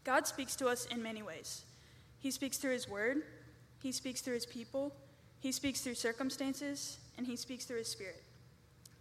God 0.04 0.26
speaks 0.26 0.54
to 0.56 0.68
us 0.68 0.84
in 0.84 1.02
many 1.02 1.22
ways. 1.22 1.64
He 2.18 2.30
speaks 2.30 2.58
through 2.58 2.72
his 2.72 2.86
word, 2.86 3.26
he 3.80 3.90
speaks 3.90 4.20
through 4.20 4.34
his 4.34 4.46
people, 4.46 4.94
he 5.40 5.50
speaks 5.50 5.80
through 5.80 5.94
circumstances, 5.94 6.98
and 7.16 7.26
he 7.26 7.36
speaks 7.36 7.64
through 7.64 7.78
his 7.78 7.90
spirit. 7.90 8.22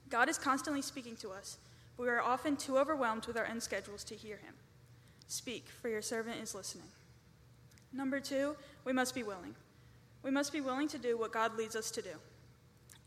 God 0.10 0.30
is 0.30 0.38
constantly 0.38 0.82
speaking 0.82 1.18
to 1.18 1.32
us, 1.32 1.58
but 1.98 2.04
we 2.04 2.10
are 2.10 2.22
often 2.22 2.56
too 2.56 2.78
overwhelmed 2.78 3.26
with 3.26 3.38
our 3.38 3.48
own 3.48 3.60
schedules 3.60 4.06
to 4.06 4.16
hear 4.16 4.38
him. 4.38 4.56
Speak, 5.28 5.68
for 5.70 5.90
your 5.90 6.02
servant 6.02 6.42
is 6.42 6.56
listening. 6.56 6.90
Number 7.92 8.22
two, 8.22 8.56
we 8.86 8.94
must 8.94 9.14
be 9.14 9.24
willing. 9.24 9.56
We 10.24 10.32
must 10.32 10.54
be 10.54 10.62
willing 10.62 10.88
to 10.88 10.98
do 10.98 11.18
what 11.18 11.34
God 11.34 11.58
leads 11.58 11.76
us 11.76 11.92
to 11.92 12.02
do. 12.02 12.22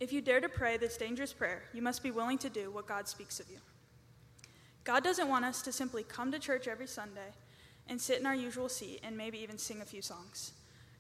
If 0.01 0.13
you 0.13 0.21
dare 0.21 0.41
to 0.41 0.49
pray 0.49 0.77
this 0.77 0.99
dangerous 0.99 1.33
prayer, 1.33 1.65
you 1.73 1.81
must 1.81 2.03
be 2.03 2.11
willing 2.11 2.39
to 2.39 2.51
do 2.51 2.71
what 2.71 2.87
God 2.87 3.09
speaks 3.09 3.41
of 3.41 3.49
you. 3.49 3.61
God 4.85 5.05
doesn't 5.05 5.29
want 5.29 5.45
us 5.45 5.63
to 5.63 5.73
simply 5.73 6.03
come 6.03 6.33
to 6.33 6.39
church 6.39 6.67
every 6.67 6.87
Sunday 6.87 7.33
and 7.89 8.01
sit 8.01 8.21
in 8.21 8.27
our 8.27 8.35
usual 8.35 8.69
seat 8.69 9.01
and 9.03 9.17
maybe 9.17 9.39
even 9.39 9.59
sing 9.59 9.81
a 9.81 9.85
few 9.85 10.03
songs. 10.03 10.53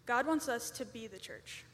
God 0.06 0.26
wants 0.26 0.48
us 0.48 0.70
to 0.72 0.84
be 0.84 1.06
the 1.06 1.18
church. 1.18 1.64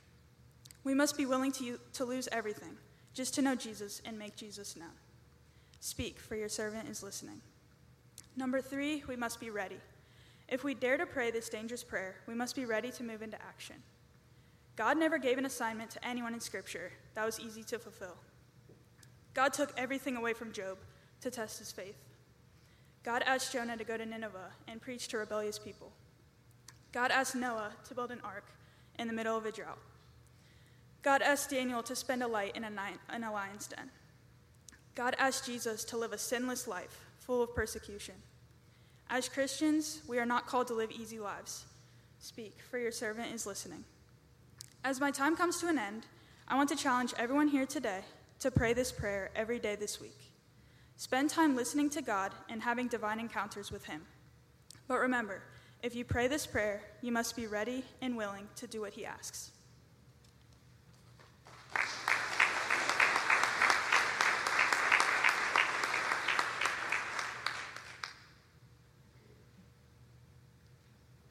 We 0.83 0.95
must 0.95 1.17
be 1.17 1.27
willing 1.27 1.53
to, 1.53 1.79
to 1.95 2.05
lose 2.05 2.29
everything 2.31 2.77
just 3.15 3.35
to 3.35 3.43
know 3.43 3.55
Jesus 3.55 4.03
and 4.05 4.19
make 4.19 4.37
Jesus 4.37 4.77
known. 4.77 4.89
Speak, 5.81 6.19
for 6.19 6.35
your 6.35 6.49
servant 6.49 6.89
is 6.89 7.03
listening. 7.03 7.41
Number 8.37 8.61
three, 8.61 9.05
we 9.07 9.17
must 9.17 9.39
be 9.39 9.51
ready. 9.51 9.79
If 10.49 10.65
we 10.65 10.75
dare 10.75 10.97
to 10.97 11.07
pray 11.07 11.31
this 11.31 11.49
dangerous 11.49 11.85
prayer, 11.85 12.17
we 12.27 12.35
must 12.35 12.57
be 12.57 12.65
ready 12.65 12.91
to 12.93 13.05
move 13.05 13.23
into 13.23 13.41
action. 13.41 13.77
God 14.77 14.99
never 14.99 15.19
gave 15.19 15.39
an 15.39 15.47
assignment 15.47 15.91
to 15.93 16.05
anyone 16.07 16.35
in 16.35 16.41
Scripture 16.41 16.93
that 17.15 17.25
was 17.25 17.39
easy 17.39 17.63
to 17.65 17.79
fulfill. 17.79 18.17
God 19.33 19.53
took 19.53 19.73
everything 19.77 20.17
away 20.17 20.33
from 20.33 20.53
Job 20.53 20.79
to 21.25 21.31
test 21.31 21.59
his 21.59 21.73
faith. 21.73 21.97
God 23.03 23.23
asked 23.27 23.53
Jonah 23.53 23.77
to 23.77 23.85
go 23.85 23.97
to 23.97 24.07
Nineveh 24.07 24.53
and 24.69 24.81
preach 24.81 25.09
to 25.09 25.19
rebellious 25.19 25.59
people. 25.59 25.91
God 26.93 27.11
asked 27.11 27.35
Noah 27.35 27.73
to 27.89 27.95
build 27.95 28.11
an 28.11 28.21
ark 28.23 28.45
in 28.99 29.09
the 29.09 29.13
middle 29.13 29.37
of 29.37 29.45
a 29.45 29.53
drought. 29.53 29.79
God 31.03 31.23
asked 31.23 31.51
Daniel 31.51 31.83
to 31.83 31.97
spend 31.97 32.23
a 32.23 32.27
light 32.27 32.57
in 32.57 32.65
a, 32.65 32.71
night, 32.71 32.99
in 33.15 33.25
a 33.25 33.33
lion's 33.33 33.67
den. 33.67 33.91
God 34.95 35.17
asked 35.19 35.47
Jesus 35.47 35.85
to 35.85 35.97
live 35.97 36.13
a 36.13 36.19
sinless 36.19 36.69
life, 36.69 37.01
full 37.19 37.43
of 37.43 37.55
persecution. 37.55 38.15
As 39.11 39.29
Christians, 39.29 40.03
we 40.07 40.19
are 40.19 40.27
not 40.27 40.47
called 40.47 40.69
to 40.69 40.75
live 40.75 40.93
easy 40.93 41.19
lives. 41.19 41.65
Speak, 42.21 42.59
for 42.71 42.79
your 42.79 42.93
servant 42.93 43.35
is 43.35 43.47
listening. 43.47 43.85
As 44.83 45.01
my 45.01 45.11
time 45.11 45.37
comes 45.37 45.59
to 45.61 45.69
an 45.69 45.79
end, 45.79 46.07
I 46.49 46.57
want 46.57 46.69
to 46.69 46.77
challenge 46.77 47.13
everyone 47.19 47.49
here 47.49 47.67
today 47.67 48.01
to 48.41 48.51
pray 48.51 48.73
this 48.73 48.93
prayer 48.93 49.31
every 49.35 49.59
day 49.59 49.75
this 49.75 50.01
week. 50.01 50.24
Spend 50.97 51.29
time 51.29 51.57
listening 51.57 51.91
to 51.91 52.03
God 52.03 52.33
and 52.49 52.63
having 52.63 52.87
divine 52.87 53.19
encounters 53.19 53.73
with 53.73 53.85
Him. 53.85 54.03
But 54.87 54.99
remember, 54.99 55.43
if 55.83 55.95
you 55.95 56.05
pray 56.05 56.29
this 56.29 56.47
prayer, 56.47 56.83
you 57.03 57.11
must 57.11 57.35
be 57.35 57.47
ready 57.47 57.85
and 58.01 58.17
willing 58.17 58.49
to 58.57 58.67
do 58.67 58.81
what 58.81 58.93
He 58.93 59.05
asks. 59.05 59.51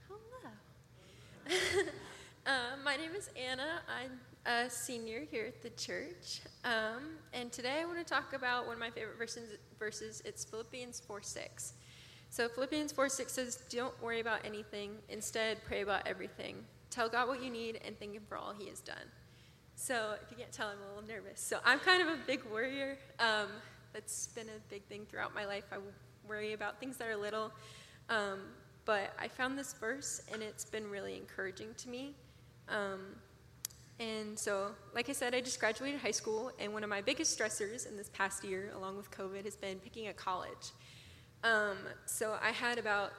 Hello. 0.07 0.51
uh, 2.45 2.51
my 2.83 2.97
name 2.97 3.15
is 3.15 3.29
Anna. 3.53 3.81
I'm 3.87 4.19
a 4.47 4.67
senior 4.67 5.27
here 5.29 5.45
at 5.45 5.61
the 5.61 5.69
church. 5.71 6.41
Um, 6.65 7.17
and 7.33 7.51
today 7.51 7.81
I 7.81 7.85
want 7.85 7.99
to 7.99 8.03
talk 8.03 8.33
about 8.33 8.65
one 8.65 8.73
of 8.73 8.79
my 8.79 8.89
favorite 8.89 9.19
verses. 9.19 9.59
verses. 9.77 10.23
It's 10.25 10.43
Philippians 10.43 11.01
4 11.01 11.21
6. 11.21 11.73
So 12.31 12.49
Philippians 12.49 12.91
4 12.93 13.09
6 13.09 13.31
says, 13.31 13.63
Don't 13.69 13.93
worry 14.01 14.21
about 14.21 14.39
anything. 14.43 14.95
Instead, 15.07 15.63
pray 15.65 15.81
about 15.81 16.07
everything. 16.07 16.65
Tell 16.89 17.07
God 17.07 17.27
what 17.27 17.43
you 17.43 17.51
need 17.51 17.79
and 17.85 17.95
thank 17.99 18.13
Him 18.13 18.23
for 18.27 18.37
all 18.37 18.55
He 18.57 18.69
has 18.69 18.79
done. 18.79 19.05
So 19.75 20.15
if 20.23 20.31
you 20.31 20.37
can't 20.37 20.51
tell, 20.51 20.69
I'm 20.69 20.79
a 20.81 20.95
little 20.95 21.07
nervous. 21.07 21.39
So 21.39 21.59
I'm 21.63 21.77
kind 21.77 22.01
of 22.01 22.07
a 22.07 22.17
big 22.25 22.43
worrier. 22.51 22.97
Um, 23.19 23.49
that's 23.93 24.29
been 24.29 24.47
a 24.47 24.59
big 24.71 24.81
thing 24.85 25.05
throughout 25.07 25.35
my 25.35 25.45
life. 25.45 25.65
I 25.71 25.75
worry 26.27 26.53
about 26.53 26.79
things 26.79 26.97
that 26.97 27.07
are 27.07 27.15
little. 27.15 27.51
Um, 28.09 28.39
but 28.85 29.13
I 29.19 29.27
found 29.27 29.59
this 29.59 29.73
verse 29.73 30.23
and 30.33 30.41
it's 30.41 30.65
been 30.65 30.89
really 30.89 31.17
encouraging 31.17 31.75
to 31.77 31.89
me. 31.89 32.15
Um, 32.67 32.99
and 33.99 34.37
so, 34.37 34.71
like 34.95 35.09
I 35.09 35.13
said, 35.13 35.35
I 35.35 35.41
just 35.41 35.59
graduated 35.59 35.99
high 35.99 36.11
school, 36.11 36.51
and 36.59 36.73
one 36.73 36.83
of 36.83 36.89
my 36.89 37.01
biggest 37.01 37.37
stressors 37.37 37.87
in 37.87 37.95
this 37.95 38.09
past 38.09 38.43
year, 38.43 38.71
along 38.75 38.97
with 38.97 39.11
COVID, 39.11 39.45
has 39.45 39.55
been 39.55 39.77
picking 39.79 40.07
a 40.07 40.13
college. 40.13 40.71
Um, 41.43 41.77
so 42.05 42.37
I 42.41 42.51
had 42.51 42.79
about 42.79 43.13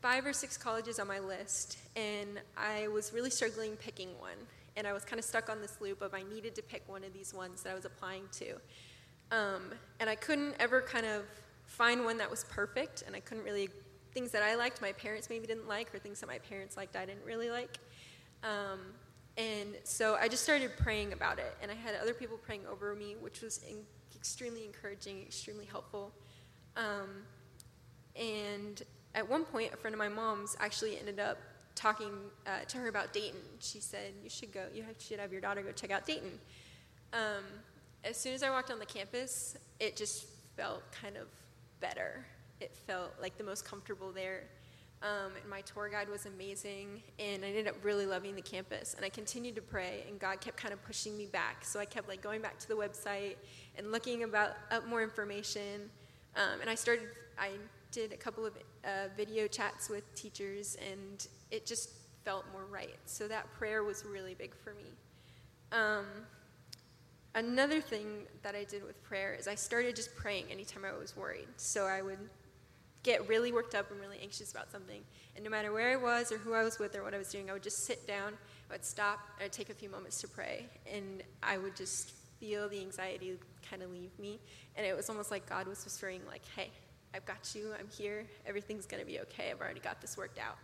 five 0.00 0.24
or 0.24 0.32
six 0.32 0.56
colleges 0.56 0.98
on 0.98 1.08
my 1.08 1.18
list, 1.18 1.78
and 1.96 2.40
I 2.56 2.88
was 2.88 3.12
really 3.12 3.30
struggling 3.30 3.76
picking 3.76 4.18
one. 4.18 4.36
And 4.76 4.86
I 4.86 4.92
was 4.92 5.04
kind 5.04 5.18
of 5.18 5.24
stuck 5.24 5.50
on 5.50 5.60
this 5.60 5.80
loop 5.80 6.00
of 6.00 6.14
I 6.14 6.22
needed 6.22 6.54
to 6.54 6.62
pick 6.62 6.82
one 6.86 7.04
of 7.04 7.12
these 7.12 7.34
ones 7.34 7.62
that 7.62 7.72
I 7.72 7.74
was 7.74 7.84
applying 7.84 8.22
to. 8.32 8.52
Um, 9.32 9.72
and 9.98 10.08
I 10.08 10.14
couldn't 10.14 10.54
ever 10.58 10.80
kind 10.80 11.06
of 11.06 11.24
find 11.66 12.04
one 12.04 12.18
that 12.18 12.30
was 12.30 12.44
perfect, 12.44 13.02
and 13.06 13.14
I 13.14 13.20
couldn't 13.20 13.44
really, 13.44 13.68
things 14.12 14.30
that 14.30 14.42
I 14.42 14.54
liked, 14.54 14.80
my 14.80 14.92
parents 14.92 15.28
maybe 15.28 15.46
didn't 15.46 15.68
like, 15.68 15.94
or 15.94 15.98
things 15.98 16.20
that 16.20 16.28
my 16.28 16.38
parents 16.38 16.76
liked, 16.76 16.96
I 16.96 17.04
didn't 17.04 17.24
really 17.24 17.50
like. 17.50 17.78
Um, 18.42 18.80
and 19.40 19.76
so 19.84 20.16
I 20.20 20.28
just 20.28 20.42
started 20.42 20.76
praying 20.76 21.14
about 21.14 21.38
it, 21.38 21.56
and 21.62 21.70
I 21.70 21.74
had 21.74 21.94
other 22.02 22.12
people 22.12 22.36
praying 22.36 22.66
over 22.70 22.94
me, 22.94 23.16
which 23.20 23.40
was 23.40 23.62
in- 23.68 23.86
extremely 24.14 24.66
encouraging, 24.66 25.22
extremely 25.22 25.64
helpful. 25.64 26.12
Um, 26.76 27.22
and 28.14 28.82
at 29.14 29.26
one 29.26 29.44
point, 29.44 29.72
a 29.72 29.78
friend 29.78 29.94
of 29.94 29.98
my 29.98 30.08
mom's 30.08 30.56
actually 30.60 30.98
ended 30.98 31.18
up 31.18 31.38
talking 31.74 32.12
uh, 32.46 32.64
to 32.68 32.76
her 32.76 32.88
about 32.88 33.14
Dayton. 33.14 33.40
She 33.60 33.80
said, 33.80 34.12
"You 34.22 34.28
should 34.28 34.52
go. 34.52 34.64
You 34.74 34.84
should 34.98 35.20
have 35.20 35.32
your 35.32 35.40
daughter 35.40 35.62
go 35.62 35.72
check 35.72 35.90
out 35.90 36.06
Dayton." 36.06 36.38
Um, 37.14 37.44
as 38.04 38.18
soon 38.18 38.34
as 38.34 38.42
I 38.42 38.50
walked 38.50 38.70
on 38.70 38.78
the 38.78 38.86
campus, 38.86 39.56
it 39.78 39.96
just 39.96 40.26
felt 40.56 40.82
kind 40.92 41.16
of 41.16 41.28
better. 41.80 42.26
It 42.60 42.74
felt 42.86 43.14
like 43.22 43.38
the 43.38 43.44
most 43.44 43.64
comfortable 43.64 44.12
there. 44.12 44.44
Um, 45.02 45.32
and 45.40 45.48
my 45.48 45.62
tour 45.62 45.88
guide 45.88 46.10
was 46.10 46.26
amazing, 46.26 47.02
and 47.18 47.42
I 47.42 47.48
ended 47.48 47.68
up 47.68 47.76
really 47.82 48.04
loving 48.04 48.34
the 48.34 48.42
campus. 48.42 48.92
And 48.92 49.04
I 49.04 49.08
continued 49.08 49.54
to 49.54 49.62
pray, 49.62 50.04
and 50.06 50.18
God 50.18 50.42
kept 50.42 50.58
kind 50.58 50.74
of 50.74 50.82
pushing 50.84 51.16
me 51.16 51.24
back. 51.24 51.64
So 51.64 51.80
I 51.80 51.86
kept 51.86 52.06
like 52.06 52.20
going 52.20 52.42
back 52.42 52.58
to 52.58 52.68
the 52.68 52.74
website 52.74 53.36
and 53.78 53.92
looking 53.92 54.24
about 54.24 54.50
up 54.70 54.86
more 54.86 55.02
information. 55.02 55.88
Um, 56.36 56.60
and 56.60 56.68
I 56.68 56.74
started, 56.74 57.08
I 57.38 57.52
did 57.92 58.12
a 58.12 58.16
couple 58.16 58.44
of 58.44 58.52
uh, 58.84 59.08
video 59.16 59.46
chats 59.46 59.88
with 59.88 60.14
teachers, 60.14 60.76
and 60.90 61.26
it 61.50 61.64
just 61.64 61.90
felt 62.24 62.44
more 62.52 62.66
right. 62.70 62.98
So 63.06 63.26
that 63.26 63.50
prayer 63.52 63.82
was 63.84 64.04
really 64.04 64.34
big 64.34 64.54
for 64.54 64.74
me. 64.74 64.84
Um, 65.72 66.04
another 67.34 67.80
thing 67.80 68.26
that 68.42 68.54
I 68.54 68.64
did 68.64 68.84
with 68.84 69.02
prayer 69.02 69.34
is 69.34 69.48
I 69.48 69.54
started 69.54 69.96
just 69.96 70.14
praying 70.14 70.46
anytime 70.50 70.84
I 70.84 70.92
was 70.92 71.16
worried. 71.16 71.48
So 71.56 71.86
I 71.86 72.02
would 72.02 72.18
get 73.02 73.26
really 73.28 73.52
worked 73.52 73.74
up 73.74 73.90
and 73.90 74.00
really 74.00 74.18
anxious 74.22 74.50
about 74.50 74.70
something. 74.70 75.02
And 75.34 75.44
no 75.44 75.50
matter 75.50 75.72
where 75.72 75.92
I 75.92 75.96
was 75.96 76.32
or 76.32 76.38
who 76.38 76.52
I 76.54 76.62
was 76.62 76.78
with 76.78 76.94
or 76.94 77.02
what 77.02 77.14
I 77.14 77.18
was 77.18 77.28
doing, 77.28 77.48
I 77.48 77.52
would 77.52 77.62
just 77.62 77.84
sit 77.84 78.06
down, 78.06 78.34
I 78.68 78.74
would 78.74 78.84
stop, 78.84 79.20
and 79.38 79.46
I'd 79.46 79.52
take 79.52 79.70
a 79.70 79.74
few 79.74 79.88
moments 79.88 80.20
to 80.20 80.28
pray. 80.28 80.66
And 80.92 81.22
I 81.42 81.58
would 81.58 81.74
just 81.74 82.10
feel 82.38 82.68
the 82.68 82.80
anxiety 82.80 83.38
kind 83.68 83.82
of 83.82 83.90
leave 83.90 84.18
me. 84.18 84.38
And 84.76 84.86
it 84.86 84.96
was 84.96 85.08
almost 85.08 85.30
like 85.30 85.48
God 85.48 85.66
was 85.66 85.84
whispering, 85.84 86.20
like, 86.26 86.42
hey, 86.56 86.70
I've 87.14 87.24
got 87.24 87.54
you, 87.54 87.72
I'm 87.78 87.88
here, 87.88 88.26
everything's 88.46 88.86
going 88.86 89.00
to 89.00 89.06
be 89.06 89.20
okay, 89.20 89.50
I've 89.50 89.60
already 89.60 89.80
got 89.80 90.00
this 90.00 90.16
worked 90.16 90.38
out. 90.38 90.56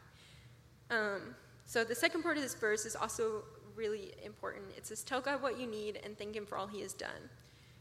Um, 0.90 1.34
so 1.64 1.82
the 1.82 1.94
second 1.94 2.22
part 2.22 2.36
of 2.36 2.42
this 2.42 2.54
verse 2.54 2.86
is 2.86 2.94
also 2.94 3.42
really 3.74 4.12
important. 4.24 4.64
It 4.76 4.86
says, 4.86 5.02
tell 5.02 5.20
God 5.20 5.42
what 5.42 5.58
you 5.58 5.66
need 5.66 6.00
and 6.04 6.16
thank 6.16 6.36
Him 6.36 6.46
for 6.46 6.56
all 6.56 6.66
He 6.66 6.80
has 6.82 6.92
done. 6.92 7.28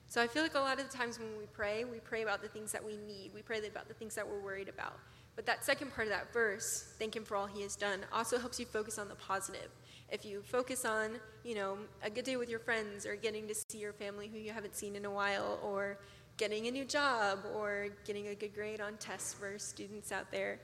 So 0.08 0.22
I 0.22 0.28
feel 0.28 0.44
like 0.44 0.56
a 0.56 0.60
lot 0.60 0.80
of 0.80 0.90
the 0.90 0.98
times 0.98 1.20
when 1.20 1.38
we 1.38 1.46
pray, 1.48 1.84
we 1.84 2.00
pray 2.00 2.22
about 2.22 2.42
the 2.42 2.48
things 2.48 2.72
that 2.72 2.84
we 2.84 2.98
need. 2.98 3.32
We 3.34 3.42
pray 3.42 3.66
about 3.68 3.88
the 3.88 3.94
things 3.94 4.16
that 4.16 4.28
we're 4.28 4.40
worried 4.40 4.70
about. 4.70 4.94
But 5.36 5.46
that 5.48 5.66
second 5.66 5.94
part 5.94 6.08
of 6.08 6.14
that 6.14 6.32
verse, 6.32 6.94
thank 6.98 7.16
him 7.16 7.26
for 7.26 7.36
all 7.36 7.46
he 7.46 7.62
has 7.64 7.76
done, 7.76 8.02
also 8.14 8.38
helps 8.38 8.60
you 8.60 8.66
focus 8.66 8.98
on 8.98 9.10
the 9.10 9.16
positive. 9.16 9.70
If 10.10 10.24
you 10.24 10.42
focus 10.44 10.86
on, 10.86 11.20
you 11.44 11.56
know, 11.56 11.78
a 12.04 12.10
good 12.10 12.24
day 12.24 12.38
with 12.38 12.50
your 12.50 12.60
friends 12.60 13.06
or 13.06 13.16
getting 13.16 13.48
to 13.48 13.56
see 13.56 13.80
your 13.80 13.92
family 13.94 14.28
who 14.28 14.38
you 14.38 14.52
haven't 14.52 14.76
seen 14.76 14.96
in 14.96 15.06
a 15.06 15.12
while 15.12 15.60
or 15.64 15.98
getting 16.38 16.68
a 16.68 16.72
new 16.72 16.86
job 16.86 17.40
or 17.54 17.88
getting 18.06 18.28
a 18.28 18.36
good 18.36 18.54
grade 18.54 18.80
on 18.80 18.96
tests 18.98 19.34
for 19.34 19.58
students 19.58 20.12
out 20.12 20.32
there, 20.32 20.60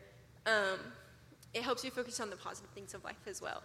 um, 0.46 0.80
it 1.54 1.64
helps 1.64 1.84
you 1.84 1.92
focus 1.92 2.20
on 2.20 2.30
the 2.30 2.36
positive 2.38 2.70
things 2.72 2.94
of 2.94 3.04
life 3.04 3.28
as 3.28 3.42
well. 3.42 3.64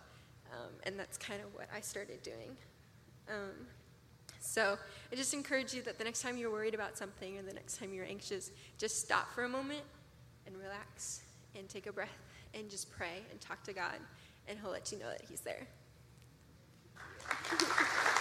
Um, 0.52 0.72
and 0.84 0.98
that's 0.98 1.18
kind 1.18 1.40
of 1.42 1.54
what 1.54 1.68
I 1.74 1.80
started 1.80 2.22
doing. 2.22 2.56
Um, 3.28 3.66
so 4.46 4.78
I 5.12 5.16
just 5.16 5.34
encourage 5.34 5.74
you 5.74 5.82
that 5.82 5.98
the 5.98 6.04
next 6.04 6.22
time 6.22 6.36
you're 6.36 6.50
worried 6.50 6.74
about 6.74 6.96
something 6.96 7.38
or 7.38 7.42
the 7.42 7.52
next 7.52 7.78
time 7.78 7.92
you're 7.92 8.06
anxious, 8.06 8.50
just 8.78 9.00
stop 9.00 9.32
for 9.32 9.44
a 9.44 9.48
moment 9.48 9.82
and 10.46 10.56
relax 10.56 11.22
and 11.56 11.68
take 11.68 11.86
a 11.86 11.92
breath 11.92 12.18
and 12.54 12.70
just 12.70 12.90
pray 12.90 13.22
and 13.30 13.40
talk 13.40 13.62
to 13.64 13.72
God, 13.72 13.98
and 14.48 14.58
He'll 14.58 14.70
let 14.70 14.92
you 14.92 14.98
know 14.98 15.10
that 15.10 15.22
He's 15.28 15.40
there. 15.40 15.66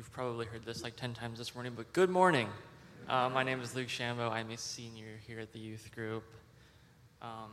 you've 0.00 0.12
probably 0.12 0.46
heard 0.46 0.64
this 0.64 0.82
like 0.82 0.96
10 0.96 1.12
times 1.12 1.36
this 1.36 1.54
morning, 1.54 1.74
but 1.76 1.92
good 1.92 2.08
morning. 2.08 2.48
Uh, 3.06 3.28
my 3.28 3.42
name 3.42 3.60
is 3.60 3.74
Luke 3.74 3.88
Shambo. 3.88 4.30
I'm 4.30 4.50
a 4.50 4.56
senior 4.56 5.20
here 5.26 5.38
at 5.40 5.52
the 5.52 5.58
youth 5.58 5.90
group. 5.94 6.24
Um, 7.20 7.50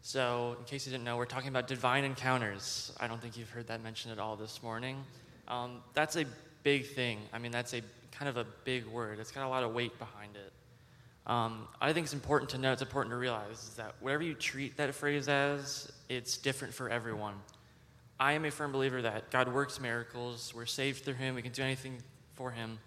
so, 0.00 0.54
in 0.60 0.64
case 0.64 0.86
you 0.86 0.92
didn't 0.92 1.02
know, 1.02 1.16
we're 1.16 1.24
talking 1.24 1.48
about 1.48 1.66
divine 1.66 2.04
encounters. 2.04 2.92
I 3.00 3.08
don't 3.08 3.20
think 3.20 3.36
you've 3.36 3.50
heard 3.50 3.66
that 3.66 3.82
mentioned 3.82 4.12
at 4.12 4.20
all 4.20 4.36
this 4.36 4.62
morning. 4.62 5.02
Um, 5.48 5.82
that's 5.92 6.14
a 6.14 6.24
big 6.62 6.86
thing. 6.86 7.18
I 7.32 7.40
mean, 7.40 7.50
that's 7.50 7.74
a 7.74 7.82
kind 8.12 8.28
of 8.28 8.36
a 8.36 8.46
big 8.62 8.86
word. 8.86 9.18
It's 9.18 9.32
got 9.32 9.44
a 9.44 9.48
lot 9.48 9.64
of 9.64 9.74
weight 9.74 9.98
behind 9.98 10.36
it. 10.36 10.52
Um, 11.28 11.66
I 11.80 11.92
think 11.92 12.04
it's 12.04 12.14
important 12.14 12.48
to 12.50 12.58
know, 12.58 12.70
it's 12.70 12.80
important 12.80 13.10
to 13.10 13.16
realize 13.16 13.58
is 13.58 13.74
that 13.74 13.96
whatever 13.98 14.22
you 14.22 14.34
treat 14.34 14.76
that 14.76 14.94
phrase 14.94 15.26
as, 15.26 15.90
it's 16.08 16.36
different 16.36 16.72
for 16.74 16.88
everyone. 16.90 17.34
I 18.18 18.32
am 18.32 18.44
a 18.44 18.50
firm 18.50 18.72
believer 18.72 19.02
that 19.02 19.30
God 19.30 19.52
works 19.52 19.78
miracles. 19.78 20.52
We're 20.54 20.66
saved 20.66 21.04
through 21.04 21.14
Him. 21.14 21.34
We 21.34 21.42
can 21.42 21.52
do 21.52 21.62
anything 21.62 21.98
for 22.34 22.50
Him. 22.50 22.78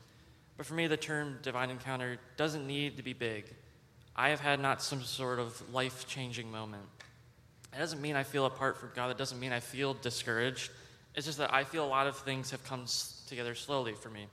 But 0.57 0.65
for 0.65 0.73
me, 0.73 0.87
the 0.87 0.97
term 0.97 1.39
divine 1.41 1.69
encounter 1.69 2.17
doesn't 2.35 2.65
need 2.65 2.97
to 2.97 3.03
be 3.03 3.13
big. 3.13 3.45
I 4.15 4.29
have 4.29 4.39
had 4.39 4.59
not 4.59 4.81
some 4.81 5.01
sort 5.03 5.39
of 5.39 5.73
life 5.73 6.07
changing 6.07 6.51
moment. 6.51 6.83
It 7.73 7.77
doesn't 7.77 8.01
mean 8.01 8.15
I 8.15 8.23
feel 8.23 8.45
apart 8.45 8.77
from 8.77 8.89
God. 8.95 9.11
It 9.11 9.17
doesn't 9.17 9.39
mean 9.39 9.53
I 9.53 9.59
feel 9.59 9.93
discouraged. 9.93 10.71
It's 11.15 11.25
just 11.25 11.37
that 11.37 11.53
I 11.53 11.63
feel 11.63 11.85
a 11.85 11.87
lot 11.87 12.07
of 12.07 12.17
things 12.17 12.51
have 12.51 12.63
come 12.63 12.85
together 13.27 13.55
slowly 13.55 13.93
for 13.93 14.09
me. 14.09 14.27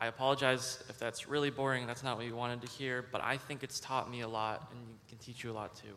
I 0.00 0.06
apologize 0.06 0.84
if 0.88 0.98
that's 0.98 1.28
really 1.28 1.50
boring. 1.50 1.86
That's 1.86 2.04
not 2.04 2.16
what 2.16 2.26
you 2.26 2.36
wanted 2.36 2.60
to 2.60 2.68
hear, 2.68 3.04
but 3.10 3.22
I 3.22 3.36
think 3.36 3.64
it's 3.64 3.80
taught 3.80 4.10
me 4.10 4.20
a 4.20 4.28
lot 4.28 4.70
and 4.70 4.80
can 5.08 5.18
teach 5.18 5.42
you 5.42 5.50
a 5.50 5.54
lot 5.54 5.74
too. 5.74 5.94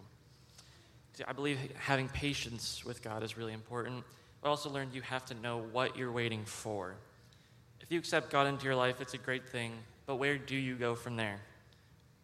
I 1.28 1.34
believe 1.34 1.60
having 1.78 2.08
patience 2.10 2.84
with 2.86 3.02
God 3.02 3.24
is 3.24 3.38
really 3.38 3.54
important. 3.54 4.04
I 4.44 4.48
also 4.48 4.70
learned 4.70 4.94
you 4.94 5.02
have 5.02 5.26
to 5.26 5.34
know 5.36 5.60
what 5.72 5.98
you're 5.98 6.12
waiting 6.12 6.46
for. 6.46 6.96
If 7.82 7.92
you 7.92 8.00
accept 8.00 8.32
God 8.32 8.48
into 8.48 8.66
your 8.66 8.76
life, 8.76 9.02
it's 9.02 9.14
a 9.14 9.18
great 9.18 9.50
thing, 9.50 9.74
but 10.06 10.16
where 10.16 10.38
do 10.38 10.56
you 10.56 10.76
go 10.76 10.96
from 10.96 11.16
there? 11.16 11.40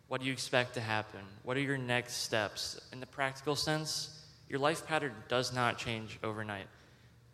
What 0.07 0.21
do 0.21 0.27
you 0.27 0.33
expect 0.33 0.75
to 0.75 0.81
happen? 0.81 1.19
What 1.43 1.57
are 1.57 1.61
your 1.61 1.77
next 1.77 2.23
steps? 2.23 2.79
In 2.93 2.99
the 2.99 3.05
practical 3.05 3.55
sense, 3.55 4.25
your 4.47 4.59
life 4.59 4.88
pattern 4.88 5.13
does 5.27 5.53
not 5.53 5.77
change 5.77 6.17
overnight. 6.23 6.67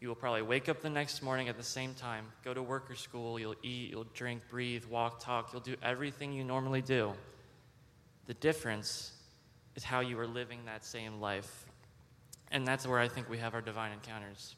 You 0.02 0.08
will 0.08 0.16
probably 0.16 0.42
wake 0.42 0.68
up 0.68 0.82
the 0.82 0.90
next 0.90 1.22
morning 1.22 1.48
at 1.48 1.56
the 1.56 1.64
same 1.64 1.94
time, 1.94 2.26
go 2.44 2.54
to 2.54 2.62
work 2.62 2.90
or 2.90 2.96
school, 2.96 3.40
you'll 3.40 3.56
eat, 3.64 3.92
you'll 3.92 4.08
drink, 4.14 4.42
breathe, 4.50 4.86
walk, 4.86 5.20
talk, 5.20 5.52
you'll 5.54 5.62
do 5.62 5.76
everything 5.82 6.34
you 6.34 6.44
normally 6.44 6.82
do. 6.82 7.14
The 8.26 8.34
difference 8.34 9.14
is 9.76 9.84
how 9.84 10.00
you 10.00 10.20
are 10.20 10.28
living 10.28 10.60
that 10.66 10.86
same 10.86 11.20
life. 11.20 11.66
And 12.52 12.68
that's 12.68 12.86
where 12.86 13.00
I 13.00 13.08
think 13.08 13.30
we 13.30 13.38
have 13.40 13.54
our 13.54 13.62
divine 13.62 13.92
encounters. 13.92 14.56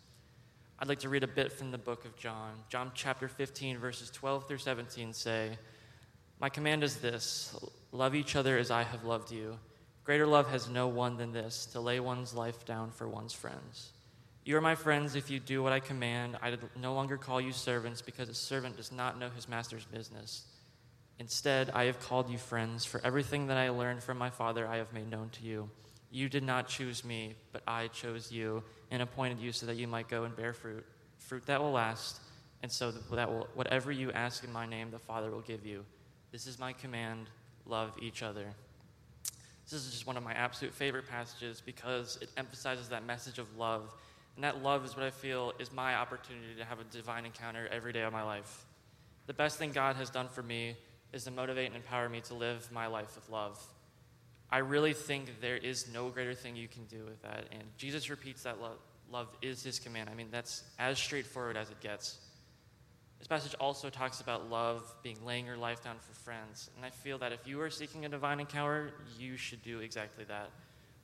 I'd 0.77 0.89
like 0.89 0.99
to 0.99 1.09
read 1.09 1.23
a 1.23 1.27
bit 1.27 1.53
from 1.53 1.71
the 1.71 1.77
book 1.77 2.03
of 2.03 2.17
John. 2.17 2.51
John 2.67 2.91
chapter 2.93 3.29
15, 3.29 3.77
verses 3.77 4.09
12 4.09 4.47
through 4.47 4.57
17 4.57 5.13
say, 5.13 5.57
My 6.39 6.49
command 6.49 6.83
is 6.83 6.97
this 6.97 7.55
love 7.93 8.13
each 8.13 8.35
other 8.35 8.57
as 8.57 8.71
I 8.71 8.83
have 8.83 9.05
loved 9.05 9.31
you. 9.31 9.57
Greater 10.03 10.27
love 10.27 10.49
has 10.49 10.69
no 10.69 10.87
one 10.87 11.17
than 11.17 11.31
this, 11.31 11.65
to 11.67 11.79
lay 11.79 11.99
one's 11.99 12.33
life 12.33 12.65
down 12.65 12.91
for 12.91 13.07
one's 13.07 13.33
friends. 13.33 13.93
You 14.43 14.57
are 14.57 14.61
my 14.61 14.75
friends 14.75 15.15
if 15.15 15.31
you 15.31 15.39
do 15.39 15.63
what 15.63 15.73
I 15.73 15.79
command. 15.79 16.37
I 16.41 16.55
no 16.79 16.93
longer 16.93 17.17
call 17.17 17.41
you 17.41 17.51
servants 17.51 18.03
because 18.03 18.29
a 18.29 18.33
servant 18.35 18.77
does 18.77 18.91
not 18.91 19.17
know 19.17 19.29
his 19.29 19.49
master's 19.49 19.85
business. 19.85 20.43
Instead, 21.19 21.69
I 21.71 21.85
have 21.85 21.99
called 21.99 22.29
you 22.29 22.37
friends, 22.37 22.83
for 22.83 22.99
everything 23.03 23.47
that 23.47 23.57
I 23.57 23.69
learned 23.69 24.03
from 24.03 24.17
my 24.17 24.29
Father 24.29 24.67
I 24.67 24.77
have 24.77 24.93
made 24.93 25.09
known 25.09 25.29
to 25.29 25.43
you. 25.43 25.69
You 26.11 26.29
did 26.29 26.43
not 26.43 26.67
choose 26.67 27.05
me, 27.05 27.35
but 27.51 27.61
I 27.67 27.87
chose 27.87 28.31
you 28.31 28.63
and 28.91 29.01
appointed 29.01 29.39
you 29.39 29.51
so 29.51 29.65
that 29.65 29.75
you 29.75 29.87
might 29.87 30.07
go 30.07 30.23
and 30.23 30.35
bear 30.35 30.53
fruit, 30.53 30.85
fruit 31.17 31.45
that 31.45 31.61
will 31.61 31.71
last, 31.71 32.19
and 32.61 32.71
so 32.71 32.91
that 32.91 33.29
will, 33.29 33.47
whatever 33.53 33.91
you 33.91 34.11
ask 34.11 34.43
in 34.43 34.51
my 34.51 34.65
name, 34.65 34.91
the 34.91 34.99
Father 34.99 35.31
will 35.31 35.41
give 35.41 35.65
you. 35.65 35.85
This 36.31 36.47
is 36.47 36.59
my 36.59 36.73
command 36.73 37.29
love 37.65 37.95
each 38.01 38.21
other. 38.21 38.45
This 39.63 39.73
is 39.73 39.91
just 39.91 40.05
one 40.05 40.17
of 40.17 40.23
my 40.23 40.33
absolute 40.33 40.73
favorite 40.73 41.07
passages 41.09 41.61
because 41.65 42.19
it 42.21 42.29
emphasizes 42.37 42.89
that 42.89 43.05
message 43.05 43.39
of 43.39 43.57
love. 43.57 43.93
And 44.35 44.43
that 44.43 44.61
love 44.61 44.85
is 44.85 44.95
what 44.95 45.05
I 45.05 45.09
feel 45.09 45.53
is 45.59 45.71
my 45.71 45.95
opportunity 45.95 46.55
to 46.57 46.65
have 46.65 46.79
a 46.79 46.83
divine 46.85 47.25
encounter 47.25 47.67
every 47.71 47.91
day 47.91 48.01
of 48.01 48.13
my 48.13 48.21
life. 48.21 48.65
The 49.27 49.33
best 49.33 49.57
thing 49.57 49.71
God 49.71 49.95
has 49.95 50.09
done 50.09 50.27
for 50.27 50.43
me 50.43 50.75
is 51.15 51.23
to 51.23 51.31
motivate 51.31 51.67
and 51.67 51.75
empower 51.75 52.09
me 52.09 52.19
to 52.19 52.33
live 52.33 52.69
my 52.71 52.87
life 52.87 53.15
with 53.15 53.29
love. 53.29 53.59
I 54.51 54.59
really 54.59 54.93
think 54.93 55.41
there 55.41 55.57
is 55.57 55.87
no 55.91 56.09
greater 56.09 56.35
thing 56.35 56.55
you 56.55 56.67
can 56.67 56.85
do 56.85 57.03
with 57.05 57.21
that. 57.23 57.45
And 57.51 57.63
Jesus 57.77 58.09
repeats 58.09 58.43
that 58.43 58.61
love, 58.61 58.77
love 59.11 59.29
is 59.41 59.63
his 59.63 59.79
command. 59.79 60.09
I 60.09 60.13
mean, 60.13 60.27
that's 60.29 60.63
as 60.77 60.99
straightforward 60.99 61.57
as 61.57 61.69
it 61.71 61.79
gets. 61.79 62.17
This 63.17 63.27
passage 63.27 63.55
also 63.59 63.89
talks 63.89 64.19
about 64.19 64.49
love 64.49 64.93
being 65.01 65.17
laying 65.25 65.45
your 65.45 65.57
life 65.57 65.83
down 65.83 65.95
for 65.99 66.13
friends. 66.13 66.69
And 66.75 66.85
I 66.85 66.89
feel 66.89 67.17
that 67.19 67.31
if 67.31 67.47
you 67.47 67.61
are 67.61 67.69
seeking 67.69 68.05
a 68.05 68.09
divine 68.09 68.41
encounter, 68.41 68.91
you 69.17 69.37
should 69.37 69.63
do 69.63 69.79
exactly 69.79 70.25
that. 70.25 70.51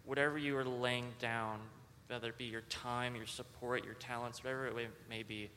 Whatever 0.05 0.38
you 0.38 0.57
are 0.57 0.66
laying 0.66 1.07
down, 1.20 1.59
whether 2.07 2.30
it 2.30 2.38
be 2.38 2.45
your 2.45 2.62
time, 2.62 3.16
your 3.16 3.26
support, 3.26 3.86
your 3.86 3.93
talents, 3.93 4.43
whatever 4.43 4.68
it 4.68 4.76
may 5.09 5.24
be, 5.24 5.49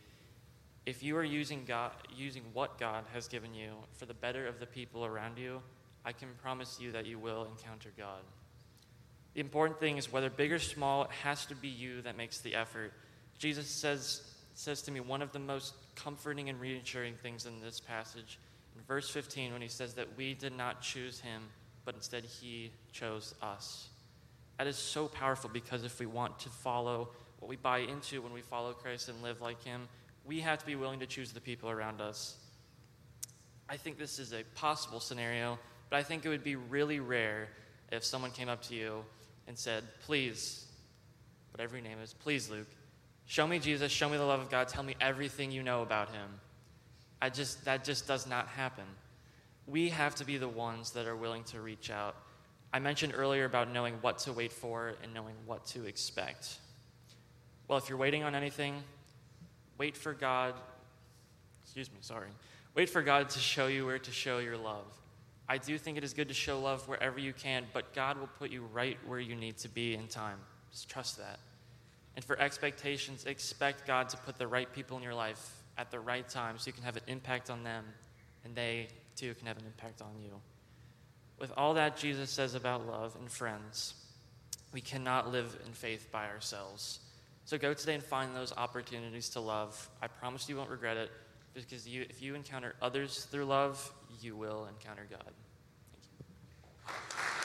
if 0.87 1.03
you 1.03 1.17
are 1.17 1.25
using 1.25 1.65
God, 1.65 1.93
using 2.15 2.43
what 2.53 2.79
God 2.79 3.05
has 3.13 3.27
given 3.29 3.55
you 3.55 3.71
for 3.95 4.07
the 4.07 4.15
better 4.15 4.47
of 4.47 4.61
the 4.61 4.67
people 4.67 5.05
around 5.05 5.39
you, 5.39 5.63
I 6.05 6.13
can 6.13 6.29
promise 6.43 6.79
you 6.81 6.93
that 6.93 7.07
you 7.07 7.19
will 7.19 7.47
encounter 7.47 7.91
God. 7.97 8.21
The 9.33 9.41
important 9.41 9.81
thing 9.81 9.97
is 9.97 10.13
whether 10.13 10.31
big 10.31 10.53
or 10.53 10.59
small, 10.59 11.05
it 11.05 11.11
has 11.11 11.47
to 11.47 11.55
be 11.55 11.69
you 11.69 12.03
that 12.03 12.17
makes 12.17 12.39
the 12.39 12.55
effort. 12.55 12.93
Jesus 13.39 13.67
says, 13.67 14.23
says 14.55 14.83
to 14.83 14.91
me 14.91 15.01
one 15.01 15.23
of 15.23 15.33
the 15.33 15.39
most 15.39 15.75
comforting 15.97 16.49
and 16.49 16.61
reassuring 16.61 17.15
things 17.15 17.47
in 17.47 17.61
this 17.61 17.81
passage 17.81 18.39
in 18.77 18.83
verse 18.85 19.09
15 19.09 19.53
when 19.53 19.63
he 19.63 19.69
says 19.69 19.95
that 19.95 20.17
we 20.17 20.35
did 20.35 20.57
not 20.57 20.83
choose 20.83 21.21
him, 21.21 21.43
but 21.85 21.95
instead 21.95 22.25
he 22.25 22.71
chose 22.93 23.35
us. 23.43 23.89
That 24.59 24.67
is 24.67 24.77
so 24.77 25.09
powerful 25.09 25.51
because 25.53 25.85
if 25.85 25.99
we 25.99 26.07
want 26.07 26.39
to 26.41 26.49
follow 26.49 27.09
what 27.41 27.49
we 27.49 27.57
buy 27.57 27.79
into 27.79 28.23
when 28.23 28.33
we 28.33 28.41
follow 28.41 28.73
Christ 28.73 29.09
and 29.09 29.21
live 29.23 29.41
like 29.41 29.63
him, 29.65 29.89
we 30.27 30.41
have 30.41 30.59
to 30.59 30.67
be 30.67 30.77
willing 30.77 31.01
to 31.01 31.07
choose 31.07 31.33
the 31.33 31.41
people 31.41 31.71
around 31.71 32.01
us. 32.01 32.37
I 33.69 33.77
think 33.77 33.99
this 33.99 34.19
is 34.19 34.33
a 34.33 34.43
possible 34.55 35.01
scenario, 35.01 35.59
but 35.91 35.97
I 35.97 36.03
think 36.03 36.25
it 36.25 36.29
would 36.29 36.45
be 36.45 36.57
really 36.57 37.01
rare 37.01 37.49
if 37.93 38.05
someone 38.05 38.31
came 38.31 38.49
up 38.49 38.63
to 38.63 38.75
you 38.75 39.05
and 39.47 39.57
said, 39.57 39.85
Please, 40.01 40.67
whatever 41.53 41.77
your 41.77 41.85
name 41.85 41.99
is, 42.03 42.13
please, 42.13 42.51
Luke, 42.51 42.69
show 43.27 43.47
me 43.47 43.59
Jesus, 43.59 43.93
show 43.93 44.09
me 44.09 44.17
the 44.17 44.25
love 44.25 44.41
of 44.41 44.51
God, 44.51 44.69
tell 44.69 44.83
me 44.83 44.97
everything 45.01 45.51
you 45.51 45.63
know 45.63 45.83
about 45.83 46.09
him. 46.09 46.29
I 47.23 47.31
just 47.31 47.65
that 47.65 47.85
just 47.85 48.07
does 48.07 48.27
not 48.27 48.49
happen. 48.49 48.85
We 49.67 49.89
have 49.91 50.15
to 50.17 50.27
be 50.27 50.37
the 50.37 50.49
ones 50.49 50.91
that 50.93 51.07
are 51.07 51.17
willing 51.17 51.45
to 51.45 51.61
reach 51.61 51.91
out. 51.91 52.17
I 52.73 52.81
mentioned 52.81 53.15
earlier 53.17 53.45
about 53.45 53.73
knowing 53.73 53.95
what 54.01 54.19
to 54.21 54.33
wait 54.33 54.53
for 54.53 54.95
and 55.03 55.15
knowing 55.15 55.35
what 55.47 55.65
to 55.67 55.87
expect. 55.87 56.59
Well, 57.67 57.79
if 57.79 57.89
you're 57.89 57.97
waiting 57.97 58.25
on 58.25 58.35
anything, 58.35 58.83
wait 59.79 59.97
for 59.97 60.13
God, 60.13 60.55
excuse 61.63 61.91
me, 61.91 61.99
sorry. 62.01 62.31
Wait 62.75 62.91
for 62.91 63.03
God 63.03 63.29
to 63.31 63.39
show 63.39 63.67
you 63.67 63.87
where 63.87 63.99
to 63.99 64.11
show 64.11 64.39
your 64.39 64.57
love. 64.57 64.87
I 65.49 65.59
do 65.59 65.77
think 65.77 65.99
it 65.99 66.05
is 66.05 66.15
good 66.15 66.29
to 66.29 66.35
show 66.35 66.61
love 66.61 66.89
wherever 66.89 67.19
you 67.19 67.33
can, 67.33 67.67
but 67.73 67.95
God 67.95 68.19
will 68.19 68.31
put 68.39 68.51
you 68.51 68.63
right 68.73 68.97
where 69.07 69.21
you 69.21 69.37
need 69.37 69.59
to 69.59 69.69
be 69.69 69.95
in 69.95 70.09
time. 70.09 70.39
Just 70.71 70.89
trust 70.89 71.19
that. 71.19 71.39
And 72.17 72.25
for 72.25 72.39
expectations, 72.41 73.27
expect 73.27 73.87
God 73.87 74.09
to 74.11 74.17
put 74.19 74.39
the 74.39 74.47
right 74.47 74.73
people 74.73 74.97
in 74.97 75.03
your 75.03 75.15
life 75.15 75.57
at 75.77 75.91
the 75.91 76.01
right 76.01 76.29
time 76.29 76.59
so 76.59 76.69
you 76.69 76.73
can 76.73 76.85
have 76.85 76.97
an 76.97 77.03
impact 77.09 77.51
on 77.51 77.63
them 77.63 77.85
and 78.45 78.55
they 78.55 78.89
too 79.17 79.35
can 79.35 79.47
have 79.47 79.59
an 79.59 79.65
impact 79.67 80.01
on 80.01 80.13
you. 80.23 80.31
With 81.39 81.53
all 81.57 81.75
that 81.75 81.97
Jesus 81.97 82.31
says 82.31 82.55
about 82.55 82.87
love 82.87 83.17
and 83.17 83.31
friends, 83.31 83.95
we 84.73 84.81
cannot 84.81 85.31
live 85.31 85.59
in 85.67 85.73
faith 85.73 86.09
by 86.11 86.27
ourselves. 86.27 87.01
So 87.47 87.59
go 87.59 87.75
today 87.75 87.95
and 87.95 88.03
find 88.03 88.35
those 88.35 88.53
opportunities 88.57 89.29
to 89.31 89.41
love. 89.41 89.91
I 90.01 90.07
promise 90.07 90.49
you 90.49 90.57
won't 90.57 90.71
regret 90.71 90.97
it 90.97 91.11
because 91.53 91.87
you, 91.87 92.07
if 92.09 92.23
you 92.23 92.35
encounter 92.35 92.75
others 92.81 93.29
through 93.31 93.45
love, 93.45 93.93
you 94.21 94.35
will 94.35 94.67
encounter 94.67 95.07
God. 95.11 95.33
Snap 96.87 97.44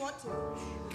want 0.00 0.18
to. 0.22 0.85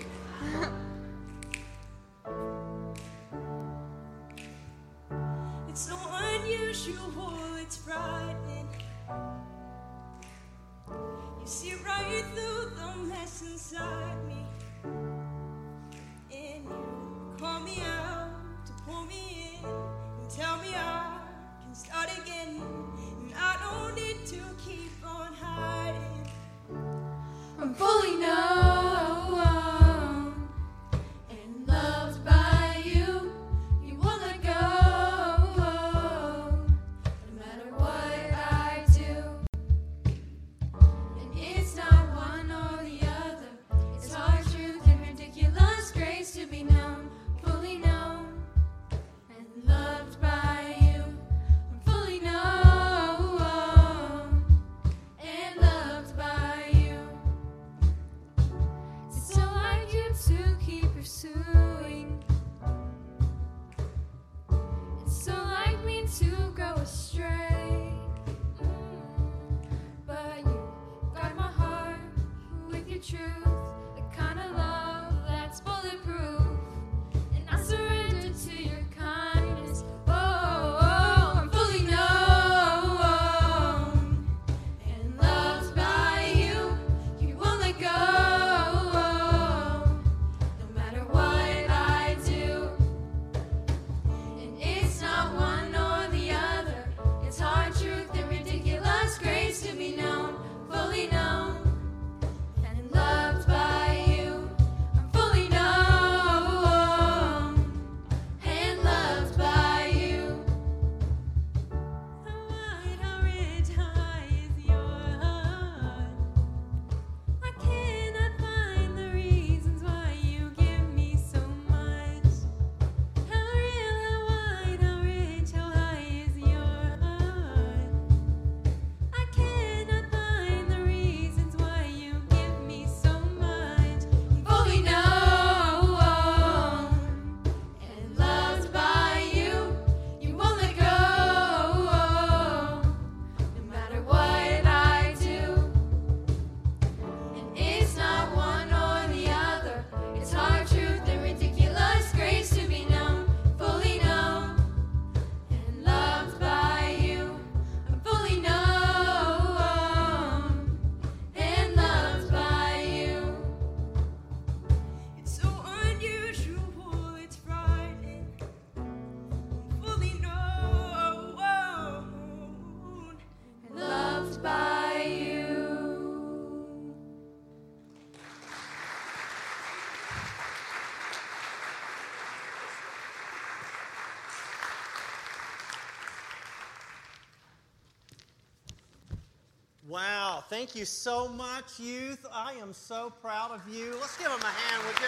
Thank 190.51 190.75
you 190.75 190.83
so 190.83 191.29
much, 191.29 191.79
youth. 191.79 192.25
I 192.29 192.51
am 192.61 192.73
so 192.73 193.09
proud 193.21 193.51
of 193.51 193.61
you. 193.73 193.95
Let's 194.01 194.17
give 194.17 194.27
them 194.27 194.41
a 194.41 194.45
hand, 194.45 194.83
would 194.85 194.99
you? 194.99 195.07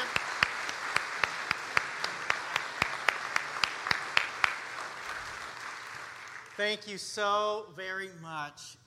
Thank 6.56 6.88
you 6.88 6.98
so 6.98 7.66
very 7.76 8.10
much. 8.22 8.78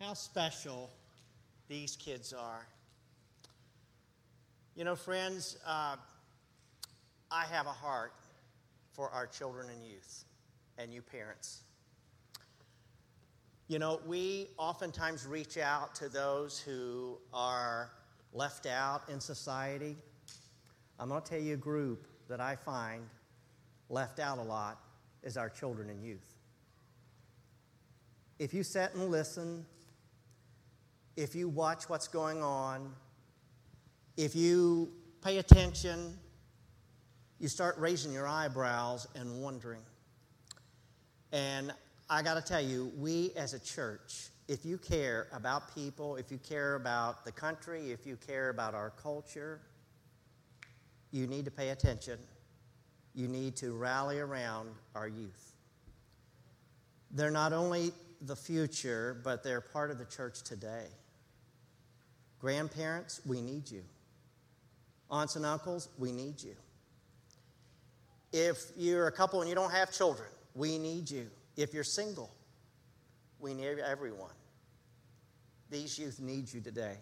How 0.00 0.14
special 0.14 0.90
these 1.68 1.96
kids 1.96 2.32
are. 2.32 2.66
You 4.74 4.84
know, 4.84 4.96
friends, 4.96 5.58
uh, 5.66 5.96
I 7.30 7.44
have 7.44 7.66
a 7.66 7.70
heart 7.70 8.14
for 8.94 9.10
our 9.10 9.26
children 9.26 9.66
and 9.68 9.84
youth 9.86 10.24
and 10.78 10.94
you 10.94 11.02
parents. 11.02 11.65
You 13.68 13.80
know, 13.80 14.00
we 14.06 14.46
oftentimes 14.58 15.26
reach 15.26 15.58
out 15.58 15.92
to 15.96 16.08
those 16.08 16.60
who 16.60 17.18
are 17.32 17.90
left 18.32 18.64
out 18.64 19.08
in 19.08 19.18
society. 19.18 19.96
I'm 21.00 21.08
going 21.08 21.20
to 21.20 21.28
tell 21.28 21.40
you 21.40 21.54
a 21.54 21.56
group 21.56 22.06
that 22.28 22.40
I 22.40 22.54
find 22.54 23.02
left 23.88 24.20
out 24.20 24.38
a 24.38 24.42
lot 24.42 24.78
is 25.24 25.36
our 25.36 25.48
children 25.48 25.90
and 25.90 26.00
youth. 26.00 26.36
If 28.38 28.54
you 28.54 28.62
sit 28.62 28.94
and 28.94 29.10
listen, 29.10 29.66
if 31.16 31.34
you 31.34 31.48
watch 31.48 31.88
what's 31.88 32.06
going 32.06 32.44
on, 32.44 32.92
if 34.16 34.36
you 34.36 34.92
pay 35.22 35.38
attention, 35.38 36.16
you 37.40 37.48
start 37.48 37.76
raising 37.78 38.12
your 38.12 38.28
eyebrows 38.28 39.08
and 39.16 39.42
wondering. 39.42 39.82
And 41.32 41.72
I 42.08 42.22
got 42.22 42.34
to 42.34 42.42
tell 42.42 42.60
you, 42.60 42.92
we 42.96 43.32
as 43.36 43.52
a 43.52 43.58
church, 43.58 44.28
if 44.46 44.64
you 44.64 44.78
care 44.78 45.26
about 45.32 45.74
people, 45.74 46.16
if 46.16 46.30
you 46.30 46.38
care 46.38 46.76
about 46.76 47.24
the 47.24 47.32
country, 47.32 47.90
if 47.90 48.06
you 48.06 48.16
care 48.16 48.50
about 48.50 48.74
our 48.74 48.90
culture, 48.90 49.60
you 51.10 51.26
need 51.26 51.44
to 51.46 51.50
pay 51.50 51.70
attention. 51.70 52.18
You 53.14 53.26
need 53.26 53.56
to 53.56 53.72
rally 53.72 54.20
around 54.20 54.70
our 54.94 55.08
youth. 55.08 55.54
They're 57.10 57.30
not 57.30 57.52
only 57.52 57.92
the 58.20 58.36
future, 58.36 59.20
but 59.24 59.42
they're 59.42 59.60
part 59.60 59.90
of 59.90 59.98
the 59.98 60.04
church 60.04 60.42
today. 60.42 60.86
Grandparents, 62.38 63.20
we 63.26 63.40
need 63.40 63.70
you. 63.70 63.82
Aunts 65.10 65.36
and 65.36 65.46
uncles, 65.46 65.88
we 65.98 66.12
need 66.12 66.42
you. 66.42 66.54
If 68.32 68.58
you're 68.76 69.06
a 69.06 69.12
couple 69.12 69.40
and 69.40 69.48
you 69.48 69.54
don't 69.54 69.72
have 69.72 69.90
children, 69.90 70.28
we 70.54 70.78
need 70.78 71.10
you. 71.10 71.28
If 71.56 71.72
you're 71.72 71.84
single, 71.84 72.30
we 73.38 73.54
need 73.54 73.78
everyone. 73.78 74.30
These 75.70 75.98
youth 75.98 76.20
need 76.20 76.52
you 76.52 76.60
today. 76.60 76.96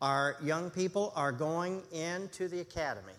Our 0.00 0.36
young 0.42 0.70
people 0.70 1.12
are 1.14 1.32
going 1.32 1.82
into 1.92 2.48
the 2.48 2.60
academy. 2.60 3.12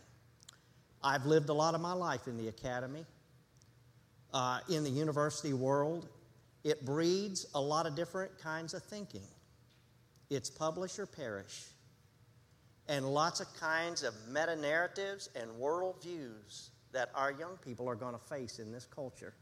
I've 1.03 1.25
lived 1.25 1.49
a 1.49 1.53
lot 1.53 1.75
of 1.75 1.81
my 1.81 1.93
life 1.93 2.27
in 2.27 2.37
the 2.37 2.47
academy, 2.47 3.05
uh, 4.33 4.59
in 4.69 4.83
the 4.83 4.89
university 4.89 5.53
world. 5.53 6.07
It 6.63 6.85
breeds 6.85 7.47
a 7.53 7.61
lot 7.61 7.85
of 7.85 7.95
different 7.95 8.37
kinds 8.39 8.73
of 8.73 8.83
thinking. 8.83 9.27
It's 10.29 10.49
publish 10.49 10.97
or 10.97 11.05
perish, 11.05 11.65
and 12.87 13.13
lots 13.13 13.39
of 13.39 13.47
kinds 13.59 14.03
of 14.03 14.13
meta 14.27 14.55
narratives 14.55 15.29
and 15.35 15.49
worldviews 15.59 16.69
that 16.91 17.09
our 17.15 17.31
young 17.31 17.57
people 17.63 17.87
are 17.89 17.95
going 17.95 18.13
to 18.13 18.19
face 18.19 18.59
in 18.59 18.71
this 18.71 18.85
culture. 18.85 19.33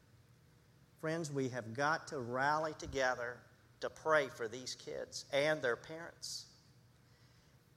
Friends, 1.01 1.31
we 1.31 1.47
have 1.49 1.73
got 1.73 2.07
to 2.09 2.19
rally 2.19 2.73
together 2.77 3.37
to 3.79 3.89
pray 3.89 4.27
for 4.27 4.47
these 4.47 4.75
kids 4.75 5.25
and 5.31 5.61
their 5.61 5.77
parents. 5.77 6.45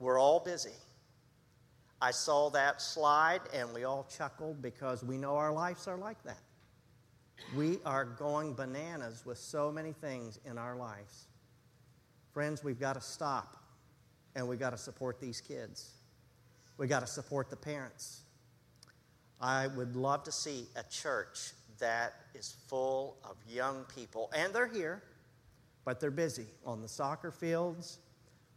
We're 0.00 0.18
all 0.18 0.40
busy. 0.40 0.72
I 2.00 2.10
saw 2.10 2.50
that 2.50 2.82
slide 2.82 3.42
and 3.54 3.72
we 3.72 3.84
all 3.84 4.08
chuckled 4.16 4.60
because 4.60 5.04
we 5.04 5.16
know 5.16 5.36
our 5.36 5.52
lives 5.52 5.86
are 5.86 5.96
like 5.96 6.20
that. 6.24 6.40
We 7.54 7.78
are 7.86 8.04
going 8.04 8.54
bananas 8.54 9.22
with 9.24 9.38
so 9.38 9.70
many 9.70 9.92
things 9.92 10.40
in 10.44 10.58
our 10.58 10.74
lives. 10.74 11.28
Friends, 12.32 12.64
we've 12.64 12.80
got 12.80 12.94
to 12.94 13.00
stop 13.00 13.56
and 14.34 14.48
we've 14.48 14.58
got 14.58 14.70
to 14.70 14.78
support 14.78 15.20
these 15.20 15.40
kids. 15.40 15.92
We've 16.76 16.88
got 16.88 17.00
to 17.00 17.06
support 17.06 17.50
the 17.50 17.56
parents. 17.56 18.22
I 19.40 19.68
would 19.68 19.94
love 19.94 20.24
to 20.24 20.32
see 20.32 20.66
a 20.74 20.82
church 20.84 21.52
that 21.78 22.14
is 22.34 22.56
full 22.68 23.16
of 23.24 23.36
young 23.48 23.84
people, 23.94 24.30
and 24.34 24.52
they're 24.52 24.66
here, 24.66 25.02
but 25.84 26.00
they're 26.00 26.10
busy 26.10 26.46
on 26.64 26.80
the 26.80 26.88
soccer 26.88 27.30
fields, 27.30 27.98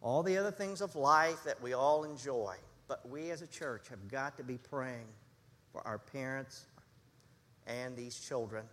all 0.01 0.23
the 0.23 0.37
other 0.37 0.51
things 0.51 0.81
of 0.81 0.95
life 0.95 1.43
that 1.43 1.61
we 1.61 1.73
all 1.73 2.03
enjoy. 2.03 2.55
But 2.87 3.07
we 3.09 3.31
as 3.31 3.41
a 3.41 3.47
church 3.47 3.87
have 3.89 4.07
got 4.07 4.37
to 4.37 4.43
be 4.43 4.57
praying 4.57 5.07
for 5.71 5.85
our 5.87 5.97
parents 5.97 6.65
and 7.65 7.95
these 7.95 8.19
children. 8.19 8.63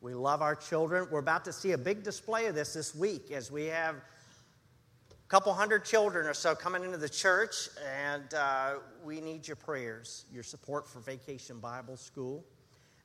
We 0.00 0.14
love 0.14 0.42
our 0.42 0.56
children. 0.56 1.06
We're 1.10 1.20
about 1.20 1.44
to 1.44 1.52
see 1.52 1.72
a 1.72 1.78
big 1.78 2.02
display 2.02 2.46
of 2.46 2.54
this 2.54 2.72
this 2.72 2.94
week 2.94 3.30
as 3.30 3.52
we 3.52 3.66
have 3.66 3.96
a 3.96 5.28
couple 5.28 5.52
hundred 5.52 5.84
children 5.84 6.26
or 6.26 6.34
so 6.34 6.54
coming 6.54 6.82
into 6.82 6.96
the 6.96 7.08
church, 7.08 7.68
and 8.04 8.34
uh, 8.34 8.74
we 9.04 9.20
need 9.20 9.46
your 9.46 9.56
prayers, 9.56 10.24
your 10.32 10.42
support 10.42 10.88
for 10.88 11.00
Vacation 11.00 11.58
Bible 11.60 11.96
School, 11.96 12.44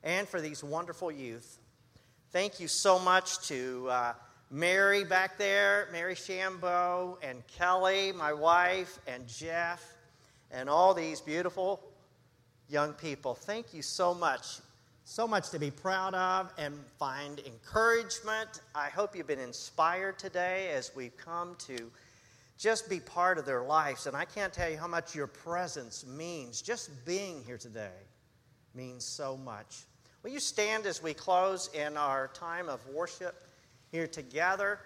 and 0.04 0.28
for 0.28 0.42
these 0.42 0.64
wonderful 0.64 1.12
youth. 1.12 1.60
Thank 2.32 2.60
you 2.60 2.68
so 2.68 3.00
much 3.00 3.48
to 3.48 3.88
uh, 3.90 4.14
Mary 4.52 5.04
back 5.04 5.38
there, 5.38 5.88
Mary 5.92 6.16
Shambo, 6.16 7.18
and 7.22 7.46
Kelly, 7.48 8.12
my 8.12 8.34
wife, 8.34 9.00
and 9.08 9.28
Jeff, 9.28 9.84
and 10.52 10.70
all 10.70 10.94
these 10.94 11.22
beautiful 11.22 11.82
young 12.70 12.94
people. 12.94 13.34
Thank 13.34 13.74
you 13.74 13.82
so 13.82 14.14
much. 14.14 14.60
So 15.04 15.26
much 15.28 15.52
to 15.52 15.60
be 15.60 15.72
proud 15.72 16.14
of 16.16 16.52
and 16.58 16.76
find 17.00 17.40
encouragement. 17.40 18.62
I 18.76 18.90
hope 18.90 19.16
you've 19.16 19.28
been 19.28 19.40
inspired 19.40 20.20
today 20.20 20.70
as 20.72 20.92
we've 20.96 21.16
come 21.16 21.56
to 21.60 21.90
just 22.58 22.90
be 22.90 23.00
part 23.00 23.38
of 23.38 23.46
their 23.46 23.64
lives. 23.64 24.06
And 24.06 24.18
I 24.18 24.26
can't 24.26 24.52
tell 24.52 24.70
you 24.70 24.78
how 24.78 24.88
much 24.88 25.16
your 25.16 25.28
presence 25.28 26.06
means. 26.06 26.62
Just 26.62 27.06
being 27.06 27.42
here 27.46 27.58
today 27.58 28.07
means 28.78 29.04
so 29.04 29.36
much. 29.36 29.86
Will 30.22 30.30
you 30.30 30.40
stand 30.40 30.86
as 30.86 31.02
we 31.02 31.16
close 31.16 31.68
in 31.74 31.98
our 31.98 32.28
time 32.28 32.70
of 32.70 32.80
worship 32.90 33.44
here 33.92 34.06
together? 34.06 34.78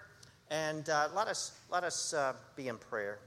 And 0.50 0.88
uh, 0.88 1.08
let 1.14 1.28
us, 1.28 1.52
let 1.70 1.84
us 1.84 2.14
uh, 2.14 2.32
be 2.56 2.68
in 2.68 2.78
prayer. 2.78 3.18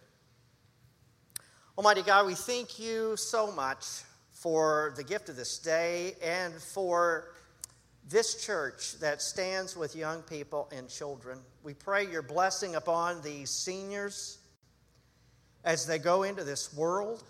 Almighty 1.78 2.02
God, 2.02 2.26
we 2.26 2.34
thank 2.34 2.80
you 2.80 3.16
so 3.16 3.52
much 3.52 3.86
for 4.32 4.94
the 4.98 5.04
gift 5.04 5.30
of 5.30 5.36
this 5.36 5.60
day 5.60 6.16
and 6.24 6.52
for 6.56 7.36
this 8.10 8.44
church 8.44 9.00
that 9.02 9.22
stands 9.22 9.78
with 9.78 9.96
young 9.96 10.24
people 10.24 10.68
and 10.76 10.90
children. 10.90 11.38
We 11.64 11.76
pray 11.76 12.10
your 12.10 12.24
blessing 12.24 12.76
upon 12.76 13.22
these 13.22 13.52
seniors 13.52 14.40
as 15.64 15.86
they 15.86 16.00
go 16.00 16.24
into 16.24 16.44
this 16.44 16.74
world, 16.74 17.24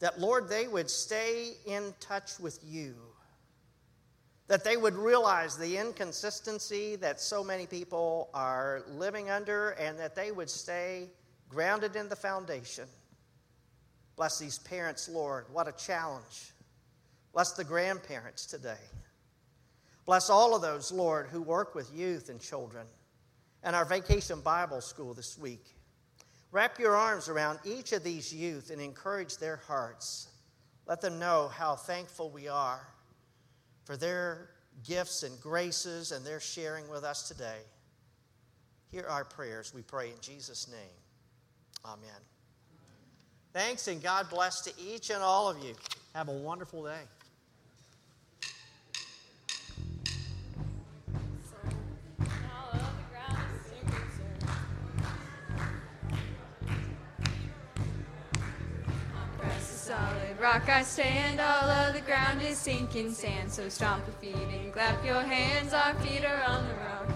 that, 0.00 0.20
Lord, 0.20 0.48
they 0.48 0.66
would 0.66 0.90
stay 0.90 1.52
in 1.66 1.94
touch 2.00 2.40
with 2.40 2.58
you, 2.64 2.94
that 4.48 4.64
they 4.64 4.76
would 4.76 4.94
realize 4.94 5.56
the 5.56 5.76
inconsistency 5.76 6.96
that 6.96 7.20
so 7.20 7.44
many 7.44 7.66
people 7.66 8.30
are 8.34 8.82
living 8.88 9.30
under, 9.30 9.70
and 9.70 9.98
that 9.98 10.16
they 10.16 10.32
would 10.32 10.50
stay 10.50 11.08
grounded 11.48 11.96
in 11.96 12.08
the 12.08 12.16
foundation. 12.16 12.86
Bless 14.16 14.38
these 14.38 14.58
parents, 14.58 15.08
Lord. 15.08 15.46
What 15.52 15.68
a 15.68 15.72
challenge. 15.72 16.52
Bless 17.32 17.52
the 17.52 17.64
grandparents 17.64 18.46
today. 18.46 18.74
Bless 20.04 20.30
all 20.30 20.56
of 20.56 20.62
those, 20.62 20.90
Lord, 20.90 21.28
who 21.28 21.42
work 21.42 21.74
with 21.74 21.94
youth 21.94 22.28
and 22.28 22.40
children 22.40 22.86
and 23.62 23.76
our 23.76 23.84
vacation 23.84 24.40
Bible 24.40 24.80
school 24.80 25.14
this 25.14 25.38
week. 25.38 25.64
Wrap 26.52 26.78
your 26.78 26.96
arms 26.96 27.28
around 27.28 27.60
each 27.64 27.92
of 27.92 28.02
these 28.02 28.34
youth 28.34 28.70
and 28.70 28.80
encourage 28.80 29.36
their 29.36 29.56
hearts. 29.56 30.28
Let 30.86 31.00
them 31.00 31.18
know 31.18 31.48
how 31.48 31.76
thankful 31.76 32.30
we 32.30 32.48
are 32.48 32.86
for 33.84 33.96
their 33.96 34.50
gifts 34.86 35.22
and 35.22 35.40
graces 35.40 36.10
and 36.10 36.24
their 36.24 36.40
sharing 36.40 36.88
with 36.88 37.04
us 37.04 37.28
today. 37.28 37.58
Hear 38.90 39.06
our 39.08 39.24
prayers, 39.24 39.72
we 39.72 39.82
pray 39.82 40.08
in 40.08 40.20
Jesus' 40.20 40.68
name. 40.68 41.84
Amen. 41.84 42.20
Thanks 43.52 43.86
and 43.88 44.02
God 44.02 44.28
bless 44.30 44.60
to 44.62 44.72
each 44.78 45.10
and 45.10 45.22
all 45.22 45.48
of 45.48 45.62
you. 45.64 45.74
Have 46.14 46.28
a 46.28 46.32
wonderful 46.32 46.84
day. 46.84 47.02
Rock 60.40 60.68
I 60.70 60.82
stand, 60.82 61.38
all 61.38 61.68
of 61.68 61.94
the 61.94 62.00
ground 62.00 62.40
is 62.40 62.56
sinking 62.56 63.12
sand. 63.12 63.52
So 63.52 63.68
stomp 63.68 64.04
your 64.06 64.32
feet 64.32 64.48
and 64.52 64.72
clap 64.72 65.04
your 65.04 65.20
hands, 65.20 65.74
our 65.74 65.94
feet 65.96 66.24
are 66.24 66.42
on 66.44 66.66
the 66.66 66.74
rock. 66.74 67.08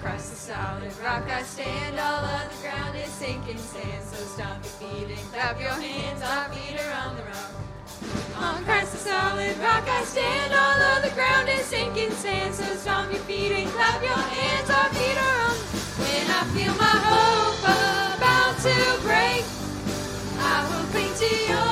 Christ 0.00 0.30
the 0.30 0.36
solid 0.36 0.92
rock 1.04 1.30
I 1.30 1.42
stand, 1.42 2.00
all 2.00 2.24
of 2.24 2.50
the 2.50 2.62
ground 2.66 2.96
is 2.96 3.08
sinking 3.08 3.58
sand. 3.58 4.02
So 4.02 4.16
stomp 4.34 4.64
your 4.64 4.72
feet 4.80 5.16
and 5.16 5.32
clap 5.32 5.60
your 5.60 5.70
hands, 5.70 6.22
our 6.22 6.48
feet 6.48 6.80
are 6.80 6.92
on 7.06 7.16
the 7.16 7.22
rock. 7.22 7.52
On 8.36 8.64
Christ 8.64 8.92
the 8.92 8.98
solid 8.98 9.56
rock 9.58 9.86
I 9.86 10.02
stand, 10.02 10.52
all 10.54 10.80
of 10.96 11.04
the 11.04 11.10
ground 11.10 11.48
is 11.50 11.66
sinking 11.66 12.10
sand. 12.10 12.54
So 12.54 12.64
stomp 12.76 13.12
your 13.12 13.22
feet 13.22 13.52
and 13.52 13.70
clap 13.70 14.02
your 14.02 14.16
hands, 14.16 14.70
our 14.70 14.88
feet 14.90 15.18
are 15.20 15.38
on. 15.46 15.56
When 16.00 16.26
I 16.34 16.42
feel 16.50 16.74
my 16.80 16.96
hope 17.06 17.62
about 18.16 18.56
to 18.66 18.76
break, 19.06 19.44
I 20.40 20.66
will 20.66 20.86
cling 20.90 21.14
to 21.14 21.52
your 21.52 21.71